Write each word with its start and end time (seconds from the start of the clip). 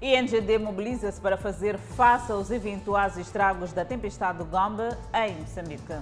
INGD 0.00 0.58
mobiliza-se 0.58 1.18
para 1.18 1.38
fazer 1.38 1.78
face 1.78 2.30
aos 2.30 2.50
eventuais 2.50 3.16
estragos 3.16 3.72
da 3.72 3.82
tempestade 3.82 4.44
Gombe 4.44 4.82
em 5.14 5.36
Moçambique. 5.40 5.94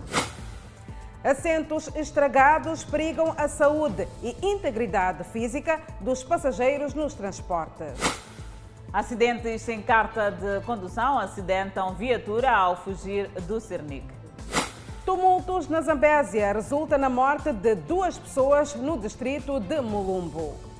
Assentos 1.23 1.89
estragados 1.95 2.83
perigam 2.83 3.33
a 3.37 3.47
saúde 3.47 4.09
e 4.21 4.37
integridade 4.43 5.23
física 5.25 5.81
dos 6.01 6.25
passageiros 6.25 6.93
nos 6.93 7.15
transportes. 7.15 7.95
Acidentes 8.93 9.63
sem 9.63 9.81
carta 9.81 10.31
de 10.31 10.61
condução 10.67 11.19
acidentam 11.19 11.95
viatura 11.95 12.51
ao 12.51 12.77
fugir 12.77 13.29
do 13.43 13.61
Cernic. 13.61 14.07
Tumultos 15.07 15.69
na 15.69 15.81
Zambésia 15.81 16.53
resulta 16.53 16.99
na 16.99 17.09
morte 17.09 17.53
de 17.53 17.75
duas 17.77 18.19
pessoas 18.19 18.75
no 18.75 18.99
distrito 18.99 19.61
de 19.61 19.81
Mulumbo. 19.81 20.74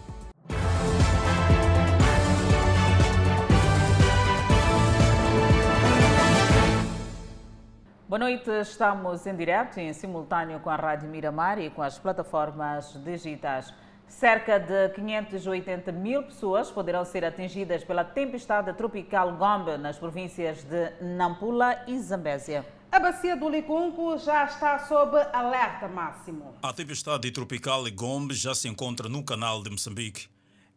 Boa 8.07 8.19
noite, 8.19 8.51
estamos 8.61 9.27
em 9.27 9.35
direto 9.35 9.81
e 9.81 9.83
em 9.85 9.95
simultâneo 9.95 10.61
com 10.61 10.69
a 10.69 10.77
Rádio 10.77 11.09
Miramar 11.09 11.59
e 11.59 11.71
com 11.71 11.81
as 11.81 11.99
plataformas 11.99 12.93
digitais. 13.03 13.73
Cerca 14.07 14.59
de 14.59 14.91
580 14.91 15.91
mil 15.91 16.23
pessoas 16.23 16.71
poderão 16.71 17.03
ser 17.07 17.25
atingidas 17.25 17.83
pela 17.83 18.05
tempestade 18.05 18.71
tropical 18.75 19.35
Gombe 19.39 19.79
nas 19.79 19.99
províncias 19.99 20.63
de 20.65 20.93
Nampula 21.01 21.83
e 21.87 21.99
Zambésia. 21.99 22.67
A 22.93 23.01
bacia 23.01 23.39
do 23.39 23.49
Licunco 23.49 24.19
já 24.19 24.45
está 24.45 24.81
sob 24.81 25.17
alerta 25.33 25.89
máximo. 25.89 26.55
A 26.63 26.75
tempestade 26.75 27.31
tropical 27.31 27.85
Gombe 27.91 28.35
já 28.35 28.55
se 28.55 28.69
encontra 28.69 29.09
no 29.09 29.25
canal 29.25 29.63
de 29.63 29.71
Moçambique. 29.71 30.29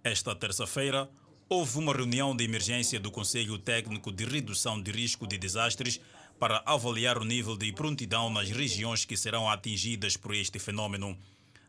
Esta 0.02 0.34
terça-feira, 0.34 1.10
houve 1.50 1.78
uma 1.78 1.94
reunião 1.94 2.34
de 2.34 2.46
emergência 2.46 3.02
do 3.02 3.12
Conselho 3.12 3.58
Técnico 3.58 4.14
de 4.14 4.24
Redução 4.24 4.82
de 4.82 4.92
Risco 4.92 5.28
de 5.28 5.38
Desastres 5.38 6.00
para 6.40 6.62
avaliar 6.66 7.18
o 7.18 7.24
nível 7.24 7.58
de 7.58 7.72
prontidão 7.72 8.30
nas 8.30 8.50
regiões 8.50 9.06
que 9.06 9.18
serão 9.18 9.50
atingidas 9.50 10.16
por 10.16 10.36
este 10.36 10.60
fenômeno. 10.60 11.18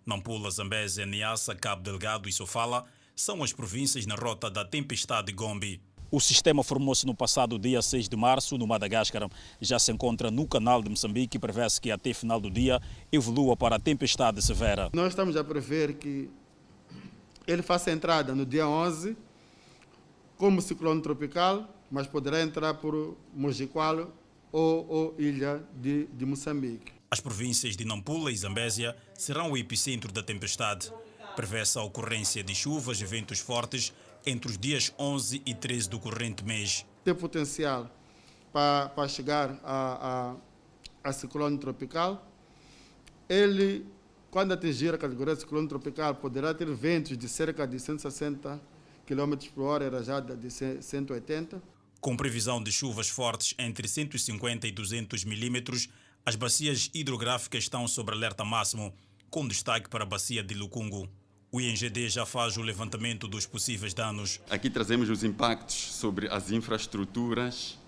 Nampula, 0.04 0.50
Zambésia, 0.50 1.06
Niassa, 1.06 1.54
Cabo 1.54 1.82
Delgado 1.82 2.28
e 2.28 2.32
Sofala 2.32 2.84
são 3.14 3.42
as 3.42 3.52
províncias 3.52 4.06
na 4.06 4.14
rota 4.14 4.50
da 4.50 4.64
tempestade 4.64 5.32
Gombe. 5.32 5.80
O 6.10 6.20
sistema 6.20 6.64
formou-se 6.64 7.04
no 7.04 7.14
passado 7.14 7.58
dia 7.58 7.82
6 7.82 8.08
de 8.08 8.16
março 8.16 8.56
no 8.56 8.66
Madagascar. 8.66 9.28
Já 9.60 9.78
se 9.78 9.92
encontra 9.92 10.30
no 10.30 10.46
canal 10.46 10.82
de 10.82 10.88
Moçambique 10.88 11.36
e 11.36 11.40
prevê-se 11.40 11.80
que 11.80 11.90
até 11.90 12.14
final 12.14 12.40
do 12.40 12.50
dia 12.50 12.80
evolua 13.12 13.56
para 13.56 13.76
a 13.76 13.78
tempestade 13.78 14.40
severa. 14.40 14.88
Nós 14.94 15.08
estamos 15.08 15.36
a 15.36 15.44
prever 15.44 15.94
que 15.94 16.30
ele 17.46 17.62
faça 17.62 17.90
entrada 17.90 18.34
no 18.34 18.46
dia 18.46 18.66
11 18.66 19.16
como 20.38 20.62
ciclone 20.62 21.02
tropical, 21.02 21.68
mas 21.90 22.06
poderá 22.06 22.40
entrar 22.40 22.74
por 22.74 23.16
Mojiqualo 23.34 24.12
ou, 24.52 24.86
ou 24.88 25.14
ilha 25.18 25.62
de, 25.74 26.06
de 26.06 26.26
Moçambique. 26.26 26.92
As 27.10 27.20
províncias 27.20 27.76
de 27.76 27.84
Nampula 27.84 28.30
e 28.30 28.36
Zambésia 28.36 28.94
serão 29.14 29.52
o 29.52 29.56
epicentro 29.56 30.12
da 30.12 30.22
tempestade. 30.22 30.92
Prevê-se 31.34 31.78
a 31.78 31.82
ocorrência 31.82 32.42
de 32.42 32.54
chuvas 32.54 33.00
e 33.00 33.04
ventos 33.04 33.38
fortes 33.38 33.92
entre 34.26 34.50
os 34.50 34.58
dias 34.58 34.92
11 34.98 35.42
e 35.46 35.54
13 35.54 35.88
do 35.88 35.98
corrente 35.98 36.44
mês. 36.44 36.84
Tem 37.04 37.14
potencial 37.14 37.90
para, 38.52 38.88
para 38.90 39.08
chegar 39.08 39.58
a, 39.64 40.36
a, 41.04 41.08
a 41.08 41.12
ciclone 41.12 41.56
tropical. 41.56 42.26
Ele, 43.28 43.86
quando 44.30 44.52
atingir 44.52 44.92
a 44.92 44.98
categoria 44.98 45.34
de 45.34 45.40
ciclone 45.40 45.68
tropical, 45.68 46.14
poderá 46.14 46.52
ter 46.52 46.68
ventos 46.74 47.16
de 47.16 47.28
cerca 47.28 47.66
de 47.66 47.78
160 47.78 48.60
km 49.06 49.36
por 49.54 49.62
hora 49.62 49.88
rajada 49.88 50.36
de 50.36 50.50
180 50.50 51.62
com 52.00 52.16
previsão 52.16 52.62
de 52.62 52.70
chuvas 52.70 53.08
fortes 53.08 53.54
entre 53.58 53.88
150 53.88 54.66
e 54.66 54.70
200 54.70 55.24
milímetros, 55.24 55.88
as 56.24 56.36
bacias 56.36 56.90
hidrográficas 56.94 57.64
estão 57.64 57.88
sob 57.88 58.12
alerta 58.12 58.44
máximo, 58.44 58.94
com 59.30 59.46
destaque 59.46 59.88
para 59.88 60.04
a 60.04 60.06
bacia 60.06 60.42
de 60.42 60.54
Lucungo. 60.54 61.08
O 61.50 61.60
INGD 61.60 62.08
já 62.08 62.26
faz 62.26 62.56
o 62.56 62.62
levantamento 62.62 63.26
dos 63.26 63.46
possíveis 63.46 63.94
danos. 63.94 64.40
Aqui 64.50 64.68
trazemos 64.68 65.08
os 65.08 65.24
impactos 65.24 65.74
sobre 65.74 66.28
as 66.28 66.50
infraestruturas 66.50 67.78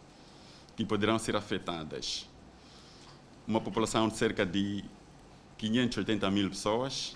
que 0.77 0.85
poderão 0.85 1.19
ser 1.19 1.37
afetadas. 1.37 2.27
Uma 3.47 3.61
população 3.61 4.09
de 4.09 4.17
cerca 4.17 4.47
de 4.47 4.83
580 5.59 6.31
mil 6.31 6.49
pessoas, 6.49 7.15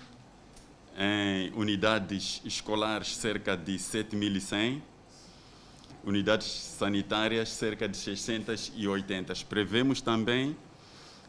em 0.97 1.51
unidades 1.53 2.41
escolares 2.45 3.15
cerca 3.15 3.57
de 3.57 3.73
7.100 3.73 4.81
unidades 6.05 6.47
sanitárias, 6.47 7.49
cerca 7.49 7.89
de 7.89 7.97
680. 7.97 9.33
Prevemos 9.49 10.01
também 10.01 10.55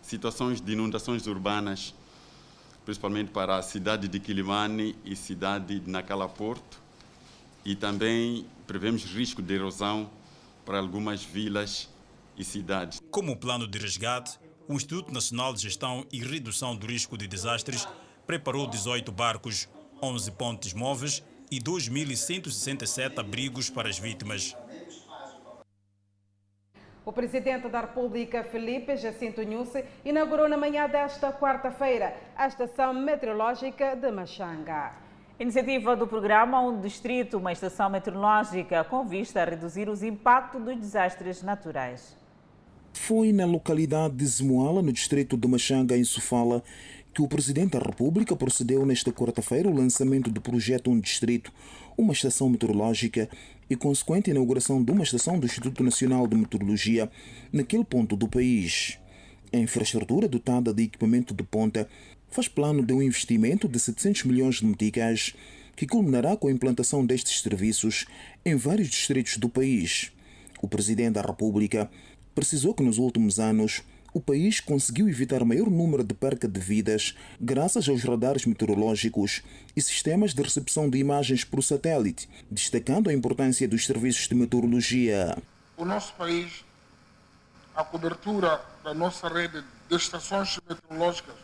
situações 0.03 0.60
de 0.60 0.72
inundações 0.72 1.26
urbanas, 1.26 1.94
principalmente 2.84 3.31
para 3.31 3.56
a 3.56 3.62
cidade 3.62 4.06
de 4.06 4.20
Quilimane 4.20 4.94
e 5.04 5.16
cidade 5.16 5.81
de 5.81 5.91
Nacala 5.91 6.28
Porto, 6.28 6.81
e 7.64 7.75
também 7.75 8.47
prevemos 8.66 9.04
risco 9.04 9.42
de 9.42 9.54
erosão 9.54 10.09
para 10.64 10.78
algumas 10.78 11.25
vilas 11.25 11.88
e 12.37 12.44
cidades. 12.44 13.00
Como 13.10 13.37
plano 13.37 13.66
de 13.66 13.78
resgate, 13.78 14.38
o 14.69 14.75
Instituto 14.75 15.12
Nacional 15.12 15.54
de 15.54 15.62
Gestão 15.62 16.06
e 16.12 16.20
Redução 16.20 16.76
do 16.76 16.87
Risco 16.87 17.16
de 17.16 17.26
Desastres 17.26 17.88
preparou 18.26 18.66
18 18.66 19.10
barcos, 19.10 19.69
11 20.03 20.31
pontes 20.32 20.72
móveis 20.72 21.22
e 21.50 21.60
2.167 21.60 23.19
abrigos 23.19 23.70
para 23.70 23.88
as 23.88 23.98
vítimas. 23.98 24.56
O 27.06 27.12
presidente 27.12 27.69
da 27.69 27.83
República, 27.83 28.43
Felipe 28.43 28.97
Jacinto 28.97 29.41
Nhusse, 29.41 29.84
inaugurou 30.05 30.49
na 30.49 30.56
manhã 30.56 30.89
desta 30.89 31.33
quarta-feira 31.33 32.12
a 32.37 32.49
estação 32.49 32.93
meteorológica 32.93 33.94
de 33.94 34.11
Machanga. 34.11 34.93
Iniciativa 35.39 35.94
do 35.94 36.09
programa 36.09 36.61
Um 36.61 36.81
Distrito, 36.81 37.39
uma 37.39 37.53
estação 37.53 37.89
meteorológica 37.89 38.83
com 38.83 39.06
vista 39.06 39.41
a 39.41 39.44
reduzir 39.44 39.89
os 39.89 40.03
impactos 40.03 40.61
dos 40.61 40.77
desastres 40.77 41.44
naturais. 41.44 42.17
Foi 42.93 43.33
na 43.33 43.47
localidade 43.47 44.17
de 44.17 44.27
Zemoala, 44.27 44.83
no 44.83 44.93
distrito 44.93 45.37
de 45.37 45.47
Machanga, 45.47 45.97
em 45.97 46.03
Sofala, 46.03 46.61
que 47.15 47.23
o 47.23 47.28
Presidente 47.28 47.78
da 47.78 47.78
República 47.78 48.34
procedeu 48.34 48.84
nesta 48.84 49.12
quarta-feira 49.12 49.69
o 49.69 49.75
lançamento 49.75 50.28
do 50.28 50.41
projeto 50.41 50.91
Um 50.91 50.99
Distrito, 50.99 51.53
uma 51.97 52.12
estação 52.12 52.49
meteorológica 52.49 53.28
e 53.69 53.77
consequente 53.77 54.31
inauguração 54.31 54.82
de 54.82 54.93
uma 54.93 55.03
estação 55.03 55.38
do 55.38 55.47
Instituto 55.47 55.82
Nacional 55.82 56.27
de 56.27 56.37
Meteorologia 56.37 57.10
naquele 57.53 57.84
ponto 57.84 58.16
do 58.16 58.28
país. 58.28 58.99
A 59.53 59.56
infraestrutura 59.56 60.28
dotada 60.28 60.72
de 60.72 60.84
equipamento 60.84 61.34
de 61.34 61.43
ponta 61.43 61.88
faz 62.31 62.49
plano 62.49 62.84
de 62.84 62.93
um 62.93 63.03
investimento 63.03 63.69
de 63.69 63.78
700 63.78 64.25
milhões 64.25 64.56
de 64.56 64.66
meticais 64.66 65.34
que 65.75 65.87
culminará 65.87 66.37
com 66.37 66.49
a 66.49 66.53
implantação 66.53 67.05
destes 67.05 67.43
serviços 67.43 68.06
em 68.44 68.56
vários 68.56 68.88
distritos 68.88 69.37
do 69.37 69.49
país. 69.49 70.10
O 70.62 70.69
Presidente 70.69 71.15
da 71.15 71.22
República 71.22 71.91
precisou 72.34 72.75
que 72.75 72.82
nos 72.82 72.99
últimos 72.99 73.38
anos 73.38 73.82
o 74.16 74.21
país 74.21 74.60
conseguiu 74.60 75.10
evitar 75.10 75.44
maior 75.44 75.69
número 75.69 76.03
de 76.03 76.15
perca 76.15 76.49
de 76.49 76.59
vidas 76.59 77.15
graças 77.38 77.87
aos 77.87 78.03
radares 78.03 78.47
meteorológicos 78.47 79.43
e 79.77 79.82
sistemas 79.82 80.32
de 80.32 80.43
recepção 80.43 80.88
de 80.88 80.97
imagens 80.97 81.44
por 81.44 81.62
satélite, 81.62 82.26
destacando 82.50 83.10
a 83.10 83.12
importância 83.12 83.69
dos 83.69 83.84
serviços 83.84 84.26
de 84.26 84.34
meteorologia. 84.34 85.37
O 85.76 85.84
nosso 85.84 86.15
país, 86.15 86.65
a 87.75 87.84
cobertura 87.84 88.59
da 88.82 88.94
nossa 88.94 89.28
rede 89.28 89.62
de 89.87 89.97
estações 89.97 90.59
meteorológicas 90.66 91.34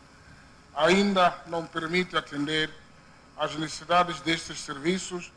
ainda 0.75 1.43
não 1.49 1.67
permite 1.67 2.17
atender 2.17 2.71
às 3.37 3.55
necessidades 3.55 4.19
destes 4.21 4.59
serviços 4.61 5.31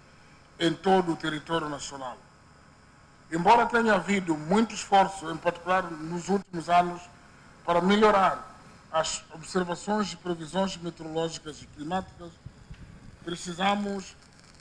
em 0.58 0.74
todo 0.74 1.12
o 1.12 1.18
território 1.18 1.68
nacional. 1.68 2.18
Embora 3.30 3.66
tenha 3.66 3.96
havido 3.96 4.38
muito 4.38 4.74
esforço, 4.74 5.30
em 5.30 5.36
particular 5.36 5.92
nos 5.92 6.30
últimos 6.30 6.70
anos, 6.70 7.02
para 7.66 7.82
melhorar 7.82 8.56
as 8.92 9.24
observações 9.34 10.14
e 10.14 10.18
previsões 10.18 10.78
meteorológicas 10.78 11.62
e 11.62 11.68
climáticas, 11.68 12.32
precisamos 13.24 14.16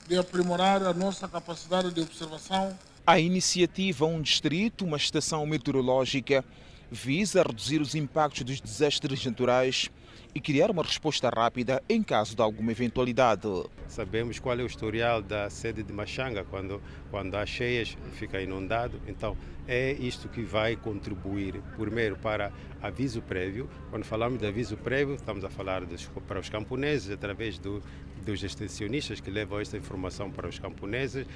de 0.08 0.16
aprimorar 0.16 0.82
a 0.82 0.92
nossa 0.92 1.28
capacidade 1.28 1.92
de 1.92 2.00
observação. 2.00 2.76
A 3.06 3.18
iniciativa 3.18 4.06
Um 4.06 4.22
Distrito, 4.22 4.84
uma 4.84 4.96
estação 4.96 5.46
meteorológica, 5.46 6.44
visa 6.90 7.42
reduzir 7.42 7.80
os 7.80 7.94
impactos 7.94 8.42
dos 8.42 8.60
desastres 8.60 9.24
naturais 9.24 9.90
e 10.34 10.40
criar 10.40 10.70
uma 10.70 10.82
resposta 10.82 11.28
rápida 11.28 11.82
em 11.88 12.02
caso 12.02 12.34
de 12.34 12.43
alguma 12.43 12.72
eventualidade. 12.72 13.49
Sabemos 13.88 14.38
qual 14.38 14.58
é 14.58 14.62
o 14.62 14.66
historial 14.66 15.22
da 15.22 15.49
sede 15.50 15.82
de 15.82 15.93
Machanga 15.93 16.44
quando 16.44 16.81
quando 17.11 17.37
há 17.37 17.46
cheias 17.46 17.96
fica 18.14 18.40
inundado. 18.40 19.00
Então 19.06 19.37
é 19.66 19.93
isto 19.93 20.28
que 20.28 20.43
vai 20.43 20.76
contribuir 20.76 21.61
primeiro 21.76 22.16
para 22.16 22.52
aviso 22.82 23.22
prévio. 23.22 23.69
Quando 23.90 24.05
falamos 24.05 24.38
de 24.38 24.46
aviso 24.46 24.76
prévio, 24.76 25.14
estamos 25.14 25.44
a 25.44 25.49
falar 25.49 25.84
dos, 25.84 26.11
para 26.26 26.40
os 26.40 26.49
camponeses 26.49 27.11
através 27.11 27.58
do 27.58 27.82
dos 28.25 28.43
extensionistas 28.43 29.20
que 29.20 29.31
levam 29.31 29.61
esta 29.61 29.76
informação 29.76 30.31
para 30.31 30.49
os 30.49 30.58
camponeses. 30.58 31.26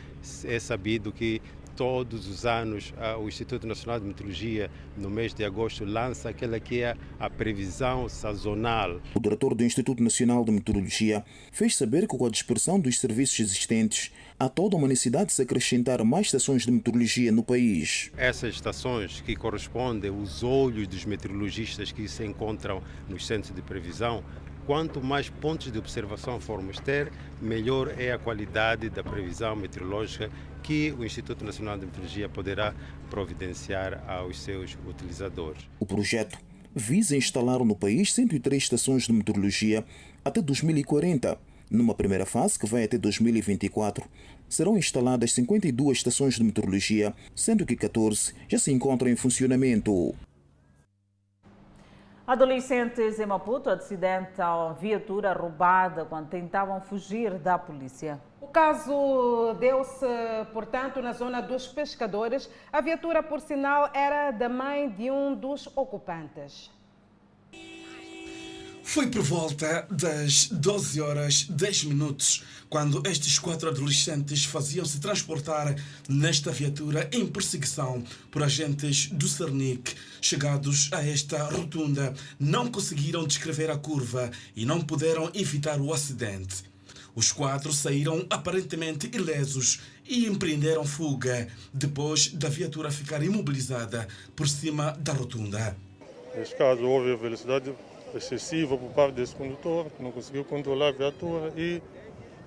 É 0.44 0.58
sabido 0.58 1.12
que 1.12 1.40
todos 1.78 2.26
os 2.26 2.44
anos 2.44 2.92
o 3.20 3.28
Instituto 3.28 3.64
Nacional 3.64 4.00
de 4.00 4.06
Meteorologia, 4.06 4.69
no 4.96 5.08
mês 5.08 5.32
de 5.32 5.44
agosto, 5.44 5.84
lança 5.84 6.28
aquela 6.28 6.58
que 6.58 6.82
é 6.82 6.96
a 7.20 7.30
previsão 7.30 8.08
sazonal. 8.08 9.00
O 9.14 9.20
diretor 9.20 9.54
do 9.54 9.62
Instituto 9.62 10.02
Nacional 10.02 10.44
de 10.44 10.50
Meteorologia 10.50 11.25
fez 11.52 11.76
saber 11.76 12.08
que 12.08 12.19
com 12.19 12.26
a 12.26 12.30
dispersão 12.30 12.80
dos 12.80 12.98
serviços 12.98 13.38
existentes, 13.38 14.10
há 14.36 14.48
toda 14.48 14.75
uma 14.75 14.88
necessidade 14.88 15.26
de 15.26 15.34
se 15.34 15.42
acrescentar 15.42 16.02
mais 16.02 16.26
estações 16.26 16.64
de 16.64 16.72
meteorologia 16.72 17.30
no 17.30 17.44
país. 17.44 18.10
Essas 18.16 18.56
estações 18.56 19.20
que 19.20 19.36
correspondem 19.36 20.10
aos 20.10 20.42
olhos 20.42 20.88
dos 20.88 21.04
meteorologistas 21.04 21.92
que 21.92 22.08
se 22.08 22.25
encontram 22.25 22.82
nos 23.08 23.25
centros 23.25 23.54
de 23.54 23.62
previsão, 23.62 24.25
quanto 24.68 25.02
mais 25.02 25.30
pontos 25.30 25.72
de 25.72 25.78
observação 25.78 26.38
formos 26.38 26.78
ter, 26.78 27.10
melhor 27.40 27.94
é 27.98 28.12
a 28.12 28.18
qualidade 28.18 28.90
da 28.90 29.02
previsão 29.02 29.56
meteorológica 29.56 30.30
que 30.62 30.94
o 30.98 31.06
Instituto 31.06 31.42
Nacional 31.42 31.78
de 31.78 31.86
Meteorologia 31.86 32.28
poderá 32.28 32.74
providenciar 33.08 34.04
aos 34.06 34.38
seus 34.38 34.76
utilizadores. 34.86 35.62
O 35.80 35.86
projeto 35.86 36.38
visa 36.76 37.16
instalar 37.16 37.60
no 37.60 37.74
país 37.74 38.12
103 38.12 38.62
estações 38.62 39.04
de 39.04 39.12
meteorologia 39.14 39.82
até 40.22 40.42
2040. 40.42 41.38
Numa 41.70 41.94
primeira 41.94 42.26
fase, 42.26 42.58
que 42.58 42.66
vai 42.66 42.84
até 42.84 42.98
2024, 42.98 44.04
serão 44.50 44.76
instaladas 44.76 45.32
52 45.32 45.96
estações 45.96 46.34
de 46.34 46.44
meteorologia, 46.44 47.14
sendo 47.34 47.64
que 47.64 47.74
14 47.74 48.34
já 48.46 48.58
se 48.58 48.70
encontram 48.70 49.10
em 49.10 49.16
funcionamento. 49.16 50.14
Adolescentes 52.28 53.19
em 53.19 53.25
Maputo 53.25 53.70
acidentam 53.70 54.75
viatura 54.75 55.32
roubada 55.32 56.04
quando 56.04 56.28
tentavam 56.28 56.78
fugir 56.78 57.38
da 57.38 57.58
polícia. 57.58 58.20
O 58.38 58.46
caso 58.46 59.54
deu-se, 59.58 60.06
portanto, 60.52 61.00
na 61.00 61.14
zona 61.14 61.40
dos 61.40 61.69
pescadores. 61.69 62.50
A 62.70 62.82
viatura, 62.82 63.22
por 63.22 63.40
sinal, 63.40 63.88
era 63.94 64.30
da 64.30 64.46
mãe 64.46 64.90
de 64.90 65.10
um 65.10 65.34
dos 65.34 65.75
ocupantes. 65.75 66.70
Foi 68.88 69.06
por 69.06 69.20
volta 69.20 69.87
das 69.90 70.49
12 70.49 70.99
horas 71.02 71.44
10 71.44 71.85
minutos 71.85 72.43
quando 72.70 73.06
estes 73.06 73.38
quatro 73.38 73.69
adolescentes 73.69 74.46
faziam-se 74.46 74.99
transportar 74.99 75.76
nesta 76.08 76.50
viatura 76.50 77.06
em 77.12 77.26
perseguição 77.26 78.02
por 78.31 78.43
agentes 78.43 79.08
do 79.08 79.29
Cernic. 79.29 79.94
Chegados 80.23 80.88
a 80.90 81.06
esta 81.06 81.44
rotunda, 81.44 82.14
não 82.40 82.69
conseguiram 82.69 83.26
descrever 83.26 83.70
a 83.70 83.76
curva 83.76 84.31
e 84.56 84.64
não 84.64 84.81
puderam 84.81 85.31
evitar 85.35 85.79
o 85.82 85.93
acidente. 85.93 86.64
Os 87.14 87.31
quatro 87.31 87.75
saíram 87.75 88.26
aparentemente 88.31 89.11
ilesos 89.14 89.81
e 90.08 90.25
empreenderam 90.25 90.87
fuga 90.87 91.46
depois 91.75 92.29
da 92.29 92.49
viatura 92.49 92.90
ficar 92.90 93.23
imobilizada 93.23 94.08
por 94.35 94.49
cima 94.49 94.96
da 94.99 95.12
rotunda. 95.12 95.76
Neste 96.35 96.56
caso, 96.56 96.85
houve 96.85 97.12
a 97.12 97.17
velocidade 97.17 97.75
excessiva 98.14 98.76
por 98.76 98.90
parte 98.90 99.14
desse 99.14 99.34
condutor, 99.34 99.87
que 99.90 100.02
não 100.02 100.10
conseguiu 100.12 100.44
controlar 100.44 100.88
a 100.88 100.93
viatura 100.93 101.52
e 101.56 101.82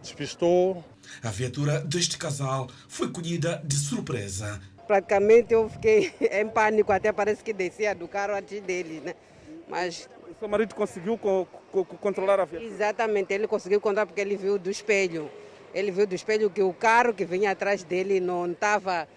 despistou. 0.02 0.84
A 1.24 1.30
viatura 1.30 1.80
deste 1.80 2.18
casal 2.18 2.68
foi 2.88 3.12
colhida 3.12 3.62
de 3.64 3.76
surpresa. 3.76 4.62
Praticamente 4.88 5.54
eu 5.54 5.70
fiquei 5.70 6.12
em 6.32 6.48
pânico, 6.48 6.92
até 6.92 7.12
parece 7.12 7.44
que 7.44 7.54
descia 7.54 7.94
do 7.94 8.08
carro 8.08 8.36
antes 8.36 8.62
dele, 8.62 9.02
né? 9.02 9.16
Mas 9.68 10.10
o 10.30 10.40
seu 10.40 10.48
marido 10.48 10.76
conseguiu 10.76 11.18
co 11.18 11.48
co 11.72 11.86
controlar 11.86 12.40
a 12.40 12.46
viatura? 12.46 12.70
Exatamente, 12.70 13.34
ele 13.34 13.48
conseguiu 13.48 13.80
controlar 13.80 14.06
porque 14.06 14.22
ele 14.22 14.36
viu 14.36 14.60
do 14.60 14.70
espelho. 14.70 15.30
Ele 15.74 15.92
viu 15.92 16.06
do 16.06 16.14
espelho 16.14 16.50
que 16.50 16.62
o 16.62 16.74
carro 16.74 17.14
que 17.14 17.24
vinha 17.24 17.52
atrás 17.52 17.84
dele 17.84 18.20
não 18.20 18.52
estava 18.52 19.08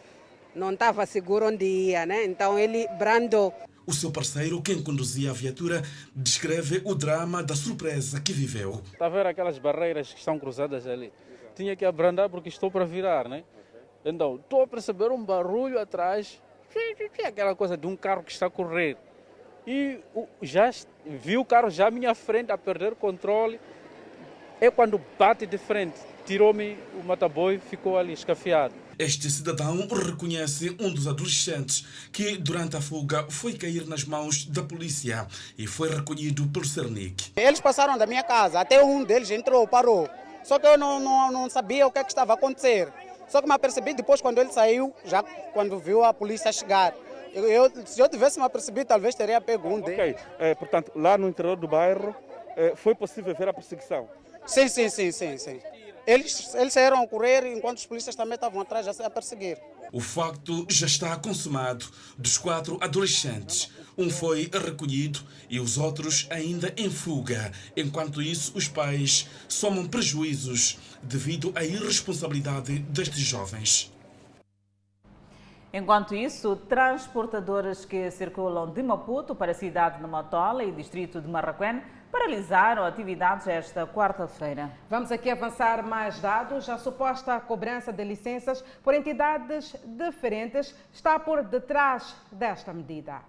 não 0.54 0.72
estava 0.72 1.04
seguro 1.04 1.48
onde 1.48 1.64
ia, 1.64 2.06
né? 2.06 2.24
Então 2.24 2.56
ele 2.58 2.86
brandou. 2.96 3.52
O 3.86 3.92
seu 3.92 4.10
parceiro, 4.10 4.62
quem 4.62 4.82
conduzia 4.82 5.30
a 5.30 5.34
viatura, 5.34 5.82
descreve 6.14 6.80
o 6.84 6.94
drama 6.94 7.42
da 7.42 7.54
surpresa 7.54 8.18
que 8.18 8.32
viveu. 8.32 8.80
Está 8.92 9.06
a 9.06 9.08
ver 9.10 9.26
aquelas 9.26 9.58
barreiras 9.58 10.12
que 10.12 10.18
estão 10.18 10.38
cruzadas 10.38 10.86
ali? 10.86 11.12
Tinha 11.54 11.76
que 11.76 11.84
abrandar 11.84 12.30
porque 12.30 12.48
estou 12.48 12.70
para 12.70 12.86
virar, 12.86 13.28
né? 13.28 13.44
Então, 14.02 14.36
estou 14.36 14.62
a 14.62 14.66
perceber 14.66 15.10
um 15.10 15.22
barulho 15.22 15.78
atrás, 15.78 16.40
aquela 17.24 17.54
coisa 17.54 17.76
de 17.76 17.86
um 17.86 17.94
carro 17.94 18.22
que 18.22 18.32
está 18.32 18.46
a 18.46 18.50
correr. 18.50 18.96
E 19.66 20.00
já 20.42 20.70
vi 21.04 21.36
o 21.36 21.44
carro 21.44 21.70
já 21.70 21.88
à 21.88 21.90
minha 21.90 22.14
frente 22.14 22.52
a 22.52 22.58
perder 22.58 22.92
o 22.92 22.96
controle. 22.96 23.60
É 24.60 24.70
quando 24.70 25.00
bate 25.18 25.46
de 25.46 25.58
frente, 25.58 25.98
tirou-me 26.24 26.76
o 26.98 27.04
motoboy, 27.04 27.58
ficou 27.58 27.98
ali 27.98 28.12
escafiado. 28.12 28.74
Este 28.98 29.28
cidadão 29.28 29.88
reconhece 29.88 30.76
um 30.78 30.92
dos 30.92 31.08
adolescentes 31.08 31.84
que, 32.12 32.36
durante 32.36 32.76
a 32.76 32.80
fuga, 32.80 33.26
foi 33.28 33.54
cair 33.54 33.86
nas 33.86 34.04
mãos 34.04 34.44
da 34.46 34.62
polícia 34.62 35.26
e 35.58 35.66
foi 35.66 35.90
recolhido 35.90 36.46
pelo 36.48 36.64
Cernic. 36.64 37.32
Eles 37.34 37.60
passaram 37.60 37.98
da 37.98 38.06
minha 38.06 38.22
casa, 38.22 38.60
até 38.60 38.82
um 38.82 39.02
deles 39.02 39.30
entrou, 39.30 39.66
parou. 39.66 40.08
Só 40.44 40.58
que 40.58 40.66
eu 40.66 40.78
não, 40.78 41.00
não, 41.00 41.32
não 41.32 41.50
sabia 41.50 41.86
o 41.86 41.90
que, 41.90 41.98
é 41.98 42.04
que 42.04 42.10
estava 42.10 42.34
a 42.34 42.36
acontecer. 42.36 42.92
Só 43.28 43.40
que 43.40 43.48
me 43.48 43.54
apercebi 43.54 43.94
depois, 43.94 44.20
quando 44.20 44.38
ele 44.38 44.52
saiu, 44.52 44.94
já 45.04 45.22
quando 45.52 45.78
viu 45.78 46.04
a 46.04 46.12
polícia 46.14 46.52
chegar. 46.52 46.94
Eu, 47.32 47.48
eu, 47.48 47.72
se 47.86 48.00
eu 48.00 48.08
tivesse 48.08 48.38
me 48.38 48.44
apercebido, 48.44 48.86
talvez 48.86 49.14
teria 49.14 49.40
pego 49.40 49.68
um 49.68 49.80
deles. 49.80 49.98
Ok, 49.98 50.16
é, 50.38 50.54
portanto, 50.54 50.92
lá 50.94 51.18
no 51.18 51.28
interior 51.28 51.56
do 51.56 51.66
bairro, 51.66 52.14
é, 52.56 52.76
foi 52.76 52.94
possível 52.94 53.34
ver 53.34 53.48
a 53.48 53.52
perseguição? 53.52 54.08
Sim, 54.46 54.68
sim, 54.68 54.88
sim, 54.88 55.10
sim, 55.10 55.38
sim. 55.38 55.60
Eles, 56.06 56.54
eles 56.54 56.72
saíram 56.72 57.02
a 57.02 57.08
correr 57.08 57.46
enquanto 57.46 57.78
os 57.78 57.86
polícias 57.86 58.14
também 58.14 58.34
estavam 58.34 58.60
atrás 58.60 58.86
a 59.00 59.10
perseguir. 59.10 59.58
O 59.90 60.00
facto 60.00 60.66
já 60.68 60.86
está 60.86 61.16
consumado. 61.16 61.86
Dos 62.18 62.36
quatro 62.36 62.78
adolescentes, 62.80 63.70
um 63.96 64.10
foi 64.10 64.50
recolhido 64.52 65.20
e 65.48 65.58
os 65.60 65.78
outros 65.78 66.26
ainda 66.30 66.74
em 66.76 66.90
fuga. 66.90 67.52
Enquanto 67.76 68.20
isso, 68.20 68.52
os 68.56 68.68
pais 68.68 69.28
somam 69.48 69.86
prejuízos 69.86 70.78
devido 71.02 71.52
à 71.54 71.64
irresponsabilidade 71.64 72.80
destes 72.80 73.20
jovens. 73.20 73.92
Enquanto 75.72 76.14
isso, 76.14 76.54
transportadores 76.68 77.84
que 77.84 78.10
circulam 78.10 78.72
de 78.72 78.82
Maputo 78.82 79.34
para 79.34 79.52
a 79.52 79.54
cidade 79.54 79.98
de 79.98 80.06
Matola 80.06 80.62
e 80.62 80.70
distrito 80.70 81.20
de 81.20 81.28
Marraquém 81.28 81.82
paralisaram 82.10 82.84
atividades 82.84 83.46
esta 83.46 83.86
quarta-feira. 83.86 84.70
Vamos 84.88 85.10
aqui 85.10 85.30
avançar 85.30 85.84
mais 85.84 86.18
dados. 86.20 86.68
A 86.68 86.78
suposta 86.78 87.38
cobrança 87.40 87.92
de 87.92 88.04
licenças 88.04 88.64
por 88.82 88.94
entidades 88.94 89.74
diferentes 89.84 90.74
está 90.92 91.18
por 91.18 91.42
detrás 91.42 92.14
desta 92.30 92.72
medida. 92.72 93.20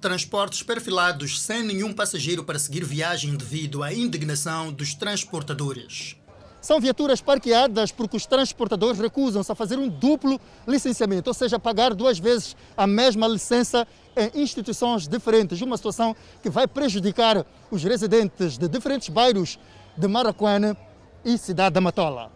Transportes 0.00 0.62
perfilados 0.62 1.40
sem 1.40 1.62
nenhum 1.62 1.92
passageiro 1.92 2.44
para 2.44 2.58
seguir 2.58 2.84
viagem 2.84 3.36
devido 3.36 3.82
à 3.82 3.92
indignação 3.92 4.72
dos 4.72 4.94
transportadores. 4.94 6.16
São 6.64 6.80
viaturas 6.80 7.20
parqueadas 7.20 7.92
porque 7.92 8.16
os 8.16 8.24
transportadores 8.24 8.98
recusam-se 8.98 9.52
a 9.52 9.54
fazer 9.54 9.78
um 9.78 9.86
duplo 9.86 10.40
licenciamento, 10.66 11.28
ou 11.28 11.34
seja, 11.34 11.58
pagar 11.58 11.92
duas 11.92 12.18
vezes 12.18 12.56
a 12.74 12.86
mesma 12.86 13.28
licença 13.28 13.86
em 14.16 14.40
instituições 14.40 15.06
diferentes. 15.06 15.60
Uma 15.60 15.76
situação 15.76 16.16
que 16.42 16.48
vai 16.48 16.66
prejudicar 16.66 17.44
os 17.70 17.84
residentes 17.84 18.56
de 18.56 18.66
diferentes 18.66 19.10
bairros 19.10 19.58
de 19.94 20.08
Maracuana 20.08 20.74
e 21.22 21.36
Cidade 21.36 21.74
da 21.74 21.82
Matola. 21.82 22.33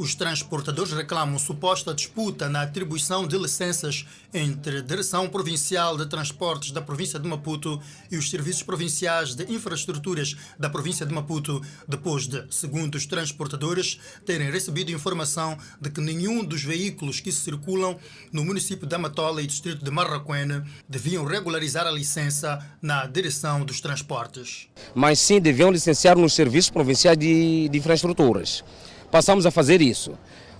Os 0.00 0.14
transportadores 0.14 0.94
reclamam 0.94 1.38
suposta 1.38 1.92
disputa 1.92 2.48
na 2.48 2.62
atribuição 2.62 3.26
de 3.26 3.36
licenças 3.36 4.06
entre 4.32 4.78
a 4.78 4.80
Direção 4.80 5.28
Provincial 5.28 5.94
de 5.94 6.06
Transportes 6.06 6.70
da 6.70 6.80
província 6.80 7.18
de 7.18 7.28
Maputo 7.28 7.78
e 8.10 8.16
os 8.16 8.30
Serviços 8.30 8.62
Provinciais 8.62 9.34
de 9.34 9.44
Infraestruturas 9.52 10.34
da 10.58 10.70
província 10.70 11.04
de 11.04 11.12
Maputo, 11.12 11.60
depois 11.86 12.26
de, 12.26 12.42
segundo 12.48 12.94
os 12.94 13.04
transportadores, 13.04 14.00
terem 14.24 14.50
recebido 14.50 14.90
informação 14.90 15.58
de 15.78 15.90
que 15.90 16.00
nenhum 16.00 16.42
dos 16.42 16.62
veículos 16.62 17.20
que 17.20 17.30
circulam 17.30 17.98
no 18.32 18.42
município 18.42 18.86
de 18.86 18.94
Amatola 18.94 19.42
e 19.42 19.46
distrito 19.46 19.84
de 19.84 19.90
Marraquene 19.90 20.62
deviam 20.88 21.26
regularizar 21.26 21.86
a 21.86 21.90
licença 21.90 22.58
na 22.80 23.04
Direção 23.04 23.66
dos 23.66 23.82
Transportes. 23.82 24.66
Mas 24.94 25.18
sim 25.18 25.38
deviam 25.38 25.70
licenciar 25.70 26.16
nos 26.16 26.32
Serviços 26.32 26.70
Provinciais 26.70 27.18
de, 27.18 27.68
de 27.68 27.78
Infraestruturas 27.78 28.64
passamos 29.10 29.46
a 29.46 29.50
fazer 29.50 29.80
isso. 29.82 30.12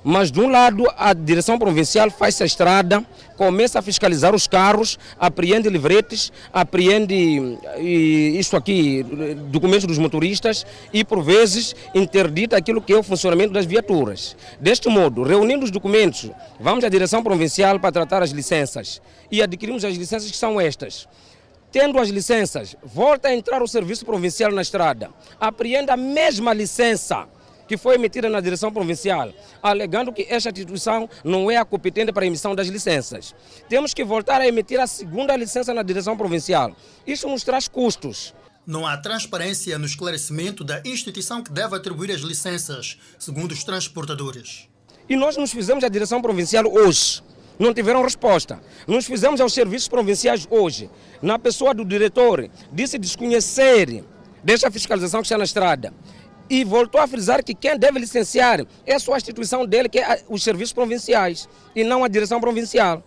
Mas 0.02 0.32
de 0.32 0.40
um 0.40 0.48
lado 0.48 0.86
a 0.96 1.12
direção 1.12 1.58
provincial 1.58 2.10
faz 2.10 2.40
a 2.40 2.46
estrada, 2.46 3.04
começa 3.36 3.78
a 3.78 3.82
fiscalizar 3.82 4.34
os 4.34 4.46
carros, 4.46 4.98
apreende 5.18 5.68
livretes, 5.68 6.32
apreende 6.50 7.58
isto 7.78 8.56
aqui, 8.56 9.02
documentos 9.50 9.84
dos 9.84 9.98
motoristas 9.98 10.64
e 10.90 11.04
por 11.04 11.22
vezes 11.22 11.76
interdita 11.94 12.56
aquilo 12.56 12.80
que 12.80 12.94
é 12.94 12.96
o 12.96 13.02
funcionamento 13.02 13.52
das 13.52 13.66
viaturas. 13.66 14.34
Deste 14.58 14.88
modo, 14.88 15.22
reunindo 15.22 15.66
os 15.66 15.70
documentos, 15.70 16.30
vamos 16.58 16.82
à 16.82 16.88
direção 16.88 17.22
provincial 17.22 17.78
para 17.78 17.92
tratar 17.92 18.22
as 18.22 18.30
licenças 18.30 19.02
e 19.30 19.42
adquirimos 19.42 19.84
as 19.84 19.96
licenças 19.96 20.30
que 20.30 20.36
são 20.36 20.58
estas. 20.58 21.06
tendo 21.72 21.98
as 21.98 22.08
licenças, 22.08 22.76
volta 22.82 23.28
a 23.28 23.34
entrar 23.34 23.62
o 23.62 23.68
serviço 23.68 24.04
provincial 24.04 24.50
na 24.50 24.62
estrada, 24.62 25.10
apreenda 25.38 25.92
a 25.92 25.96
mesma 25.96 26.52
licença 26.52 27.28
que 27.70 27.76
foi 27.76 27.94
emitida 27.94 28.28
na 28.28 28.40
direção 28.40 28.72
provincial, 28.72 29.32
alegando 29.62 30.12
que 30.12 30.26
esta 30.28 30.50
instituição 30.50 31.08
não 31.22 31.48
é 31.48 31.56
a 31.56 31.64
competente 31.64 32.12
para 32.12 32.24
a 32.24 32.26
emissão 32.26 32.52
das 32.52 32.66
licenças. 32.66 33.32
Temos 33.68 33.94
que 33.94 34.02
voltar 34.02 34.40
a 34.40 34.48
emitir 34.48 34.80
a 34.80 34.88
segunda 34.88 35.36
licença 35.36 35.72
na 35.72 35.84
direção 35.84 36.16
provincial. 36.16 36.74
Isto 37.06 37.28
nos 37.28 37.44
traz 37.44 37.68
custos. 37.68 38.34
Não 38.66 38.84
há 38.84 38.96
transparência 38.96 39.78
no 39.78 39.86
esclarecimento 39.86 40.64
da 40.64 40.82
instituição 40.84 41.44
que 41.44 41.52
deve 41.52 41.76
atribuir 41.76 42.10
as 42.10 42.22
licenças, 42.22 42.98
segundo 43.16 43.52
os 43.52 43.62
transportadores. 43.62 44.68
E 45.08 45.14
nós 45.14 45.36
nos 45.36 45.52
fizemos 45.52 45.84
à 45.84 45.88
direção 45.88 46.20
provincial 46.20 46.64
hoje. 46.66 47.22
Não 47.56 47.72
tiveram 47.72 48.02
resposta. 48.02 48.60
Nos 48.84 49.06
fizemos 49.06 49.40
aos 49.40 49.52
serviços 49.52 49.86
provinciais 49.86 50.44
hoje. 50.50 50.90
Na 51.22 51.38
pessoa 51.38 51.72
do 51.72 51.84
diretor, 51.84 52.50
disse 52.72 52.98
desconhecer 52.98 54.04
desta 54.42 54.68
fiscalização 54.72 55.20
que 55.20 55.26
está 55.26 55.38
na 55.38 55.44
estrada 55.44 55.94
e 56.50 56.64
voltou 56.64 57.00
a 57.00 57.06
frisar 57.06 57.44
que 57.44 57.54
quem 57.54 57.78
deve 57.78 58.00
licenciar 58.00 58.66
é 58.84 58.94
a 58.96 58.98
sua 58.98 59.16
instituição 59.16 59.64
dele, 59.64 59.88
que 59.88 60.00
é 60.00 60.20
os 60.28 60.42
serviços 60.42 60.72
provinciais, 60.72 61.48
e 61.76 61.84
não 61.84 62.02
a 62.02 62.08
direção 62.08 62.40
provincial. 62.40 63.04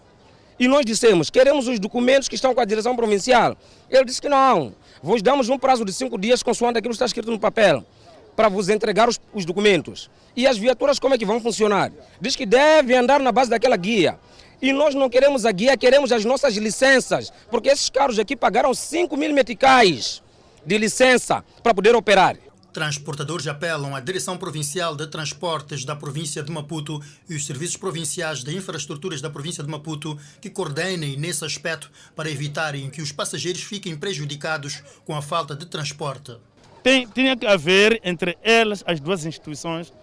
E 0.57 0.65
nós 0.65 0.85
dissemos, 0.85 1.29
queremos 1.29 1.67
os 1.67 1.77
documentos 1.77 2.29
que 2.29 2.35
estão 2.35 2.55
com 2.55 2.61
a 2.61 2.65
direção 2.65 2.95
provincial. 2.95 3.57
Ele 3.89 4.05
disse 4.05 4.21
que 4.21 4.29
não, 4.29 4.73
vos 5.01 5.21
damos 5.21 5.49
um 5.49 5.59
prazo 5.59 5.83
de 5.83 5.91
cinco 5.91 6.17
dias, 6.17 6.41
consoante 6.41 6.79
aquilo 6.79 6.93
que 6.93 6.95
está 6.95 7.05
escrito 7.05 7.29
no 7.29 7.37
papel, 7.37 7.85
para 8.33 8.47
vos 8.47 8.69
entregar 8.69 9.09
os, 9.09 9.19
os 9.33 9.43
documentos. 9.43 10.09
E 10.37 10.47
as 10.47 10.57
viaturas 10.57 10.97
como 10.97 11.13
é 11.13 11.17
que 11.17 11.25
vão 11.25 11.41
funcionar? 11.41 11.91
Diz 12.21 12.37
que 12.37 12.45
deve 12.45 12.95
andar 12.95 13.19
na 13.19 13.31
base 13.33 13.49
daquela 13.49 13.75
guia. 13.75 14.17
E 14.61 14.71
nós 14.71 14.95
não 14.95 15.09
queremos 15.09 15.45
a 15.45 15.51
guia, 15.51 15.75
queremos 15.75 16.13
as 16.13 16.23
nossas 16.23 16.55
licenças, 16.55 17.33
porque 17.51 17.67
esses 17.67 17.89
carros 17.89 18.17
aqui 18.17 18.37
pagaram 18.37 18.73
5 18.73 19.17
mil 19.17 19.33
meticais 19.33 20.23
de 20.65 20.77
licença 20.77 21.43
para 21.61 21.73
poder 21.73 21.93
operar. 21.93 22.37
Transportadores 22.73 23.45
apelam 23.45 23.95
à 23.95 23.99
Direção 23.99 24.35
Provincial 24.35 24.95
de 24.95 25.05
Transportes 25.05 25.85
da 25.85 25.95
província 25.95 26.41
de 26.41 26.51
Maputo 26.51 26.99
e 27.29 27.35
os 27.35 27.45
serviços 27.45 27.77
provinciais 27.77 28.43
de 28.43 28.57
infraestruturas 28.57 29.21
da 29.21 29.29
província 29.29 29.63
de 29.63 29.69
Maputo 29.69 30.17
que 30.41 30.49
coordenem 30.49 31.15
nesse 31.15 31.45
aspecto 31.45 31.91
para 32.15 32.31
evitarem 32.31 32.89
que 32.89 32.99
os 32.99 33.11
passageiros 33.11 33.61
fiquem 33.61 33.95
prejudicados 33.95 34.81
com 35.05 35.15
a 35.15 35.21
falta 35.21 35.55
de 35.55 35.67
transporte. 35.67 36.35
Tem, 36.81 37.07
tinha 37.07 37.37
que 37.37 37.45
haver 37.45 38.01
entre 38.03 38.39
elas, 38.41 38.83
as 38.87 38.99
duas 38.99 39.23
instituições, 39.23 39.93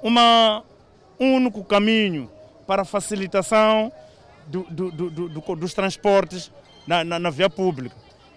um 0.00 1.34
único 1.34 1.64
caminho 1.64 2.30
para 2.64 2.82
a 2.82 2.84
facilitação 2.84 3.92
do, 4.46 4.62
do, 4.70 5.10
do, 5.10 5.56
dos 5.56 5.74
transportes 5.74 6.52
na, 6.86 7.02
na, 7.02 7.18
na 7.18 7.30
via 7.30 7.50
pública. 7.50 7.96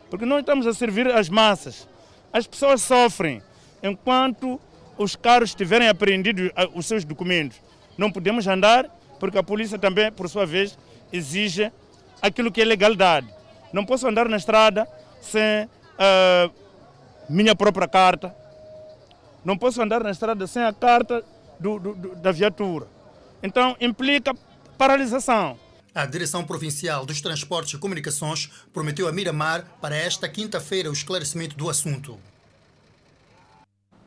Porque 0.10 0.26
nós 0.26 0.40
estamos 0.40 0.66
a 0.66 0.74
servir 0.74 1.08
as 1.12 1.30
massas. 1.30 1.88
As 2.34 2.48
pessoas 2.48 2.82
sofrem 2.82 3.44
enquanto 3.82 4.60
os 4.98 5.16
carros 5.16 5.54
tiverem 5.54 5.88
apreendido 5.88 6.52
ah, 6.56 6.68
os 6.74 6.86
seus 6.86 7.04
documentos. 7.04 7.62
Não 7.98 8.12
podemos 8.12 8.48
andar 8.48 8.86
porque 9.20 9.38
a 9.38 9.44
polícia 9.44 9.78
também, 9.78 10.12
por 10.12 10.30
sua 10.30 10.46
vez, 10.46 10.78
exige 11.12 11.72
aquilo 12.22 12.52
que 12.52 12.62
é 12.62 12.66
legalidade. 12.66 13.28
Não 13.72 13.86
posso 13.86 14.08
andar 14.08 14.28
na 14.30 14.38
estrada 14.38 14.88
sem 15.22 15.66
uh, 15.66 16.54
minha 17.30 17.56
própria 17.56 17.88
carta. 17.88 18.36
Não 19.44 19.58
posso 19.58 19.82
andar 19.82 20.04
na 20.04 20.12
estrada 20.12 20.46
sem 20.48 20.64
a 20.64 20.74
carta 20.74 21.24
do, 21.60 21.80
do, 21.80 21.96
do, 21.96 22.16
da 22.16 22.32
viatura. 22.32 22.88
Então 23.42 23.76
implica 23.80 24.34
paralisação. 24.78 25.58
A 25.94 26.06
Direção 26.06 26.44
Provincial 26.44 27.06
dos 27.06 27.22
Transportes 27.22 27.74
e 27.74 27.78
Comunicações 27.78 28.52
prometeu 28.72 29.08
a 29.08 29.12
Miramar 29.12 29.66
para 29.82 29.96
esta 29.96 30.30
quinta-feira 30.30 30.90
o 30.90 30.94
esclarecimento 30.94 31.58
do 31.58 31.70
assunto. 31.70 32.20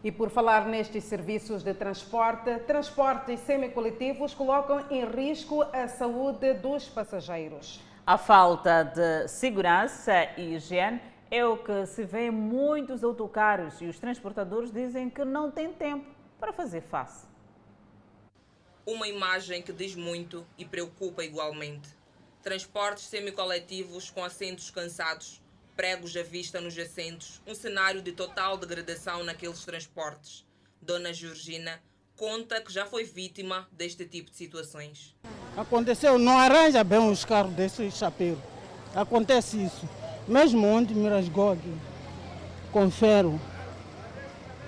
E 0.03 0.11
por 0.11 0.31
falar 0.31 0.67
nestes 0.67 1.05
serviços 1.05 1.63
de 1.63 1.75
transporte, 1.75 2.59
transportes 2.61 3.39
semicoletivos 3.41 4.33
colocam 4.33 4.87
em 4.91 5.05
risco 5.05 5.63
a 5.75 5.87
saúde 5.89 6.55
dos 6.55 6.89
passageiros. 6.89 7.81
A 8.07 8.17
falta 8.17 8.83
de 8.83 9.29
segurança 9.29 10.25
e 10.39 10.55
higiene 10.55 11.03
é 11.31 11.45
o 11.45 11.59
que 11.59 11.85
se 11.85 12.03
vê 12.03 12.29
em 12.29 12.31
muitos 12.31 13.05
autocarros 13.05 13.79
e 13.83 13.85
os 13.85 13.99
transportadores 13.99 14.73
dizem 14.73 15.11
que 15.11 15.23
não 15.23 15.51
têm 15.51 15.71
tempo 15.71 16.07
para 16.41 16.51
fazer 16.51 16.81
face. 16.81 17.29
Uma 18.87 19.07
imagem 19.07 19.61
que 19.61 19.73
diz 19.73 19.95
muito 19.95 20.47
e 20.57 20.65
preocupa 20.65 21.23
igualmente. 21.23 21.91
Transportes 22.43 23.05
semicoletivos 23.05 24.09
com 24.09 24.25
assentos 24.25 24.71
cansados 24.71 25.43
pregos 25.81 26.15
à 26.15 26.23
vista 26.23 26.61
nos 26.61 26.79
assentos, 26.79 27.41
um 27.47 27.55
cenário 27.55 28.03
de 28.03 28.13
total 28.13 28.59
degradação 28.59 29.25
naqueles 29.25 29.65
transportes. 29.65 30.45
Dona 30.79 31.11
Georgina 31.11 31.81
conta 32.19 32.61
que 32.61 32.71
já 32.71 32.85
foi 32.85 33.05
vítima 33.05 33.67
deste 33.73 34.05
tipo 34.05 34.31
de 34.31 34.37
situações. 34.37 35.17
Aconteceu, 35.57 36.19
não 36.19 36.37
arranja 36.37 36.85
bem 36.85 37.11
os 37.11 37.25
carros 37.25 37.55
desse 37.55 37.91
chapéu. 37.93 38.37
Acontece 38.95 39.57
isso. 39.57 39.89
Mesmo 40.29 40.67
onde 40.67 40.95
Mirasgog, 40.95 41.59
confero. 42.71 43.41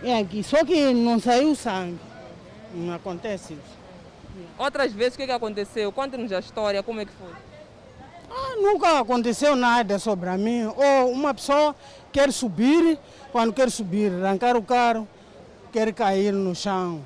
É 0.03 0.19
aqui, 0.19 0.43
só 0.43 0.65
que 0.65 0.95
não 0.95 1.21
saiu 1.21 1.55
sangue. 1.55 2.01
Não 2.73 2.95
acontece 2.95 3.53
isso. 3.53 4.49
Outras 4.57 4.95
vezes 4.95 5.13
o 5.13 5.19
que 5.19 5.31
aconteceu? 5.31 5.93
Conte-nos 5.93 6.33
a 6.33 6.39
história, 6.39 6.83
como 6.83 7.03
é 7.03 7.05
que 7.05 7.13
foi? 7.13 7.52
Ah, 8.35 8.57
nunca 8.57 9.01
aconteceu 9.01 9.55
nada 9.55 9.99
sobre 9.99 10.31
mim. 10.39 10.65
Ou 10.65 11.13
uma 11.13 11.35
pessoa 11.35 11.77
quer 12.11 12.33
subir, 12.33 12.99
quando 13.31 13.53
quer 13.53 13.71
subir, 13.71 14.11
arrancar 14.13 14.57
o 14.57 14.63
carro, 14.63 15.07
quer 15.71 15.93
cair 15.93 16.33
no 16.33 16.55
chão. 16.55 17.05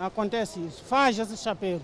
Acontece 0.00 0.60
isso. 0.60 0.82
Faz 0.84 1.18
esse 1.18 1.36
chapéu. 1.36 1.80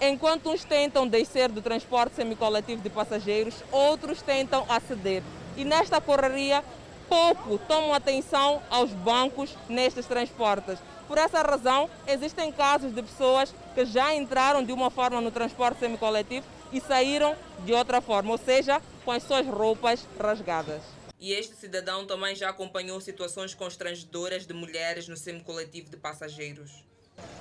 Enquanto 0.00 0.50
uns 0.50 0.64
tentam 0.64 1.06
descer 1.06 1.48
do 1.48 1.62
transporte 1.62 2.16
semicoletivo 2.16 2.82
de 2.82 2.90
passageiros, 2.90 3.54
outros 3.70 4.20
tentam 4.20 4.64
aceder. 4.68 5.22
E 5.56 5.64
nesta 5.64 6.00
correria, 6.00 6.64
pouco 7.08 7.58
tomam 7.68 7.94
atenção 7.94 8.60
aos 8.68 8.90
bancos 8.90 9.56
nestes 9.68 10.06
transportes. 10.06 10.78
Por 11.06 11.18
essa 11.18 11.42
razão, 11.42 11.88
existem 12.08 12.50
casos 12.50 12.92
de 12.92 13.02
pessoas 13.02 13.54
que 13.74 13.84
já 13.84 14.14
entraram 14.14 14.64
de 14.64 14.72
uma 14.72 14.90
forma 14.90 15.20
no 15.20 15.30
transporte 15.30 15.78
semicoletivo 15.78 16.46
e 16.72 16.80
saíram 16.80 17.36
de 17.64 17.72
outra 17.72 18.00
forma, 18.00 18.32
ou 18.32 18.38
seja, 18.38 18.80
com 19.04 19.10
as 19.10 19.22
suas 19.22 19.46
roupas 19.46 20.06
rasgadas. 20.18 20.82
E 21.20 21.32
este 21.32 21.54
cidadão 21.54 22.04
também 22.04 22.34
já 22.34 22.48
acompanhou 22.48 23.00
situações 23.00 23.54
constrangedoras 23.54 24.44
de 24.44 24.52
mulheres 24.52 25.06
no 25.06 25.16
semicoletivo 25.16 25.88
de 25.88 25.96
passageiros. 25.96 26.84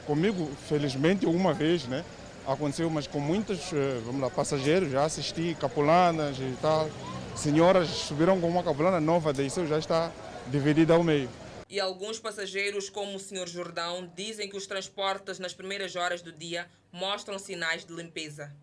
Comigo, 0.05 0.49
felizmente, 0.67 1.25
uma 1.25 1.53
vez, 1.53 1.85
né? 1.85 2.05
Aconteceu, 2.45 2.89
mas 2.89 3.07
com 3.07 3.19
muitos, 3.19 3.71
eh, 3.73 3.99
vamos 4.05 4.21
lá, 4.21 4.29
passageiros, 4.29 4.91
já 4.91 5.03
assisti 5.05 5.55
capulanas 5.59 6.37
e 6.37 6.55
tal. 6.61 6.89
Senhoras 7.35 7.87
subiram 7.87 8.39
com 8.39 8.47
uma 8.47 8.63
capulana 8.63 8.99
nova, 8.99 9.31
desceu, 9.31 9.65
já 9.65 9.79
está 9.79 10.11
dividida 10.47 10.93
ao 10.93 11.03
meio. 11.03 11.29
E 11.69 11.79
alguns 11.79 12.19
passageiros, 12.19 12.89
como 12.89 13.15
o 13.15 13.19
Sr. 13.19 13.47
Jordão, 13.47 14.11
dizem 14.15 14.49
que 14.49 14.57
os 14.57 14.67
transportes 14.67 15.39
nas 15.39 15.53
primeiras 15.53 15.95
horas 15.95 16.21
do 16.21 16.31
dia 16.31 16.67
mostram 16.91 17.39
sinais 17.39 17.85
de 17.85 17.93
limpeza. 17.93 18.53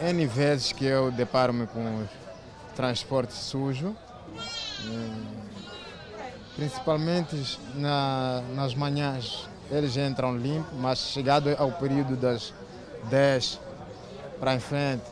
N 0.00 0.26
vezes 0.26 0.72
que 0.72 0.84
eu 0.84 1.10
deparo-me 1.10 1.66
com 1.66 2.04
transporte 2.76 3.32
sujo, 3.32 3.96
hum, 4.84 5.24
principalmente 6.54 7.58
na, 7.74 8.42
nas 8.54 8.74
manhãs 8.74 9.48
eles 9.70 9.96
entram 9.96 10.36
limpos, 10.36 10.72
mas 10.78 10.98
chegado 10.98 11.54
ao 11.58 11.72
período 11.72 12.16
das 12.16 12.54
10 13.10 13.60
para 14.38 14.54
em 14.54 14.60
frente, 14.60 15.04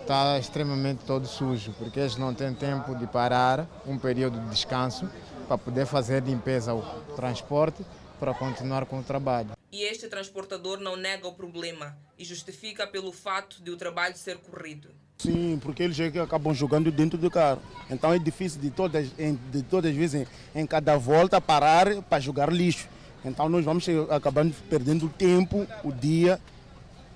está 0.00 0.38
extremamente 0.38 1.04
todo 1.04 1.26
sujo, 1.26 1.72
porque 1.78 2.00
eles 2.00 2.16
não 2.16 2.32
têm 2.32 2.54
tempo 2.54 2.94
de 2.94 3.06
parar 3.06 3.66
um 3.86 3.98
período 3.98 4.40
de 4.40 4.48
descanso 4.48 5.08
para 5.46 5.58
poder 5.58 5.86
fazer 5.86 6.22
limpeza 6.22 6.70
ao 6.70 6.82
transporte 7.16 7.84
para 8.18 8.32
continuar 8.32 8.86
com 8.86 9.00
o 9.00 9.02
trabalho. 9.02 9.59
E 9.72 9.84
este 9.84 10.08
transportador 10.08 10.80
não 10.80 10.96
nega 10.96 11.28
o 11.28 11.32
problema 11.32 11.96
e 12.18 12.24
justifica 12.24 12.86
pelo 12.86 13.12
fato 13.12 13.62
de 13.62 13.70
o 13.70 13.76
trabalho 13.76 14.16
ser 14.16 14.38
corrido. 14.38 14.88
Sim, 15.18 15.60
porque 15.62 15.82
eles 15.82 15.98
acabam 16.18 16.52
jogando 16.54 16.90
dentro 16.90 17.16
do 17.16 17.30
carro. 17.30 17.62
Então 17.88 18.12
é 18.12 18.18
difícil 18.18 18.60
de 18.60 18.70
todas, 18.70 19.08
de 19.16 19.62
todas 19.62 19.90
as 19.90 19.96
vezes, 19.96 20.22
em, 20.54 20.60
em 20.60 20.66
cada 20.66 20.96
volta, 20.96 21.40
parar 21.40 22.02
para 22.02 22.18
jogar 22.18 22.52
lixo. 22.52 22.88
Então 23.24 23.48
nós 23.48 23.64
vamos 23.64 23.86
acabando 24.10 24.54
perdendo 24.68 25.06
o 25.06 25.08
tempo, 25.10 25.66
o 25.84 25.92
dia. 25.92 26.40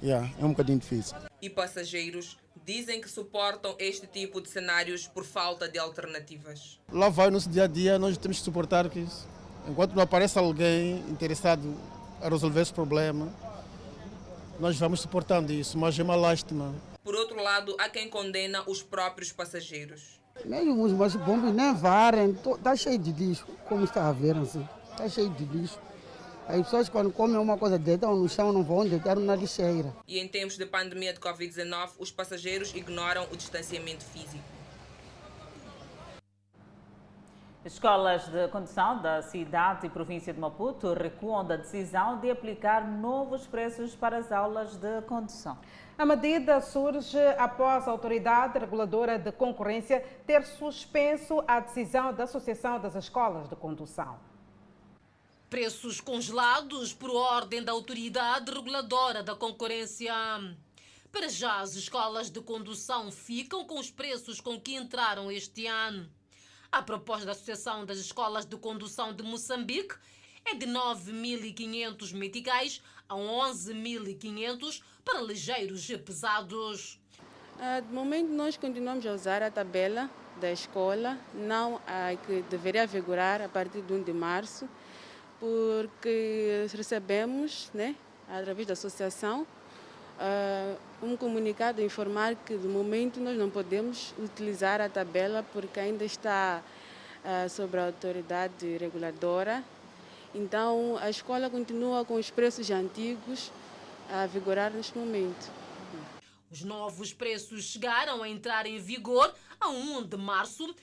Yeah, 0.03 0.31
é 0.39 0.45
um 0.45 0.51
bocadinho 0.51 0.79
difícil. 0.79 1.17
E 1.41 1.49
passageiros 1.49 2.37
dizem 2.65 3.01
que 3.01 3.11
suportam 3.11 3.75
este 3.79 4.07
tipo 4.07 4.41
de 4.41 4.49
cenários 4.49 5.09
por 5.09 5.25
falta 5.25 5.69
de 5.69 5.79
alternativas. 5.79 6.79
Lá 6.93 7.09
vai 7.09 7.31
nosso 7.31 7.49
dia 7.49 7.65
a 7.65 7.67
dia, 7.67 7.99
nós 7.99 8.17
temos 8.19 8.39
que 8.39 8.45
suportar 8.45 8.89
que 8.91 9.01
isso. 9.01 9.27
Enquanto 9.67 9.95
não 9.95 10.03
aparece 10.03 10.39
alguém 10.39 10.99
interessado 11.11 11.75
a 12.25 12.29
resolver 12.31 12.63
esse 12.63 12.73
problema, 12.73 13.31
nós 14.59 14.79
vamos 14.79 15.01
suportando 15.01 15.53
isso, 15.53 15.77
mas 15.77 15.99
é 15.99 16.03
uma 16.03 16.17
lástima. 16.17 16.75
Por 17.03 17.15
outro 17.15 17.37
lado, 17.43 17.77
há 17.79 17.87
quem 17.91 18.09
condena 18.09 18.65
os 18.67 18.83
próprios 18.83 19.31
passageiros. 19.31 20.19
Nem 20.43 20.71
os 20.71 20.93
mais 20.93 21.15
bombos 21.15 21.53
nem 21.53 21.75
varem, 21.75 22.31
está 22.31 22.75
cheio 22.75 22.99
de 22.99 23.13
lixo, 23.13 23.47
como 23.69 23.85
está 23.85 24.09
a 24.09 24.13
ver 24.13 24.37
assim, 24.39 24.67
está 24.91 25.07
cheio 25.07 25.29
de 25.29 25.45
lixo. 25.45 25.79
As 26.49 26.63
pessoas 26.63 26.89
quando 26.89 27.13
comem 27.13 27.37
uma 27.37 27.59
coisa 27.59 27.79
deitam 27.79 28.17
no 28.17 28.27
chão, 28.27 28.53
não 28.53 28.65
vão 28.65 28.89
deitar 28.89 29.17
na 29.17 29.37
lixeira. 29.37 29.95
E 30.09 30.19
em 30.19 30.27
tempos 30.27 30.57
de 30.57 30.65
pandemia 30.65 31.13
de 31.13 31.21
Covid-19, 31.21 31.91
os 31.99 32.11
passageiros 32.11 32.75
ignoram 32.75 33.27
o 33.31 33.37
distanciamento 33.37 34.03
físico. 34.03 34.54
Escolas 37.65 38.29
de 38.29 38.47
condução 38.49 39.01
da 39.01 39.23
cidade 39.23 39.87
e 39.87 39.89
província 39.89 40.35
de 40.35 40.39
Maputo 40.39 40.93
recuam 40.93 41.43
da 41.43 41.57
decisão 41.57 42.21
de 42.21 42.31
aplicar 42.31 42.87
novos 42.87 43.47
preços 43.47 43.95
para 43.95 44.19
as 44.19 44.31
aulas 44.31 44.77
de 44.77 45.01
condução. 45.09 45.59
A 45.97 46.05
medida 46.05 46.61
surge 46.61 47.19
após 47.39 47.89
a 47.89 47.91
autoridade 47.91 48.59
reguladora 48.59 49.19
de 49.19 49.33
concorrência 49.33 50.05
ter 50.27 50.45
suspenso 50.45 51.43
a 51.49 51.59
decisão 51.61 52.13
da 52.13 52.25
Associação 52.25 52.79
das 52.79 52.97
Escolas 52.97 53.49
de 53.49 53.57
Condução. 53.57 54.21
Preços 55.49 56.03
congelados 56.03 56.93
por 56.93 57.11
ordem 57.11 57.65
da 57.65 57.73
autoridade 57.73 58.53
reguladora 58.53 59.23
da 59.23 59.35
concorrência. 59.35 60.13
Para 61.11 61.31
já, 61.31 61.61
as 61.61 61.75
escolas 61.77 62.29
de 62.29 62.43
condução 62.43 63.11
ficam 63.11 63.65
com 63.65 63.81
os 63.81 63.91
preços 63.91 64.39
com 64.39 64.61
que 64.61 64.75
entraram 64.75 65.33
este 65.33 65.67
ano. 65.67 66.11
A 66.75 66.83
proposta 66.83 67.25
da 67.25 67.31
Associação 67.31 67.87
das 67.87 67.99
Escolas 67.99 68.45
de 68.45 68.57
Condução 68.57 69.13
de 69.13 69.23
Moçambique 69.23 69.95
é 70.45 70.57
de 70.57 70.67
9.500 70.67 72.13
meticais 72.13 72.83
a 73.09 73.15
11.500 73.15 74.83
para 75.05 75.23
ligeiros 75.23 75.89
e 75.89 75.97
pesados. 75.97 76.99
Uh, 77.55 77.81
de 77.81 77.95
momento, 77.95 78.33
nós 78.33 78.57
continuamos 78.57 79.07
a 79.07 79.13
usar 79.13 79.41
a 79.41 79.53
tabela 79.53 80.11
da 80.41 80.51
escola, 80.51 81.17
não 81.33 81.81
a 81.87 82.17
que 82.27 82.43
deveria 82.51 82.89
vigorar 82.89 83.41
a 83.41 83.49
partir 83.49 83.81
de 83.81 83.93
1 83.93 84.03
de 84.03 84.13
março, 84.13 84.69
porque 85.39 86.67
recebemos, 86.75 87.71
né, 87.73 87.95
através 88.29 88.67
da 88.67 88.73
associação, 88.73 89.47
uh, 90.19 90.79
um 91.05 91.17
comunicado 91.17 91.83
informar 91.83 92.35
que 92.35 92.57
de 92.57 92.67
momento 92.67 93.21
nós 93.21 93.37
não 93.37 93.51
podemos 93.51 94.15
utilizar 94.19 94.81
a 94.81 94.89
tabela 94.89 95.45
porque 95.53 95.81
ainda 95.81 96.05
está 96.05 96.63
uh, 97.25 97.49
sobre 97.49 97.81
a 97.81 97.87
autoridade 97.87 98.77
reguladora. 98.79 99.63
Então 100.35 100.97
a 101.01 101.09
escola 101.09 101.49
continua 101.49 102.05
com 102.05 102.15
os 102.15 102.31
preços 102.31 102.71
antigos 102.71 103.51
a 104.11 104.27
vigorar 104.27 104.73
neste 104.73 104.99
momento. 104.99 105.51
Os 106.51 106.63
novos 106.63 107.13
preços 107.13 107.65
chegaram 107.65 108.23
a 108.23 108.29
entrar 108.29 108.67
em 108.67 108.79
vigor 108.79 109.35
a 109.61 109.69
1 109.69 110.05
de 110.05 110.17
março, 110.17 110.75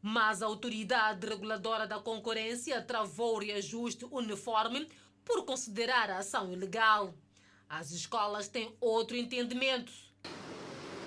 mas 0.00 0.40
a 0.40 0.46
autoridade 0.46 1.26
reguladora 1.26 1.86
da 1.86 1.98
concorrência 1.98 2.80
travou 2.80 3.36
o 3.36 3.38
reajuste 3.40 4.06
uniforme 4.10 4.88
por 5.24 5.44
considerar 5.44 6.10
a 6.10 6.18
ação 6.18 6.52
ilegal. 6.52 7.12
As 7.68 7.90
escolas 7.90 8.48
têm 8.48 8.72
outro 8.80 9.16
entendimento. 9.16 9.92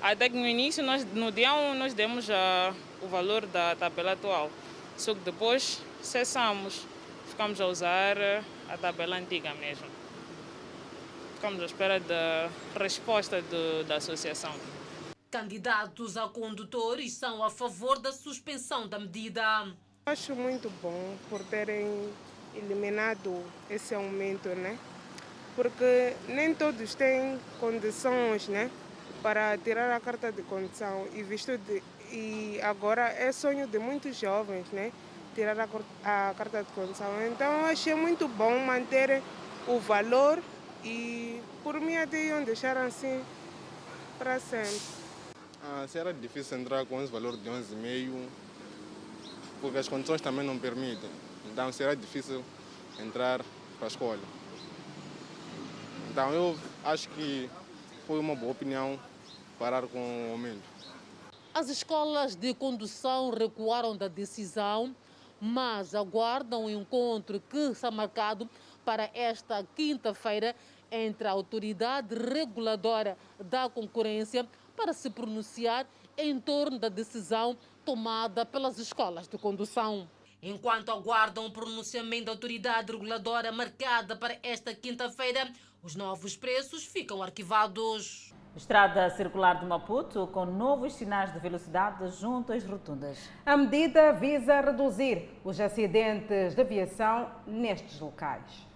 Até 0.02 0.30
que 0.30 0.36
no 0.36 0.46
início, 0.46 0.84
nós, 0.84 1.06
no 1.14 1.32
dia 1.32 1.54
1, 1.54 1.74
nós 1.76 1.94
demos 1.94 2.28
uh, 2.30 2.76
o 3.02 3.08
valor 3.08 3.46
da 3.46 3.76
tabela 3.76 4.12
atual. 4.12 4.52
Só 4.98 5.14
que 5.14 5.22
depois 5.22 5.82
cessamos. 6.02 6.86
Ficamos 7.28 7.62
a 7.62 7.68
usar 7.68 8.18
a 8.68 8.78
tabela 8.78 9.16
antiga 9.16 9.54
mesmo. 9.54 9.88
Ficamos 11.36 11.62
à 11.62 11.66
espera 11.66 12.00
da 12.00 12.50
resposta 12.78 13.42
do, 13.42 13.86
da 13.86 13.96
associação. 13.96 14.54
Candidatos 15.32 16.18
a 16.18 16.28
condutores 16.28 17.14
são 17.14 17.44
a 17.44 17.50
favor 17.50 18.00
da 18.00 18.12
suspensão 18.12 18.88
da 18.88 19.00
medida. 19.00 19.74
Acho 20.06 20.36
muito 20.36 20.70
bom 20.82 21.16
por 21.30 21.42
terem 21.46 22.12
eliminado 22.56 23.44
esse 23.70 23.94
aumento, 23.96 24.50
né? 24.50 24.78
Porque 25.60 26.16
nem 26.30 26.56
todos 26.56 26.96
têm 26.96 27.38
condições 27.60 28.48
né, 28.48 28.72
para 29.22 29.58
tirar 29.58 29.94
a 29.94 30.00
carta 30.00 30.32
de 30.32 30.42
condução 30.44 31.06
e 31.14 31.22
visto 31.22 31.58
de, 31.58 31.84
e 32.14 32.62
agora 32.64 33.10
é 33.10 33.30
sonho 33.34 33.68
de 33.68 33.78
muitos 33.78 34.18
jovens 34.18 34.66
né, 34.72 34.94
tirar 35.36 35.60
a, 35.60 36.30
a 36.30 36.34
carta 36.34 36.64
de 36.64 36.72
condução. 36.72 37.08
Então 37.28 37.66
achei 37.66 37.94
muito 37.94 38.26
bom 38.30 38.58
manter 38.60 39.22
o 39.68 39.80
valor 39.80 40.40
e 40.82 41.42
por 41.62 41.78
mim 41.82 41.98
até 41.98 42.28
iam 42.28 42.42
deixar 42.42 42.78
assim 42.78 43.22
para 44.18 44.40
sempre. 44.40 44.80
Ah, 45.62 45.86
será 45.90 46.14
difícil 46.14 46.58
entrar 46.58 46.86
com 46.86 47.04
esse 47.04 47.12
valor 47.12 47.36
de 47.36 47.50
11,5 47.50 48.28
porque 49.60 49.78
as 49.78 49.90
condições 49.90 50.22
também 50.22 50.46
não 50.46 50.58
permitem. 50.58 51.10
Então 51.52 51.70
será 51.74 51.96
difícil 51.96 52.46
entrar 52.98 53.42
para 53.78 53.88
a 53.88 53.90
escola. 53.90 54.40
Então 56.20 56.34
eu 56.34 56.60
acho 56.84 57.08
que 57.12 57.50
foi 58.06 58.20
uma 58.20 58.36
boa 58.36 58.52
opinião 58.52 59.00
parar 59.58 59.88
com 59.88 60.28
o 60.28 60.32
aumento. 60.34 60.62
As 61.54 61.70
escolas 61.70 62.36
de 62.36 62.54
condução 62.54 63.30
recuaram 63.30 63.96
da 63.96 64.10
decisão, 64.10 64.94
mas 65.40 65.96
aguardam 65.96 66.66
o 66.66 66.70
encontro 66.70 67.42
que 67.50 67.58
está 67.72 67.90
marcado 67.90 68.50
para 68.84 69.10
esta 69.14 69.66
quinta-feira 69.78 70.54
entre 70.92 71.26
a 71.26 71.32
autoridade 71.32 72.14
reguladora 72.14 73.18
da 73.40 73.70
concorrência 73.70 74.46
para 74.76 74.92
se 74.92 75.10
pronunciar 75.10 75.88
em 76.18 76.38
torno 76.38 76.78
da 76.78 76.90
decisão 76.90 77.56
tomada 77.86 78.46
pelas 78.46 78.78
escolas 78.78 79.26
de 79.26 79.38
condução. 79.38 80.06
Enquanto 80.42 80.90
aguardam 80.90 81.46
o 81.46 81.52
pronunciamento 81.52 82.26
da 82.26 82.32
autoridade 82.32 82.94
reguladora 82.94 83.52
marcada 83.52 84.16
para 84.16 84.38
esta 84.42 84.74
quinta-feira, 84.74 85.52
os 85.82 85.96
novos 85.96 86.36
preços 86.36 86.86
ficam 86.86 87.24
arquivados. 87.24 88.34
Estrada 88.56 89.10
circular 89.12 89.60
de 89.60 89.66
Maputo 89.66 90.28
com 90.28 90.46
novos 90.46 90.94
sinais 90.94 91.32
de 91.32 91.40
velocidade 91.40 92.06
junto 92.20 92.52
às 92.52 92.66
rotundas. 92.66 93.18
A 93.46 93.56
medida 93.56 94.12
visa 94.12 94.60
reduzir 94.60 95.30
os 95.44 95.60
acidentes 95.60 96.56
de 96.56 96.62
aviação 96.62 97.32
nestes 97.48 98.00
locais. 98.00 98.68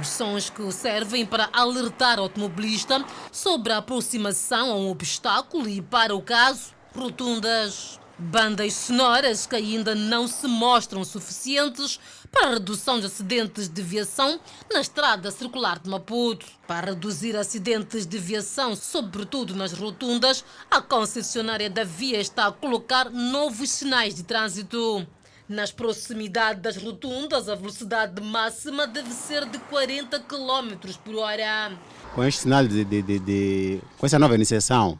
Os 0.00 0.08
sons 0.08 0.48
que 0.48 0.72
servem 0.72 1.26
para 1.26 1.50
alertar 1.52 2.18
o 2.18 2.22
automobilista 2.22 3.04
sobre 3.30 3.72
a 3.72 3.78
aproximação 3.78 4.70
a 4.70 4.76
um 4.76 4.90
obstáculo 4.90 5.68
e, 5.68 5.82
para 5.82 6.14
o 6.14 6.22
caso, 6.22 6.74
rotundas. 6.94 8.00
Bandas 8.18 8.74
sonoras 8.74 9.46
que 9.46 9.56
ainda 9.56 9.94
não 9.94 10.28
se 10.28 10.46
mostram 10.46 11.02
suficientes 11.02 11.98
para 12.32 12.46
a 12.48 12.54
redução 12.54 12.98
de 12.98 13.06
acidentes 13.06 13.68
de 13.68 13.82
viação 13.82 14.40
na 14.72 14.80
estrada 14.80 15.30
circular 15.30 15.78
de 15.78 15.88
Maputo. 15.88 16.46
Para 16.66 16.90
reduzir 16.90 17.36
acidentes 17.36 18.06
de 18.06 18.18
viação, 18.18 18.74
sobretudo 18.74 19.54
nas 19.54 19.74
rotundas, 19.74 20.42
a 20.70 20.80
concessionária 20.80 21.68
da 21.68 21.84
via 21.84 22.18
está 22.18 22.46
a 22.46 22.52
colocar 22.52 23.10
novos 23.10 23.70
sinais 23.70 24.14
de 24.14 24.22
trânsito. 24.22 25.06
Nas 25.46 25.70
proximidades 25.70 26.62
das 26.62 26.76
rotundas, 26.78 27.48
a 27.48 27.54
velocidade 27.54 28.22
máxima 28.22 28.86
deve 28.86 29.10
ser 29.10 29.44
de 29.44 29.58
40 29.58 30.18
km 30.20 30.96
por 31.04 31.16
hora. 31.16 31.78
Com 32.14 32.24
este 32.24 32.42
sinal 32.42 32.66
de, 32.66 32.84
de, 32.84 33.02
de, 33.02 33.18
de 33.18 33.80
com 33.98 34.06
essa 34.06 34.18
nova 34.18 34.34
iniciação 34.34 34.98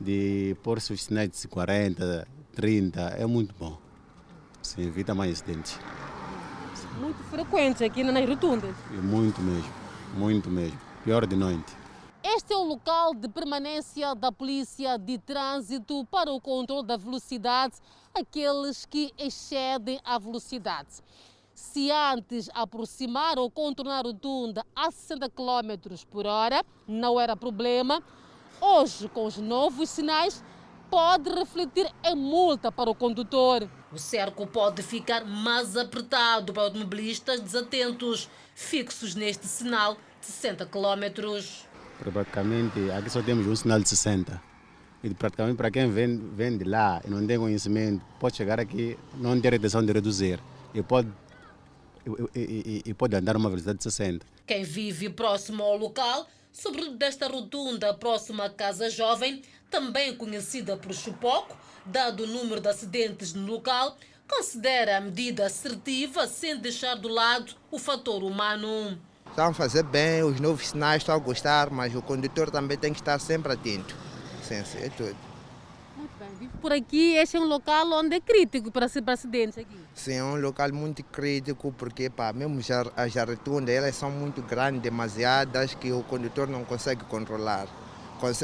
de 0.00 0.56
pôr 0.64 0.78
os 0.78 0.84
sinais 0.84 1.30
de 1.30 1.46
40, 1.46 2.26
30, 2.52 3.00
é 3.00 3.26
muito 3.26 3.54
bom. 3.56 3.78
Se 4.60 4.80
evita 4.82 5.14
mais 5.14 5.32
acidentes 5.32 5.78
muito 6.98 7.22
frequentes 7.24 7.80
aqui 7.82 8.02
nas 8.02 8.28
rotundas. 8.28 8.74
Muito 8.90 9.40
mesmo, 9.40 9.72
muito 10.14 10.50
mesmo. 10.50 10.78
Pior 11.04 11.26
de 11.26 11.36
noite. 11.36 11.76
Este 12.22 12.52
é 12.52 12.56
o 12.56 12.64
local 12.64 13.14
de 13.14 13.28
permanência 13.28 14.14
da 14.14 14.32
Polícia 14.32 14.98
de 14.98 15.18
Trânsito 15.18 16.04
para 16.10 16.30
o 16.32 16.40
controle 16.40 16.86
da 16.86 16.96
velocidade, 16.96 17.74
aqueles 18.12 18.84
que 18.84 19.12
excedem 19.16 20.00
a 20.04 20.18
velocidade. 20.18 21.02
Se 21.54 21.90
antes 21.90 22.50
aproximar 22.52 23.38
ou 23.38 23.50
contornar 23.50 24.00
a 24.00 24.08
rotunda 24.08 24.66
a 24.74 24.90
60 24.90 25.30
km 25.30 26.04
por 26.10 26.26
hora 26.26 26.64
não 26.86 27.18
era 27.18 27.36
problema, 27.36 28.02
hoje, 28.60 29.08
com 29.08 29.24
os 29.24 29.38
novos 29.38 29.88
sinais, 29.88 30.42
pode 30.90 31.30
refletir 31.30 31.90
em 32.04 32.14
multa 32.14 32.70
para 32.72 32.90
o 32.90 32.94
condutor. 32.94 33.68
O 33.92 33.98
cerco 33.98 34.46
pode 34.46 34.82
ficar 34.82 35.24
mais 35.24 35.76
apertado 35.76 36.52
para 36.52 36.64
automobilistas 36.64 37.40
desatentos, 37.40 38.28
fixos 38.54 39.14
neste 39.14 39.46
sinal 39.46 39.94
de 39.94 40.26
60 40.26 40.66
km. 40.66 41.42
Praticamente, 42.12 42.90
aqui 42.90 43.10
só 43.10 43.22
temos 43.22 43.46
um 43.46 43.56
sinal 43.56 43.80
de 43.80 43.88
60. 43.88 44.40
E 45.02 45.14
praticamente 45.14 45.56
para 45.56 45.70
quem 45.70 45.90
vem, 45.90 46.18
vem 46.34 46.58
de 46.58 46.64
lá 46.64 47.00
e 47.06 47.10
não 47.10 47.24
tem 47.26 47.38
conhecimento, 47.38 48.04
pode 48.18 48.36
chegar 48.36 48.58
aqui, 48.58 48.98
não 49.14 49.40
ter 49.40 49.54
intenção 49.54 49.84
de 49.84 49.92
reduzir 49.92 50.40
e 50.74 50.82
pode, 50.82 51.08
e, 52.34 52.40
e, 52.40 52.82
e 52.84 52.94
pode 52.94 53.14
andar 53.14 53.36
uma 53.36 53.48
velocidade 53.48 53.78
de 53.78 53.84
60. 53.84 54.26
Quem 54.44 54.64
vive 54.64 55.08
próximo 55.08 55.62
ao 55.62 55.76
local 55.76 56.26
sobretudo 56.52 56.96
desta 56.96 57.28
rotunda 57.28 57.94
próxima 57.94 58.46
à 58.46 58.50
Casa 58.50 58.90
Jovem, 58.90 59.42
também 59.70 60.14
conhecida 60.16 60.76
por 60.76 60.92
Chupoco, 60.92 61.56
dado 61.84 62.24
o 62.24 62.26
número 62.26 62.60
de 62.60 62.68
acidentes 62.68 63.34
no 63.34 63.46
local, 63.46 63.96
considera 64.28 64.98
a 64.98 65.00
medida 65.00 65.46
assertiva 65.46 66.26
sem 66.26 66.56
deixar 66.56 66.96
de 66.96 67.08
lado 67.08 67.54
o 67.70 67.78
fator 67.78 68.22
humano. 68.22 68.98
Estão 69.28 69.48
a 69.48 69.54
fazer 69.54 69.84
bem, 69.84 70.22
os 70.22 70.40
novos 70.40 70.68
sinais 70.68 71.02
estão 71.02 71.14
a 71.14 71.18
gostar, 71.18 71.70
mas 71.70 71.94
o 71.94 72.02
condutor 72.02 72.50
também 72.50 72.76
tem 72.76 72.92
que 72.92 73.00
estar 73.00 73.18
sempre 73.20 73.52
atento. 73.52 73.94
Sim, 74.42 74.62
é 74.78 74.88
tudo. 74.88 75.27
Vive 76.38 76.52
por 76.58 76.72
aqui, 76.72 77.14
este 77.16 77.36
é 77.36 77.40
um 77.40 77.46
local 77.46 77.90
onde 77.92 78.14
é 78.14 78.20
crítico 78.20 78.70
para 78.70 78.86
ser 78.86 79.02
para 79.02 79.14
acidentes 79.14 79.58
aqui. 79.58 79.76
Sim, 79.92 80.14
é 80.14 80.22
um 80.22 80.40
local 80.40 80.72
muito 80.72 81.02
crítico 81.02 81.72
porque 81.72 82.08
pá, 82.08 82.32
mesmo 82.32 82.60
já, 82.60 82.86
as 82.96 83.14
rotundas 83.14 83.74
elas 83.74 83.96
são 83.96 84.08
muito 84.10 84.40
grandes, 84.42 84.80
demasiadas, 84.80 85.74
que 85.74 85.90
o 85.90 86.02
condutor 86.04 86.46
não 86.48 86.64
consegue 86.64 87.04
controlar. 87.04 87.66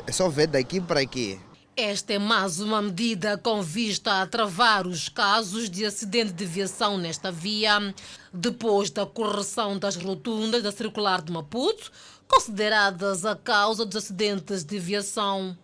É 0.06 0.12
só 0.12 0.28
ver 0.28 0.48
daqui 0.48 0.80
para 0.80 1.00
aqui. 1.00 1.38
Esta 1.76 2.12
é 2.12 2.18
mais 2.18 2.60
uma 2.60 2.80
medida 2.80 3.36
com 3.38 3.60
vista 3.60 4.22
a 4.22 4.26
travar 4.26 4.86
os 4.86 5.08
casos 5.08 5.68
de 5.68 5.84
acidente 5.84 6.32
de 6.32 6.44
viação 6.44 6.96
nesta 6.98 7.32
via, 7.32 7.94
depois 8.32 8.90
da 8.90 9.04
correção 9.04 9.78
das 9.78 9.96
rotundas 9.96 10.62
da 10.62 10.70
circular 10.70 11.20
de 11.20 11.32
Maputo, 11.32 11.90
consideradas 12.28 13.24
a 13.24 13.34
causa 13.34 13.84
dos 13.84 13.96
acidentes 13.96 14.64
de 14.64 14.78
viação. 14.78 15.56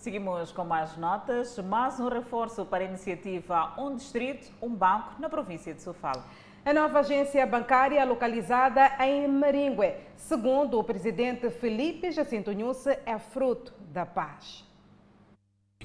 Seguimos 0.00 0.50
com 0.50 0.64
mais 0.64 0.96
notas. 0.96 1.58
Mais 1.58 2.00
um 2.00 2.08
reforço 2.08 2.64
para 2.64 2.82
a 2.82 2.86
iniciativa 2.86 3.74
Um 3.78 3.94
Distrito, 3.94 4.50
Um 4.62 4.70
Banco 4.70 5.20
na 5.20 5.28
província 5.28 5.74
de 5.74 5.82
Sofala. 5.82 6.24
A 6.64 6.72
nova 6.72 7.00
agência 7.00 7.46
bancária 7.46 8.02
localizada 8.06 8.92
em 8.98 9.28
Maringue, 9.28 9.92
segundo 10.16 10.78
o 10.78 10.84
presidente 10.84 11.50
Felipe 11.50 12.10
Jacinto 12.12 12.50
Nhusse, 12.50 12.98
é 13.04 13.18
fruto 13.18 13.74
da 13.92 14.06
paz. 14.06 14.64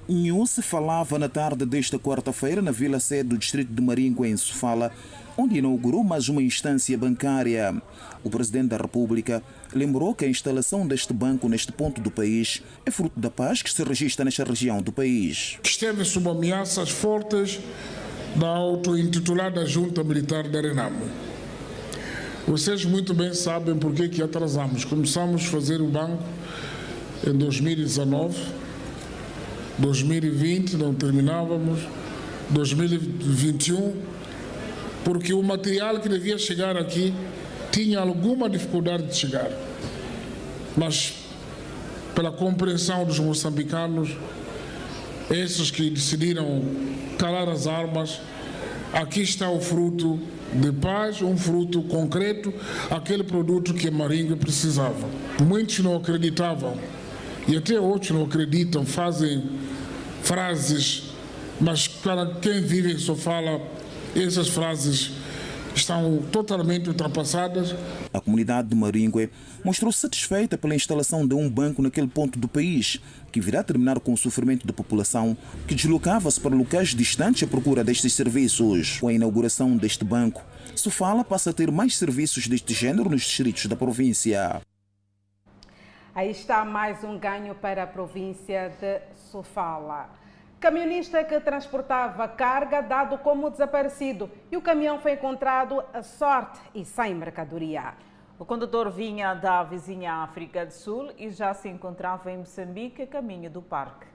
Nhusse 0.08 0.62
falava 0.62 1.20
na 1.20 1.28
tarde 1.28 1.66
desta 1.66 2.00
quarta-feira 2.00 2.62
na 2.62 2.72
vila 2.72 3.02
sede 3.02 3.30
do 3.30 3.38
distrito 3.38 3.74
de 3.74 3.82
Maringue, 3.82 4.30
em 4.30 4.38
Sofala, 4.38 4.94
onde 5.38 5.58
inaugurou 5.58 6.06
mais 6.06 6.30
uma 6.30 6.42
instância 6.42 6.98
bancária. 6.98 7.82
O 8.24 8.30
presidente 8.30 8.70
da 8.70 8.78
República 8.78 9.44
lembrou 9.76 10.16
que 10.16 10.24
a 10.24 10.28
instalação 10.28 10.88
deste 10.88 11.14
banco 11.14 11.50
neste 11.50 11.72
ponto 11.72 12.00
do 12.00 12.10
país 12.10 12.64
é 12.86 12.92
fruto 12.92 13.20
da 13.20 13.30
paz 13.30 13.62
que 13.62 13.70
se 13.70 13.84
registra 13.84 14.24
nesta 14.24 14.46
região 14.46 14.82
do 14.82 14.92
país. 14.92 15.60
Esteve 15.62 16.06
sob 16.06 16.30
ameaças 16.30 16.90
fortes 16.90 17.60
da 18.36 18.48
auto-intitulada 18.48 19.66
Junta 19.66 20.04
Militar 20.04 20.48
da 20.48 20.62
Renamo. 20.62 21.06
Vocês 22.48 22.86
muito 22.86 23.14
bem 23.14 23.34
sabem 23.34 23.76
por 23.76 23.94
que 23.94 24.22
atrasamos. 24.22 24.86
Começamos 24.86 25.46
a 25.46 25.50
fazer 25.50 25.82
o 25.82 25.88
banco 25.88 26.24
em 27.28 27.34
2019, 27.34 28.38
2020 29.78 30.78
não 30.78 30.94
terminávamos, 30.94 31.82
2021, 32.50 33.94
porque 35.04 35.34
o 35.34 35.42
material 35.42 36.00
que 36.00 36.08
devia 36.08 36.38
chegar 36.38 36.78
aqui 36.78 37.14
tinha 37.76 38.00
alguma 38.00 38.50
dificuldade 38.50 39.04
de 39.08 39.18
chegar. 39.18 39.52
Mas, 40.78 41.14
pela 42.16 42.32
compreensão 42.32 43.04
dos 43.04 43.20
moçambicanos, 43.20 44.16
esses 45.30 45.72
que 45.72 45.90
decidiram 45.90 46.64
calar 47.18 47.50
as 47.50 47.68
armas, 47.68 48.22
aqui 48.94 49.22
está 49.22 49.50
o 49.50 49.60
fruto 49.60 50.18
de 50.54 50.72
paz, 50.72 51.22
um 51.22 51.36
fruto 51.36 51.82
concreto, 51.84 52.54
aquele 52.90 53.26
produto 53.26 53.74
que 53.74 53.90
a 53.90 53.92
Maringa 53.92 54.38
precisava. 54.38 55.10
Muitos 55.44 55.80
não 55.80 55.98
acreditavam 55.98 56.78
e 57.46 57.58
até 57.58 57.78
outros 57.78 58.12
não 58.12 58.24
acreditam, 58.24 58.86
fazem 58.86 59.44
frases, 60.24 61.12
mas 61.60 61.90
para 61.90 62.36
quem 62.36 62.62
vive 62.62 62.98
só 63.00 63.16
fala 63.16 63.62
essas 64.16 64.48
frases 64.48 65.25
estão 65.86 66.18
totalmente 66.32 66.90
ultrapassadas. 66.90 67.76
A 68.12 68.20
comunidade 68.20 68.68
de 68.68 68.76
Maringue 68.76 69.30
mostrou 69.64 69.92
satisfeita 69.92 70.58
pela 70.58 70.74
instalação 70.74 71.28
de 71.28 71.36
um 71.36 71.48
banco 71.48 71.82
naquele 71.82 72.08
ponto 72.08 72.40
do 72.40 72.48
país, 72.48 73.00
que 73.32 73.40
virá 73.40 73.64
terminar 73.64 74.00
com 74.00 74.14
o 74.14 74.18
sofrimento 74.18 74.66
da 74.66 74.74
população 74.74 75.38
que 75.68 75.76
deslocava-se 75.76 76.42
para 76.42 76.56
locais 76.56 76.90
distantes 76.90 77.44
à 77.44 77.48
procura 77.48 77.84
destes 77.84 78.14
serviços. 78.14 79.00
Com 79.00 79.08
a 79.08 79.14
inauguração 79.14 79.78
deste 79.78 80.04
banco, 80.04 80.44
Sofala 80.76 81.24
passa 81.24 81.52
a 81.52 81.54
ter 81.54 81.72
mais 81.72 81.96
serviços 81.96 82.48
deste 82.48 82.74
género 82.74 83.10
nos 83.10 83.22
distritos 83.22 83.68
da 83.68 83.76
província. 83.76 84.62
Aí 86.16 86.32
está 86.32 86.66
mais 86.66 87.04
um 87.04 87.20
ganho 87.20 87.54
para 87.54 87.84
a 87.84 87.88
província 87.88 88.72
de 88.82 89.02
Sofala. 89.30 90.10
Caminhonista 90.66 91.24
que 91.24 91.40
transportava 91.40 92.28
carga 92.28 92.82
dado 92.82 93.20
como 93.20 93.52
desaparecido 93.52 94.32
e 94.52 94.58
o 94.58 94.62
caminhão 94.64 95.00
foi 95.00 95.12
encontrado 95.12 95.84
a 95.94 96.02
sorte 96.02 96.60
e 96.74 96.84
sem 96.84 97.14
mercadoria. 97.14 97.94
O 98.40 98.46
condutor 98.46 98.90
vinha 98.90 99.36
da 99.36 99.62
vizinha 99.62 100.24
África 100.24 100.66
do 100.66 100.74
Sul 100.74 101.12
e 101.20 101.30
já 101.30 101.54
se 101.54 101.70
encontrava 101.70 102.32
em 102.32 102.40
Moçambique, 102.40 103.04
a 103.04 103.06
caminho 103.06 103.48
do 103.48 103.62
parque. 103.62 104.08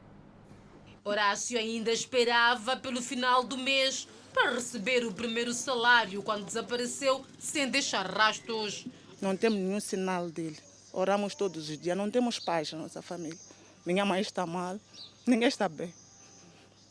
Horácio 1.05 1.57
ainda 1.57 1.93
esperava 1.93 2.77
pelo 2.77 3.01
final 3.01 3.45
do 3.45 3.57
mês 3.57 4.09
para 4.35 4.51
receber 4.51 5.07
o 5.07 5.15
primeiro 5.15 5.53
salário 5.53 6.21
quando 6.21 6.47
desapareceu 6.47 7.25
sem 7.39 7.69
deixar 7.69 8.05
rastros. 8.11 8.89
Não 9.23 9.37
temos 9.37 9.57
nenhum 9.57 9.79
sinal 9.79 10.29
dele. 10.29 10.59
Oramos 10.93 11.37
todos 11.37 11.71
os 11.71 11.79
dias, 11.79 11.97
não 11.97 12.11
temos 12.11 12.41
paz 12.41 12.73
na 12.73 12.81
nossa 12.81 13.01
família. 13.01 13.39
Minha 13.87 14.05
mãe 14.05 14.21
está 14.21 14.45
mal, 14.45 14.81
ninguém 15.25 15.47
está 15.47 15.69
bem. 15.69 15.95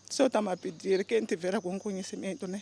Só 0.09 0.25
estamos 0.25 0.51
a 0.51 0.57
pedir, 0.57 1.05
quem 1.05 1.23
tiver 1.23 1.55
algum 1.55 1.77
conhecimento, 1.77 2.47
né? 2.47 2.61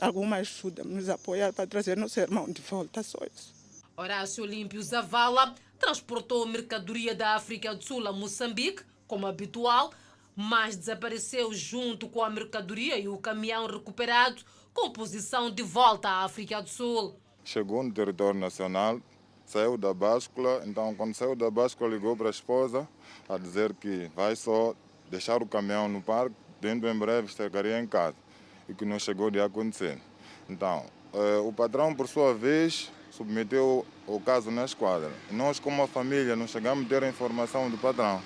alguma 0.00 0.36
ajuda, 0.36 0.82
nos 0.84 1.08
apoiar 1.08 1.52
para 1.52 1.66
trazer 1.66 1.96
nosso 1.96 2.18
irmão 2.18 2.50
de 2.50 2.60
volta, 2.62 3.02
só 3.02 3.18
isso. 3.24 3.52
Horácio 3.96 4.42
Olímpio 4.42 4.82
Zavala 4.82 5.54
transportou 5.78 6.46
mercadoria 6.46 7.14
da 7.14 7.34
África 7.34 7.74
do 7.74 7.84
Sul 7.84 8.06
a 8.06 8.12
Moçambique, 8.12 8.82
como 9.06 9.26
habitual, 9.26 9.92
mas 10.34 10.76
desapareceu 10.76 11.52
junto 11.52 12.08
com 12.08 12.22
a 12.22 12.30
mercadoria 12.30 12.98
e 12.98 13.08
o 13.08 13.18
caminhão 13.18 13.66
recuperado, 13.66 14.42
com 14.72 14.90
posição 14.90 15.50
de 15.50 15.62
volta 15.62 16.08
à 16.08 16.24
África 16.24 16.60
do 16.60 16.68
Sul. 16.68 17.16
Chegou 17.44 17.82
no 17.82 17.92
território 17.92 18.40
nacional, 18.40 19.00
saiu 19.46 19.76
da 19.76 19.94
báscula, 19.94 20.62
então 20.66 20.94
quando 20.94 21.14
saiu 21.14 21.36
da 21.36 21.50
báscula 21.50 21.90
ligou 21.90 22.16
para 22.16 22.28
a 22.28 22.30
esposa 22.30 22.88
a 23.28 23.38
dizer 23.38 23.72
que 23.74 24.10
vai 24.16 24.34
só 24.34 24.74
deixar 25.08 25.40
o 25.42 25.46
caminhão 25.46 25.88
no 25.88 26.02
parque 26.02 26.34
dentro 26.64 26.88
em 26.88 26.98
breve 26.98 27.28
estaria 27.28 27.78
em 27.78 27.86
casa 27.86 28.16
e 28.66 28.72
que 28.72 28.86
não 28.86 28.98
chegou 28.98 29.30
de 29.30 29.38
acontecer. 29.38 29.98
Então, 30.48 30.86
eh, 31.12 31.36
o 31.44 31.52
patrão, 31.52 31.94
por 31.94 32.08
sua 32.08 32.32
vez, 32.32 32.90
submeteu 33.10 33.84
o 34.06 34.18
caso 34.18 34.50
na 34.50 34.64
esquadra. 34.64 35.10
Nós, 35.30 35.60
como 35.60 35.82
a 35.82 35.86
família, 35.86 36.34
não 36.34 36.48
chegamos 36.48 36.86
a 36.86 36.88
ter 36.88 37.04
a 37.04 37.08
informação 37.08 37.68
do 37.68 37.76
patrão. 37.76 38.22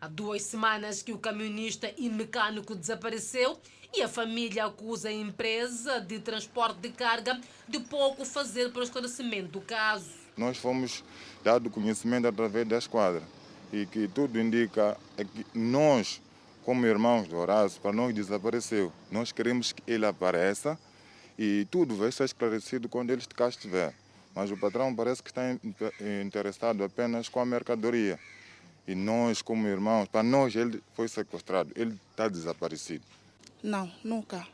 Há 0.00 0.08
duas 0.08 0.42
semanas 0.42 1.02
que 1.02 1.12
o 1.12 1.18
camionista 1.18 1.92
e 1.98 2.08
mecânico 2.08 2.74
desapareceu 2.74 3.58
e 3.94 4.02
a 4.02 4.08
família 4.08 4.64
acusa 4.64 5.10
a 5.10 5.12
empresa 5.12 6.00
de 6.00 6.18
transporte 6.18 6.78
de 6.78 6.88
carga 6.88 7.38
de 7.68 7.80
pouco 7.80 8.24
fazer 8.24 8.70
para 8.72 8.80
o 8.80 8.82
esclarecimento 8.82 9.48
do 9.48 9.60
caso. 9.60 10.10
Nós 10.36 10.56
fomos 10.56 11.04
dado 11.42 11.70
conhecimento 11.70 12.26
através 12.26 12.66
da 12.66 12.78
esquadra 12.78 13.22
e 13.72 13.86
que 13.86 14.08
tudo 14.08 14.40
indica 14.40 14.96
é 15.16 15.24
que 15.24 15.46
nós 15.54 16.20
como 16.64 16.86
irmãos 16.86 17.28
do 17.28 17.36
Horácio, 17.36 17.80
para 17.80 17.92
nós 17.92 18.14
desapareceu. 18.14 18.90
Nós 19.10 19.30
queremos 19.30 19.72
que 19.72 19.82
ele 19.86 20.06
apareça 20.06 20.78
e 21.38 21.66
tudo 21.70 21.94
vai 21.94 22.10
ser 22.10 22.24
esclarecido 22.24 22.88
quando 22.88 23.10
ele 23.10 23.22
cá 23.34 23.48
estiver. 23.48 23.94
Mas 24.34 24.50
o 24.50 24.56
patrão 24.56 24.94
parece 24.94 25.22
que 25.22 25.30
está 25.30 25.42
interessado 26.24 26.82
apenas 26.82 27.28
com 27.28 27.38
a 27.38 27.46
mercadoria. 27.46 28.18
E 28.86 28.94
nós, 28.94 29.40
como 29.42 29.68
irmãos, 29.68 30.08
para 30.08 30.22
nós 30.22 30.54
ele 30.56 30.82
foi 30.94 31.06
sequestrado, 31.06 31.70
ele 31.76 31.98
está 32.10 32.28
desaparecido. 32.28 33.04
Não, 33.62 33.90
nunca. 34.02 34.46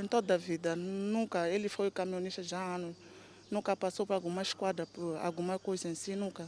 Em 0.00 0.06
toda 0.06 0.34
a 0.34 0.36
vida, 0.36 0.76
nunca. 0.76 1.48
Ele 1.48 1.68
foi 1.68 1.90
caminhonista 1.90 2.42
já 2.42 2.58
há 2.58 2.74
anos. 2.74 2.94
Nunca 3.50 3.76
passou 3.76 4.06
por 4.06 4.14
alguma 4.14 4.42
esquadra, 4.42 4.86
por 4.86 5.16
alguma 5.16 5.58
coisa 5.58 5.88
em 5.88 5.94
si, 5.94 6.14
nunca. 6.14 6.46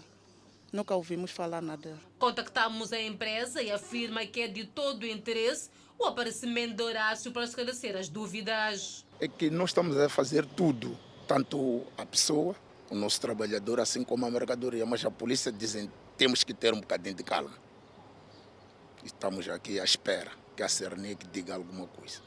Nunca 0.73 0.95
ouvimos 0.95 1.31
falar 1.31 1.63
nada. 1.63 1.99
Contactamos 2.19 2.93
a 2.93 3.01
empresa 3.01 3.63
e 3.63 3.71
afirma 3.71 4.27
que 4.27 4.41
é 4.41 4.49
de 4.49 4.65
todo 4.67 5.05
o 5.05 5.07
interesse 5.07 5.71
o 5.99 6.05
aparecimento 6.05 6.77
de 6.77 6.83
Horácio 6.83 7.33
para 7.33 7.45
esclarecer 7.45 7.97
as 7.97 8.09
dúvidas. 8.09 9.05
É 9.21 9.27
que 9.27 9.49
nós 9.49 9.71
estamos 9.71 9.97
a 9.97 10.09
fazer 10.09 10.45
tudo, 10.45 10.99
tanto 11.27 11.83
a 11.97 12.05
pessoa, 12.05 12.55
o 12.91 12.95
nosso 12.95 13.21
trabalhador, 13.21 13.81
assim 13.81 14.05
como 14.05 14.27
a 14.27 14.31
mercadoria, 14.31 14.85
mas 14.85 15.05
a 15.05 15.11
polícia 15.11 15.51
dizem 15.51 15.91
temos 16.17 16.45
que 16.45 16.53
ter 16.53 16.73
um 16.75 16.81
bocadinho 16.81 17.15
de 17.15 17.23
calma. 17.23 17.53
Estamos 19.05 19.49
aqui 19.49 19.79
à 19.79 19.85
espera 19.85 20.31
que 20.57 20.63
a 20.63 20.69
Cernic 20.69 21.27
diga 21.29 21.55
alguma 21.55 21.87
coisa. 21.87 22.21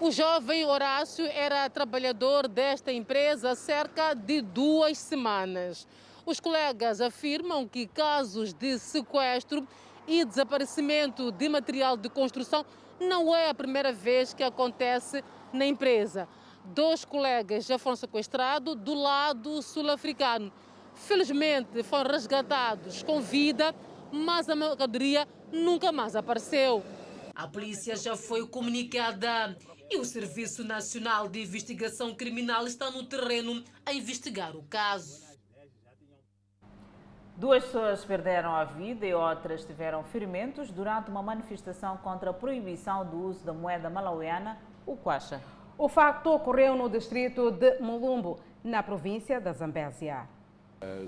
O 0.00 0.12
jovem 0.12 0.64
Horácio 0.64 1.26
era 1.26 1.68
trabalhador 1.68 2.46
desta 2.46 2.92
empresa 2.92 3.50
há 3.50 3.54
cerca 3.56 4.14
de 4.14 4.40
duas 4.40 4.96
semanas. 4.96 5.88
Os 6.28 6.40
colegas 6.40 7.00
afirmam 7.00 7.66
que 7.66 7.86
casos 7.86 8.52
de 8.52 8.78
sequestro 8.78 9.66
e 10.06 10.26
desaparecimento 10.26 11.32
de 11.32 11.48
material 11.48 11.96
de 11.96 12.10
construção 12.10 12.66
não 13.00 13.34
é 13.34 13.48
a 13.48 13.54
primeira 13.54 13.94
vez 13.94 14.34
que 14.34 14.42
acontece 14.42 15.24
na 15.54 15.64
empresa. 15.64 16.28
Dois 16.66 17.02
colegas 17.02 17.64
já 17.64 17.78
foram 17.78 17.96
sequestrados 17.96 18.76
do 18.76 18.92
lado 18.92 19.62
sul-africano. 19.62 20.52
Felizmente 20.94 21.82
foram 21.82 22.10
resgatados 22.10 23.02
com 23.02 23.22
vida, 23.22 23.74
mas 24.12 24.50
a 24.50 24.54
mercadoria 24.54 25.26
nunca 25.50 25.90
mais 25.90 26.14
apareceu. 26.14 26.84
A 27.34 27.48
polícia 27.48 27.96
já 27.96 28.14
foi 28.14 28.46
comunicada 28.46 29.56
e 29.90 29.96
o 29.96 30.04
Serviço 30.04 30.62
Nacional 30.62 31.26
de 31.26 31.40
Investigação 31.40 32.14
Criminal 32.14 32.66
está 32.66 32.90
no 32.90 33.06
terreno 33.06 33.64
a 33.86 33.94
investigar 33.94 34.54
o 34.54 34.62
caso. 34.64 35.27
Duas 37.38 37.64
pessoas 37.64 38.04
perderam 38.04 38.52
a 38.52 38.64
vida 38.64 39.06
e 39.06 39.14
outras 39.14 39.64
tiveram 39.64 40.02
ferimentos 40.02 40.72
durante 40.72 41.08
uma 41.08 41.22
manifestação 41.22 41.96
contra 41.98 42.30
a 42.30 42.34
proibição 42.34 43.06
do 43.08 43.16
uso 43.28 43.44
da 43.44 43.52
moeda 43.52 43.88
malauiana, 43.88 44.60
o 44.84 44.96
Quacha. 44.96 45.40
O 45.78 45.88
facto 45.88 46.32
ocorreu 46.32 46.74
no 46.74 46.90
distrito 46.90 47.52
de 47.52 47.78
Mulumbo, 47.78 48.40
na 48.64 48.82
província 48.82 49.40
da 49.40 49.52
Zambésia. 49.52 50.28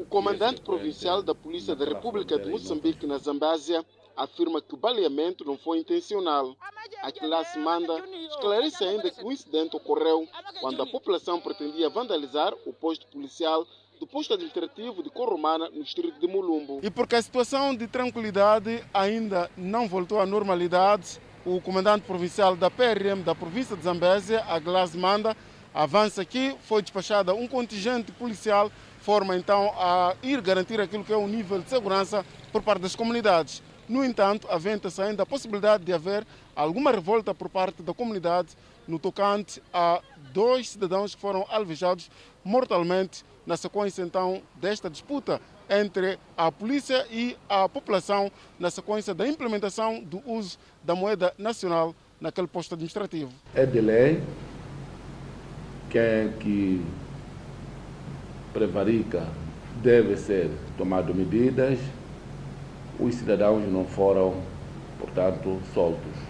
O 0.00 0.04
comandante 0.04 0.60
provincial 0.60 1.20
da 1.20 1.34
Polícia 1.34 1.74
da 1.74 1.84
República 1.84 2.38
de 2.38 2.48
Moçambique, 2.48 3.08
na 3.08 3.18
Zambésia, 3.18 3.84
afirma 4.16 4.62
que 4.62 4.74
o 4.74 4.78
baleamento 4.78 5.44
não 5.44 5.58
foi 5.58 5.78
intencional. 5.78 6.54
A 7.02 7.10
classe 7.10 7.58
manda 7.58 7.98
esclarece 8.28 8.84
ainda 8.84 9.10
que 9.10 9.24
o 9.24 9.32
incidente 9.32 9.74
ocorreu 9.74 10.28
quando 10.60 10.80
a 10.80 10.86
população 10.86 11.40
pretendia 11.40 11.90
vandalizar 11.90 12.54
o 12.64 12.72
posto 12.72 13.04
policial 13.08 13.66
do 14.00 14.06
posto 14.06 14.32
administrativo 14.32 15.02
de 15.02 15.10
Corromana, 15.10 15.68
no 15.68 15.84
distrito 15.84 16.18
de 16.18 16.26
Mulumbo. 16.26 16.80
E 16.82 16.90
porque 16.90 17.14
a 17.14 17.22
situação 17.22 17.74
de 17.74 17.86
tranquilidade 17.86 18.82
ainda 18.94 19.50
não 19.58 19.86
voltou 19.86 20.18
à 20.18 20.24
normalidade, 20.24 21.20
o 21.44 21.60
comandante 21.60 22.06
provincial 22.06 22.56
da 22.56 22.70
PRM 22.70 23.22
da 23.22 23.34
província 23.34 23.76
de 23.76 23.82
Zambésia, 23.82 24.42
a 24.48 24.58
Glass 24.58 24.94
Manda, 24.94 25.36
avança 25.74 26.24
que 26.24 26.56
foi 26.62 26.80
despachada 26.80 27.34
um 27.34 27.46
contingente 27.46 28.10
policial, 28.12 28.72
forma 29.02 29.36
então 29.36 29.70
a 29.76 30.16
ir 30.22 30.40
garantir 30.40 30.80
aquilo 30.80 31.04
que 31.04 31.12
é 31.12 31.16
o 31.16 31.28
nível 31.28 31.60
de 31.60 31.68
segurança 31.68 32.24
por 32.50 32.62
parte 32.62 32.80
das 32.80 32.96
comunidades. 32.96 33.62
No 33.86 34.02
entanto, 34.02 34.46
aventa-se 34.50 35.02
ainda 35.02 35.24
a 35.24 35.26
possibilidade 35.26 35.84
de 35.84 35.92
haver 35.92 36.26
alguma 36.56 36.90
revolta 36.90 37.34
por 37.34 37.50
parte 37.50 37.82
da 37.82 37.92
comunidade 37.92 38.56
no 38.90 38.98
tocante 38.98 39.62
a 39.72 40.02
dois 40.32 40.70
cidadãos 40.70 41.14
que 41.14 41.20
foram 41.20 41.46
alvejados 41.48 42.10
mortalmente 42.44 43.24
na 43.46 43.56
sequência 43.56 44.02
então 44.02 44.42
desta 44.56 44.90
disputa 44.90 45.40
entre 45.68 46.18
a 46.36 46.50
polícia 46.50 47.06
e 47.10 47.36
a 47.48 47.68
população 47.68 48.30
na 48.58 48.70
sequência 48.70 49.14
da 49.14 49.26
implementação 49.26 50.02
do 50.02 50.20
uso 50.26 50.58
da 50.82 50.94
moeda 50.94 51.32
nacional 51.38 51.94
naquele 52.20 52.48
posto 52.48 52.74
administrativo. 52.74 53.30
É 53.54 53.64
de 53.64 53.80
lei 53.80 54.20
que 55.88 55.98
é 55.98 56.32
que 56.40 56.84
prevarica 58.52 59.26
deve 59.82 60.16
ser 60.16 60.50
tomado 60.76 61.14
medidas. 61.14 61.78
Os 62.98 63.14
cidadãos 63.14 63.66
não 63.70 63.84
foram, 63.84 64.42
portanto, 64.98 65.58
soltos. 65.72 66.29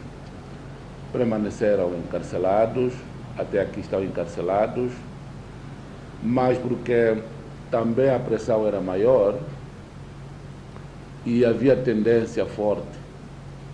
Permaneceram 1.12 1.94
encarcelados, 1.96 2.94
até 3.36 3.60
aqui 3.60 3.80
estão 3.80 4.02
encarcelados 4.02 4.92
mas 6.22 6.58
porque 6.58 7.22
também 7.70 8.10
a 8.10 8.18
pressão 8.18 8.66
era 8.66 8.80
maior 8.80 9.38
e 11.24 11.44
havia 11.44 11.76
tendência 11.76 12.44
forte 12.46 12.98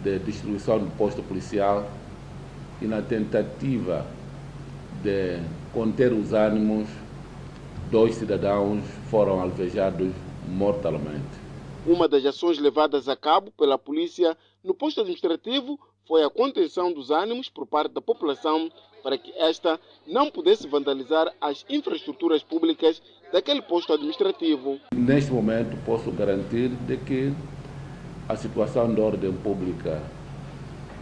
de 0.03 0.18
destruição 0.18 0.79
do 0.79 0.90
posto 0.96 1.22
policial 1.22 1.88
e 2.81 2.87
na 2.87 3.03
tentativa 3.03 4.05
de 5.03 5.40
conter 5.72 6.12
os 6.12 6.33
ânimos, 6.33 6.88
dois 7.90 8.14
cidadãos 8.14 8.85
foram 9.11 9.40
alvejados 9.40 10.12
mortalmente. 10.49 11.46
Uma 11.87 12.09
das 12.09 12.25
ações 12.25 12.59
levadas 12.59 13.09
a 13.09 13.16
cabo 13.16 13.51
pela 13.53 13.79
polícia 13.79 14.37
no 14.62 14.75
posto 14.75 15.01
administrativo 15.01 15.79
foi 16.07 16.23
a 16.25 16.31
contenção 16.31 16.92
dos 16.92 17.11
ânimos 17.11 17.49
por 17.49 17.66
parte 17.66 17.92
da 17.92 18.01
população 18.01 18.71
para 19.03 19.19
que 19.19 19.33
esta 19.37 19.79
não 20.07 20.31
pudesse 20.31 20.66
vandalizar 20.66 21.33
as 21.40 21.64
infraestruturas 21.69 22.42
públicas 22.42 23.01
daquele 23.33 23.62
posto 23.62 23.92
administrativo. 23.92 24.81
Neste 24.95 25.33
momento, 25.33 25.77
posso 25.85 26.11
garantir 26.11 26.69
de 26.69 26.97
que 26.97 27.33
a 28.29 28.37
situação 28.37 28.92
de 28.92 29.01
ordem 29.01 29.33
pública 29.33 30.03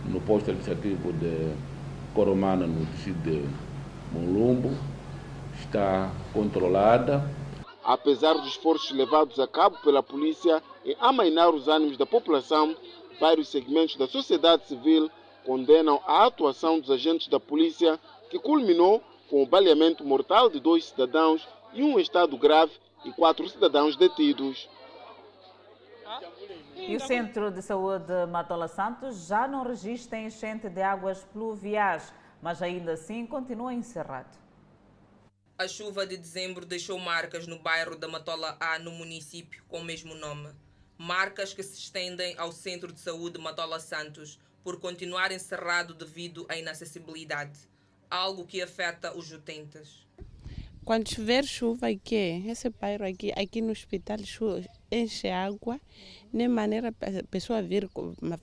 no 0.06 0.20
posto 0.20 0.50
administrativo 0.50 1.12
de 1.14 1.54
Coromana, 2.14 2.66
no 2.66 2.84
distrito 2.86 3.22
de 3.22 3.48
Mulumbo, 4.12 4.70
está 5.60 6.10
controlada. 6.32 7.24
Apesar 7.82 8.34
dos 8.34 8.48
esforços 8.48 8.90
levados 8.92 9.38
a 9.38 9.46
cabo 9.46 9.76
pela 9.82 10.02
polícia 10.02 10.62
em 10.84 10.96
amainar 11.00 11.50
os 11.50 11.68
ânimos 11.68 11.96
da 11.96 12.06
população, 12.06 12.76
vários 13.20 13.48
segmentos 13.48 13.96
da 13.96 14.06
sociedade 14.06 14.66
civil 14.66 15.10
condenam 15.44 16.00
a 16.06 16.26
atuação 16.26 16.80
dos 16.80 16.90
agentes 16.90 17.28
da 17.28 17.38
polícia, 17.38 18.00
que 18.30 18.38
culminou 18.38 19.02
com 19.28 19.42
o 19.42 19.46
baleamento 19.46 20.04
mortal 20.04 20.48
de 20.48 20.60
dois 20.60 20.86
cidadãos 20.86 21.46
em 21.72 21.82
um 21.82 21.98
estado 21.98 22.36
grave 22.36 22.72
e 23.04 23.12
quatro 23.12 23.48
cidadãos 23.48 23.96
detidos. 23.96 24.68
E 26.76 26.96
o 26.96 27.00
Centro 27.00 27.50
de 27.50 27.62
Saúde 27.62 28.12
Matola 28.30 28.68
Santos 28.68 29.26
já 29.26 29.48
não 29.48 29.64
registra 29.64 30.18
enchente 30.18 30.68
de 30.68 30.82
águas 30.82 31.24
pluviais, 31.32 32.12
mas 32.42 32.60
ainda 32.62 32.92
assim 32.92 33.26
continua 33.26 33.72
encerrado. 33.72 34.38
A 35.56 35.68
chuva 35.68 36.06
de 36.06 36.16
dezembro 36.16 36.66
deixou 36.66 36.98
marcas 36.98 37.46
no 37.46 37.58
bairro 37.58 37.96
da 37.96 38.08
Matola 38.08 38.56
A, 38.60 38.78
no 38.78 38.90
município 38.90 39.62
com 39.68 39.78
o 39.78 39.84
mesmo 39.84 40.14
nome. 40.14 40.48
Marcas 40.96 41.52
que 41.52 41.62
se 41.62 41.78
estendem 41.78 42.34
ao 42.38 42.52
Centro 42.52 42.92
de 42.92 43.00
Saúde 43.00 43.38
Matola 43.38 43.80
Santos, 43.80 44.38
por 44.62 44.80
continuar 44.80 45.30
encerrado 45.30 45.92
devido 45.92 46.46
à 46.48 46.56
inacessibilidade, 46.56 47.58
algo 48.10 48.46
que 48.46 48.62
afeta 48.62 49.16
os 49.16 49.30
utentes. 49.30 50.04
Quando 50.84 51.08
chover 51.08 51.44
chuva 51.44 51.88
aqui, 51.88 52.44
esse 52.46 52.68
bairro 52.68 53.06
aqui, 53.06 53.32
aqui 53.36 53.60
no 53.60 53.72
hospital 53.72 54.18
enche 54.90 55.28
água, 55.28 55.80
nem 56.32 56.46
maneira 56.46 56.88
a 56.88 57.22
pessoa 57.24 57.62
vir 57.62 57.88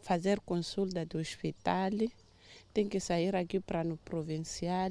fazer 0.02 0.40
consulta 0.40 1.06
do 1.06 1.20
hospital, 1.20 1.92
tem 2.74 2.88
que 2.88 3.00
sair 3.00 3.36
aqui 3.36 3.60
para 3.60 3.84
no 3.84 3.98
provincial, 3.98 4.90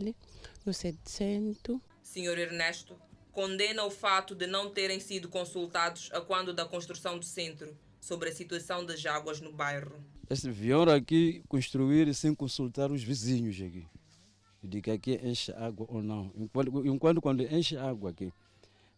no 0.65 0.73
700. 0.73 1.81
Senhor 2.03 2.39
Ernesto, 2.39 2.97
condena 3.33 3.85
o 3.85 3.91
fato 3.91 4.35
de 4.35 4.47
não 4.47 4.71
terem 4.71 5.01
sido 5.01 5.29
consultados 5.29 6.11
a 6.13 6.21
quando 6.21 6.53
da 6.53 6.65
construção 6.65 7.19
do 7.19 7.25
centro 7.25 7.77
sobre 8.01 8.31
a 8.31 8.35
situação 8.35 8.85
das 8.85 9.05
águas 9.07 9.41
no 9.41 9.53
bairro. 9.53 9.95
Este 10.29 10.51
vieram 10.51 10.93
aqui 10.93 11.43
construir 11.49 12.13
sem 12.15 12.35
consultar 12.35 12.91
os 12.91 13.03
vizinhos 13.03 13.61
aqui. 13.61 13.87
De 14.63 14.81
que 14.81 14.91
aqui 14.91 15.21
enche 15.23 15.53
água 15.53 15.87
ou 15.89 16.03
não. 16.03 16.31
Enquanto, 16.37 16.87
enquanto 16.87 17.21
quando 17.21 17.43
enche 17.43 17.77
água 17.77 18.11
aqui, 18.11 18.33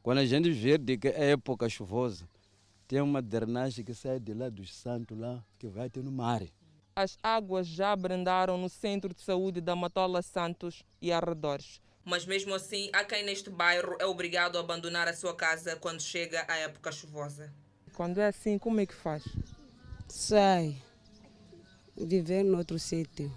quando 0.03 0.19
a 0.19 0.27
gente 0.27 0.51
vê 0.51 0.77
de 0.77 0.99
que 0.99 1.09
é 1.09 1.31
época 1.31 1.69
chuvosa, 1.69 2.29
tem 2.89 3.01
uma 3.01 3.23
drenagem 3.23 3.85
que 3.85 3.95
sai 3.95 4.19
de 4.19 4.35
lá 4.35 4.49
dos 4.49 4.75
santos 4.75 5.17
lá, 5.17 5.43
que 5.59 5.69
vai 5.69 5.89
ter 5.89 6.03
no 6.03 6.11
mar. 6.11 6.43
As 6.95 7.17
águas 7.23 7.67
já 7.67 7.97
brandaram 7.97 8.59
no 8.59 8.69
centro 8.69 9.15
de 9.15 9.23
saúde 9.23 9.61
da 9.61 9.75
Matola 9.75 10.21
Santos 10.21 10.83
e 11.01 11.11
arredores. 11.11 11.81
Mas 12.05 12.27
mesmo 12.27 12.55
assim, 12.55 12.91
há 12.93 13.05
quem 13.05 13.25
neste 13.25 13.49
bairro 13.49 13.97
é 13.99 14.07
obrigado 14.07 14.57
a 14.57 14.61
abandonar 14.61 15.09
a 15.09 15.15
sua 15.15 15.35
casa 15.35 15.77
quando 15.77 16.01
chega 16.01 16.45
a 16.49 16.57
época 16.57 16.91
chuvosa. 16.91 17.53
Quando 17.95 18.19
é 18.19 18.27
assim, 18.27 18.59
como 18.59 18.81
é 18.81 18.87
que 18.87 18.95
faz? 18.95 19.23
Sai 20.09 20.77
viver 21.97 22.43
noutro 22.43 22.79
sítio. 22.79 23.31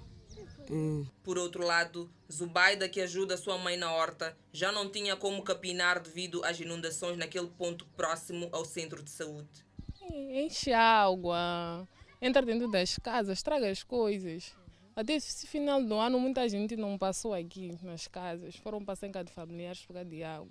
É. 0.70 1.06
Por 1.24 1.38
outro 1.38 1.64
lado, 1.64 2.10
Zubaida, 2.32 2.90
que 2.90 3.02
ajuda 3.02 3.38
sua 3.38 3.58
mãe 3.58 3.78
na 3.78 3.94
horta, 3.94 4.36
já 4.52 4.72
não 4.72 4.90
tinha 4.90 5.16
como 5.16 5.44
capinar 5.44 6.00
devido 6.00 6.44
às 6.44 6.60
inundações 6.60 7.18
naquele 7.18 7.48
ponto 7.48 7.86
próximo 7.96 8.50
ao 8.52 8.66
centro 8.66 9.04
de 9.04 9.12
saúde. 9.12 9.66
Enche 10.12 10.74
água, 10.74 11.88
entra 12.22 12.42
dentro 12.42 12.70
das 12.70 12.98
casas, 12.98 13.38
estraga 13.38 13.70
as 13.70 13.84
coisas. 13.84 14.54
Até 14.96 15.14
esse 15.14 15.46
final 15.46 15.84
do 15.84 15.96
ano, 15.96 16.20
muita 16.20 16.48
gente 16.48 16.78
não 16.78 16.98
passou 16.98 17.34
aqui 17.34 17.78
nas 17.84 18.08
casas, 18.08 18.56
foram 18.56 18.84
passar 18.84 19.08
em 19.08 19.12
casa 19.12 19.26
de 19.26 19.34
familiares 19.34 19.86
por 19.86 19.94
causa 19.94 20.10
de 20.10 20.24
água. 20.24 20.48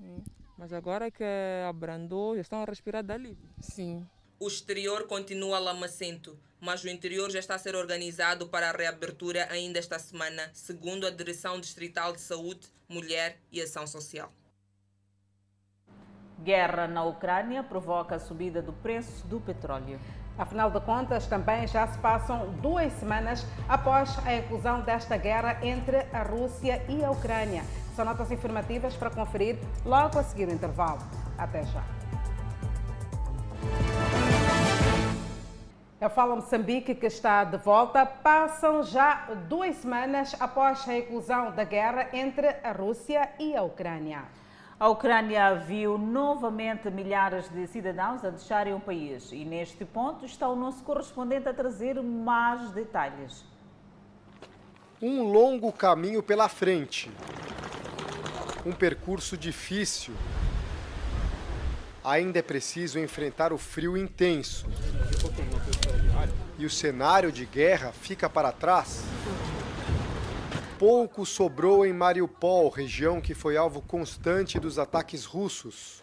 Hum. 0.00 0.22
Mas 0.58 0.72
agora 0.72 1.10
que 1.10 1.24
abrandou, 1.68 2.34
já 2.34 2.42
estão 2.42 2.62
a 2.62 2.64
respirar 2.64 3.04
dali? 3.04 3.38
Sim. 3.60 4.04
O 4.40 4.48
exterior 4.48 5.06
continua 5.06 5.58
lamacento, 5.58 6.36
mas 6.60 6.82
o 6.82 6.88
interior 6.88 7.30
já 7.30 7.38
está 7.38 7.54
a 7.54 7.58
ser 7.58 7.76
organizado 7.76 8.48
para 8.48 8.70
a 8.70 8.72
reabertura 8.72 9.46
ainda 9.50 9.78
esta 9.78 9.98
semana, 9.98 10.50
segundo 10.52 11.06
a 11.06 11.10
Direção 11.10 11.60
Distrital 11.60 12.12
de 12.12 12.20
Saúde, 12.20 12.66
Mulher 12.88 13.38
e 13.52 13.60
Ação 13.60 13.86
Social. 13.86 14.32
Guerra 16.42 16.88
na 16.88 17.04
Ucrânia 17.04 17.62
provoca 17.62 18.16
a 18.16 18.18
subida 18.18 18.62
do 18.62 18.72
preço 18.72 19.26
do 19.26 19.40
petróleo. 19.40 20.00
Afinal 20.40 20.70
de 20.70 20.80
contas, 20.80 21.26
também 21.26 21.66
já 21.66 21.86
se 21.86 21.98
passam 21.98 22.48
duas 22.62 22.90
semanas 22.94 23.46
após 23.68 24.18
a 24.24 24.34
eclosão 24.34 24.80
desta 24.80 25.18
guerra 25.18 25.58
entre 25.62 25.98
a 26.14 26.22
Rússia 26.22 26.82
e 26.88 27.04
a 27.04 27.10
Ucrânia. 27.10 27.62
São 27.94 28.06
notas 28.06 28.30
informativas 28.30 28.96
para 28.96 29.10
conferir 29.10 29.58
logo 29.84 30.18
a 30.18 30.22
seguir 30.22 30.48
o 30.48 30.50
intervalo. 30.50 31.00
Até 31.36 31.62
já. 31.66 31.84
Eu 36.00 36.08
falo 36.08 36.36
Moçambique 36.36 36.94
que 36.94 37.04
está 37.04 37.44
de 37.44 37.58
volta. 37.58 38.06
Passam 38.06 38.82
já 38.82 39.28
duas 39.46 39.76
semanas 39.76 40.34
após 40.40 40.88
a 40.88 40.96
eclosão 40.96 41.50
da 41.50 41.64
guerra 41.64 42.08
entre 42.14 42.48
a 42.64 42.72
Rússia 42.72 43.28
e 43.38 43.54
a 43.54 43.62
Ucrânia. 43.62 44.22
A 44.80 44.88
Ucrânia 44.88 45.56
viu 45.56 45.98
novamente 45.98 46.88
milhares 46.88 47.50
de 47.50 47.66
cidadãos 47.66 48.24
a 48.24 48.30
deixarem 48.30 48.72
o 48.72 48.80
país 48.80 49.30
e 49.30 49.44
neste 49.44 49.84
ponto 49.84 50.24
está 50.24 50.48
o 50.48 50.56
nosso 50.56 50.82
correspondente 50.82 51.46
a 51.46 51.52
trazer 51.52 52.02
mais 52.02 52.70
detalhes. 52.70 53.44
Um 55.02 55.22
longo 55.22 55.70
caminho 55.70 56.22
pela 56.22 56.48
frente. 56.48 57.10
Um 58.64 58.72
percurso 58.72 59.36
difícil. 59.36 60.14
Ainda 62.02 62.38
é 62.38 62.42
preciso 62.42 62.98
enfrentar 62.98 63.52
o 63.52 63.58
frio 63.58 63.98
intenso. 63.98 64.66
E 66.56 66.64
o 66.64 66.70
cenário 66.70 67.30
de 67.30 67.44
guerra 67.44 67.92
fica 67.92 68.30
para 68.30 68.50
trás 68.50 69.04
pouco 70.80 71.26
sobrou 71.26 71.84
em 71.84 71.92
Mariupol, 71.92 72.70
região 72.70 73.20
que 73.20 73.34
foi 73.34 73.54
alvo 73.54 73.82
constante 73.82 74.58
dos 74.58 74.78
ataques 74.78 75.26
russos. 75.26 76.02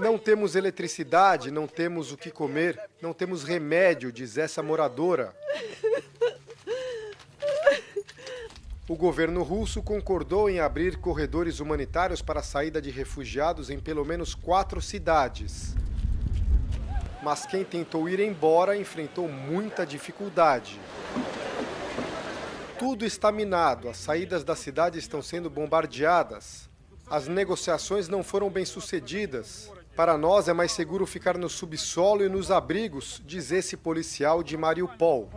Não 0.00 0.18
temos 0.18 0.56
eletricidade, 0.56 1.52
não 1.52 1.68
temos 1.68 2.10
o 2.10 2.16
que 2.16 2.32
comer, 2.32 2.76
não 3.00 3.12
temos 3.12 3.44
remédio, 3.44 4.10
diz 4.10 4.36
essa 4.36 4.64
moradora. 4.64 5.32
O 8.88 8.96
governo 8.96 9.44
russo 9.44 9.80
concordou 9.80 10.50
em 10.50 10.58
abrir 10.58 10.96
corredores 10.96 11.60
humanitários 11.60 12.20
para 12.20 12.40
a 12.40 12.42
saída 12.42 12.82
de 12.82 12.90
refugiados 12.90 13.70
em 13.70 13.78
pelo 13.78 14.04
menos 14.04 14.34
quatro 14.34 14.82
cidades. 14.82 15.72
Mas 17.22 17.46
quem 17.46 17.62
tentou 17.62 18.08
ir 18.08 18.18
embora 18.18 18.76
enfrentou 18.76 19.28
muita 19.28 19.86
dificuldade. 19.86 20.80
Tudo 22.78 23.06
está 23.06 23.32
minado, 23.32 23.88
as 23.88 23.96
saídas 23.96 24.44
da 24.44 24.54
cidade 24.54 24.98
estão 24.98 25.22
sendo 25.22 25.48
bombardeadas. 25.48 26.68
As 27.08 27.26
negociações 27.26 28.06
não 28.06 28.22
foram 28.22 28.50
bem 28.50 28.66
sucedidas. 28.66 29.72
Para 29.94 30.18
nós 30.18 30.46
é 30.46 30.52
mais 30.52 30.72
seguro 30.72 31.06
ficar 31.06 31.38
no 31.38 31.48
subsolo 31.48 32.22
e 32.22 32.28
nos 32.28 32.50
abrigos, 32.50 33.22
diz 33.24 33.50
esse 33.50 33.78
policial 33.78 34.42
de 34.42 34.58
Mariupol. 34.58 35.30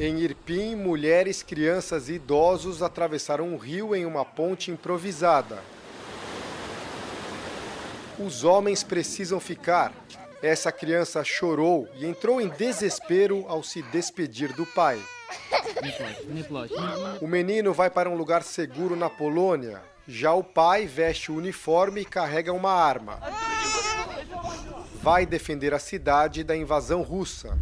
Em 0.00 0.18
Irpin, 0.18 0.74
mulheres, 0.74 1.44
crianças 1.44 2.08
e 2.08 2.14
idosos 2.14 2.82
atravessaram 2.82 3.46
um 3.46 3.56
rio 3.56 3.94
em 3.94 4.04
uma 4.04 4.24
ponte 4.24 4.72
improvisada. 4.72 5.62
Os 8.18 8.42
homens 8.42 8.82
precisam 8.82 9.38
ficar. 9.38 9.92
Essa 10.42 10.72
criança 10.72 11.22
chorou 11.22 11.88
e 11.94 12.04
entrou 12.04 12.40
em 12.40 12.48
desespero 12.48 13.44
ao 13.46 13.62
se 13.62 13.80
despedir 13.82 14.52
do 14.54 14.66
pai. 14.66 15.00
O 17.20 17.26
menino 17.26 17.72
vai 17.72 17.90
para 17.90 18.08
um 18.08 18.16
lugar 18.16 18.42
seguro 18.42 18.96
na 18.96 19.08
Polônia. 19.08 19.82
Já 20.06 20.32
o 20.32 20.42
pai 20.42 20.86
veste 20.86 21.30
o 21.30 21.36
uniforme 21.36 22.00
e 22.00 22.04
carrega 22.04 22.52
uma 22.52 22.72
arma. 22.72 23.20
Vai 25.02 25.24
defender 25.24 25.72
a 25.72 25.78
cidade 25.78 26.42
da 26.42 26.56
invasão 26.56 27.02
russa. 27.02 27.58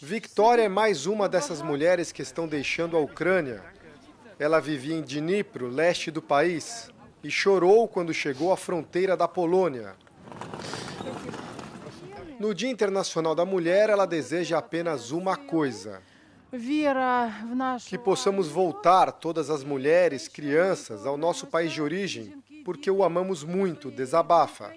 Victoria 0.00 0.64
é 0.64 0.68
mais 0.68 1.06
uma 1.06 1.28
dessas 1.28 1.62
mulheres 1.62 2.12
que 2.12 2.22
estão 2.22 2.46
deixando 2.46 2.96
a 2.96 3.00
Ucrânia. 3.00 3.62
Ela 4.38 4.60
vivia 4.60 4.94
em 4.94 5.02
Dnipro, 5.02 5.68
leste 5.68 6.10
do 6.10 6.20
país, 6.20 6.90
e 7.24 7.30
chorou 7.30 7.88
quando 7.88 8.12
chegou 8.12 8.52
à 8.52 8.56
fronteira 8.56 9.16
da 9.16 9.26
Polônia. 9.26 9.96
No 12.38 12.54
Dia 12.54 12.70
Internacional 12.70 13.34
da 13.34 13.46
Mulher, 13.46 13.88
ela 13.88 14.06
deseja 14.06 14.58
apenas 14.58 15.10
uma 15.10 15.36
coisa: 15.36 16.02
que 17.88 17.98
possamos 17.98 18.48
voltar, 18.48 19.10
todas 19.12 19.48
as 19.48 19.64
mulheres, 19.64 20.28
crianças, 20.28 21.06
ao 21.06 21.16
nosso 21.16 21.46
país 21.46 21.72
de 21.72 21.80
origem, 21.80 22.34
porque 22.64 22.90
o 22.90 23.02
amamos 23.02 23.42
muito, 23.42 23.90
desabafa. 23.90 24.72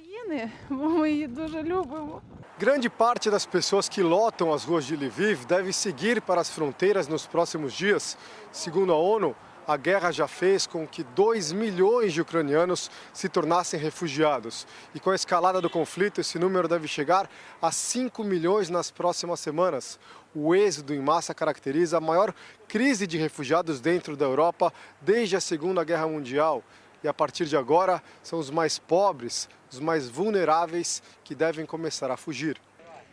Grande 2.57 2.89
parte 2.89 3.29
das 3.29 3.45
pessoas 3.45 3.89
que 3.89 4.01
lotam 4.01 4.53
as 4.53 4.63
ruas 4.63 4.85
de 4.85 4.95
Lviv 4.95 5.45
deve 5.45 5.73
seguir 5.73 6.21
para 6.21 6.41
as 6.41 6.49
fronteiras 6.49 7.07
nos 7.07 7.25
próximos 7.25 7.73
dias. 7.73 8.17
Segundo 8.51 8.93
a 8.93 8.97
ONU, 8.97 9.35
a 9.69 9.77
guerra 9.77 10.11
já 10.11 10.27
fez 10.27 10.65
com 10.65 10.87
que 10.87 11.03
2 11.03 11.51
milhões 11.51 12.11
de 12.11 12.19
ucranianos 12.19 12.89
se 13.13 13.29
tornassem 13.29 13.79
refugiados. 13.79 14.65
E 14.95 14.99
com 14.99 15.11
a 15.11 15.15
escalada 15.15 15.61
do 15.61 15.69
conflito, 15.69 16.19
esse 16.19 16.39
número 16.39 16.67
deve 16.67 16.87
chegar 16.87 17.29
a 17.61 17.71
5 17.71 18.23
milhões 18.23 18.67
nas 18.71 18.89
próximas 18.89 19.39
semanas. 19.39 19.99
O 20.33 20.55
êxodo 20.55 20.91
em 20.91 20.99
massa 20.99 21.35
caracteriza 21.35 21.97
a 21.97 22.01
maior 22.01 22.33
crise 22.67 23.05
de 23.05 23.15
refugiados 23.19 23.79
dentro 23.79 24.17
da 24.17 24.25
Europa 24.25 24.73
desde 24.99 25.35
a 25.35 25.39
Segunda 25.39 25.83
Guerra 25.83 26.07
Mundial. 26.07 26.63
E 27.03 27.07
a 27.07 27.13
partir 27.13 27.45
de 27.45 27.55
agora, 27.55 28.01
são 28.23 28.39
os 28.39 28.49
mais 28.49 28.79
pobres, 28.79 29.47
os 29.71 29.79
mais 29.79 30.09
vulneráveis 30.09 31.03
que 31.23 31.35
devem 31.35 31.67
começar 31.67 32.09
a 32.09 32.17
fugir. 32.17 32.59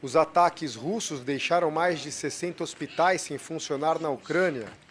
Os 0.00 0.16
ataques 0.16 0.74
russos 0.74 1.20
deixaram 1.20 1.70
mais 1.70 2.00
de 2.00 2.10
60 2.10 2.64
hospitais 2.64 3.20
sem 3.20 3.36
funcionar 3.36 4.00
na 4.00 4.08
Ucrânia. 4.08 4.85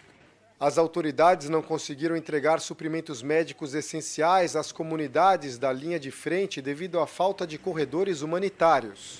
As 0.57 0.77
autoridades 0.77 1.49
não 1.49 1.61
conseguiram 1.61 2.15
entregar 2.15 2.61
suprimentos 2.61 3.21
médicos 3.21 3.73
essenciais 3.73 4.55
às 4.55 4.71
comunidades 4.71 5.57
da 5.57 5.71
linha 5.73 5.99
de 5.99 6.11
frente 6.11 6.61
devido 6.61 6.99
à 6.99 7.05
falta 7.05 7.45
de 7.45 7.57
corredores 7.57 8.21
humanitários. 8.21 9.19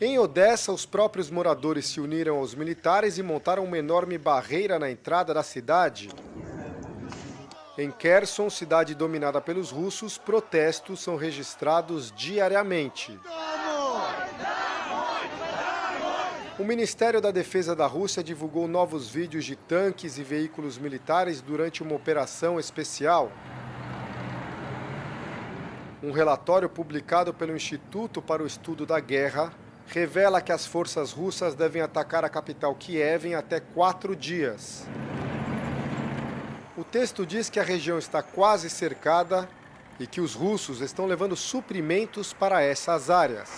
Em 0.00 0.18
Odessa, 0.18 0.72
os 0.72 0.84
próprios 0.84 1.30
moradores 1.30 1.86
se 1.86 2.00
uniram 2.00 2.38
aos 2.38 2.52
militares 2.52 3.16
e 3.16 3.22
montaram 3.22 3.62
uma 3.62 3.78
enorme 3.78 4.18
barreira 4.18 4.76
na 4.76 4.90
entrada 4.90 5.32
da 5.32 5.44
cidade. 5.44 6.10
Em 7.78 7.88
Kherson, 7.92 8.50
cidade 8.50 8.96
dominada 8.96 9.40
pelos 9.40 9.70
russos, 9.70 10.18
protestos 10.18 11.00
são 11.00 11.14
registrados 11.14 12.12
diariamente. 12.16 13.16
O 16.58 16.64
Ministério 16.64 17.18
da 17.18 17.30
Defesa 17.30 17.74
da 17.74 17.86
Rússia 17.86 18.22
divulgou 18.22 18.68
novos 18.68 19.08
vídeos 19.08 19.42
de 19.42 19.56
tanques 19.56 20.18
e 20.18 20.22
veículos 20.22 20.76
militares 20.76 21.40
durante 21.40 21.82
uma 21.82 21.94
operação 21.94 22.60
especial. 22.60 23.32
Um 26.02 26.12
relatório 26.12 26.68
publicado 26.68 27.32
pelo 27.32 27.56
Instituto 27.56 28.20
para 28.20 28.42
o 28.42 28.46
Estudo 28.46 28.84
da 28.84 29.00
Guerra 29.00 29.50
revela 29.86 30.42
que 30.42 30.52
as 30.52 30.66
forças 30.66 31.10
russas 31.10 31.54
devem 31.54 31.80
atacar 31.80 32.22
a 32.22 32.28
capital 32.28 32.74
Kiev 32.74 33.24
em 33.24 33.34
até 33.34 33.58
quatro 33.58 34.14
dias. 34.14 34.86
O 36.76 36.84
texto 36.84 37.24
diz 37.24 37.48
que 37.48 37.60
a 37.60 37.64
região 37.64 37.98
está 37.98 38.22
quase 38.22 38.68
cercada 38.68 39.48
e 39.98 40.06
que 40.06 40.20
os 40.20 40.34
russos 40.34 40.82
estão 40.82 41.06
levando 41.06 41.34
suprimentos 41.34 42.34
para 42.34 42.60
essas 42.62 43.08
áreas. 43.08 43.50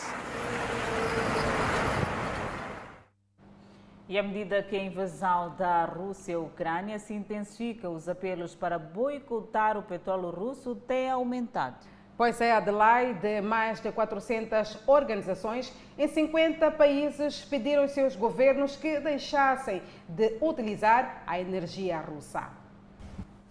E 4.14 4.18
à 4.18 4.22
medida 4.22 4.62
que 4.62 4.76
a 4.76 4.84
invasão 4.84 5.56
da 5.56 5.86
Rússia 5.86 6.36
à 6.36 6.38
Ucrânia 6.38 7.00
se 7.00 7.12
intensifica, 7.12 7.90
os 7.90 8.08
apelos 8.08 8.54
para 8.54 8.78
boicotar 8.78 9.76
o 9.76 9.82
petróleo 9.82 10.30
russo 10.30 10.76
têm 10.76 11.10
aumentado. 11.10 11.84
Pois 12.16 12.40
é, 12.40 12.52
Adelaide, 12.52 13.40
mais 13.40 13.80
de 13.80 13.90
400 13.90 14.86
organizações 14.86 15.76
em 15.98 16.06
50 16.06 16.70
países 16.70 17.44
pediram 17.44 17.82
aos 17.82 17.90
seus 17.90 18.14
governos 18.14 18.76
que 18.76 19.00
deixassem 19.00 19.82
de 20.08 20.38
utilizar 20.40 21.24
a 21.26 21.40
energia 21.40 21.98
russa. 21.98 22.63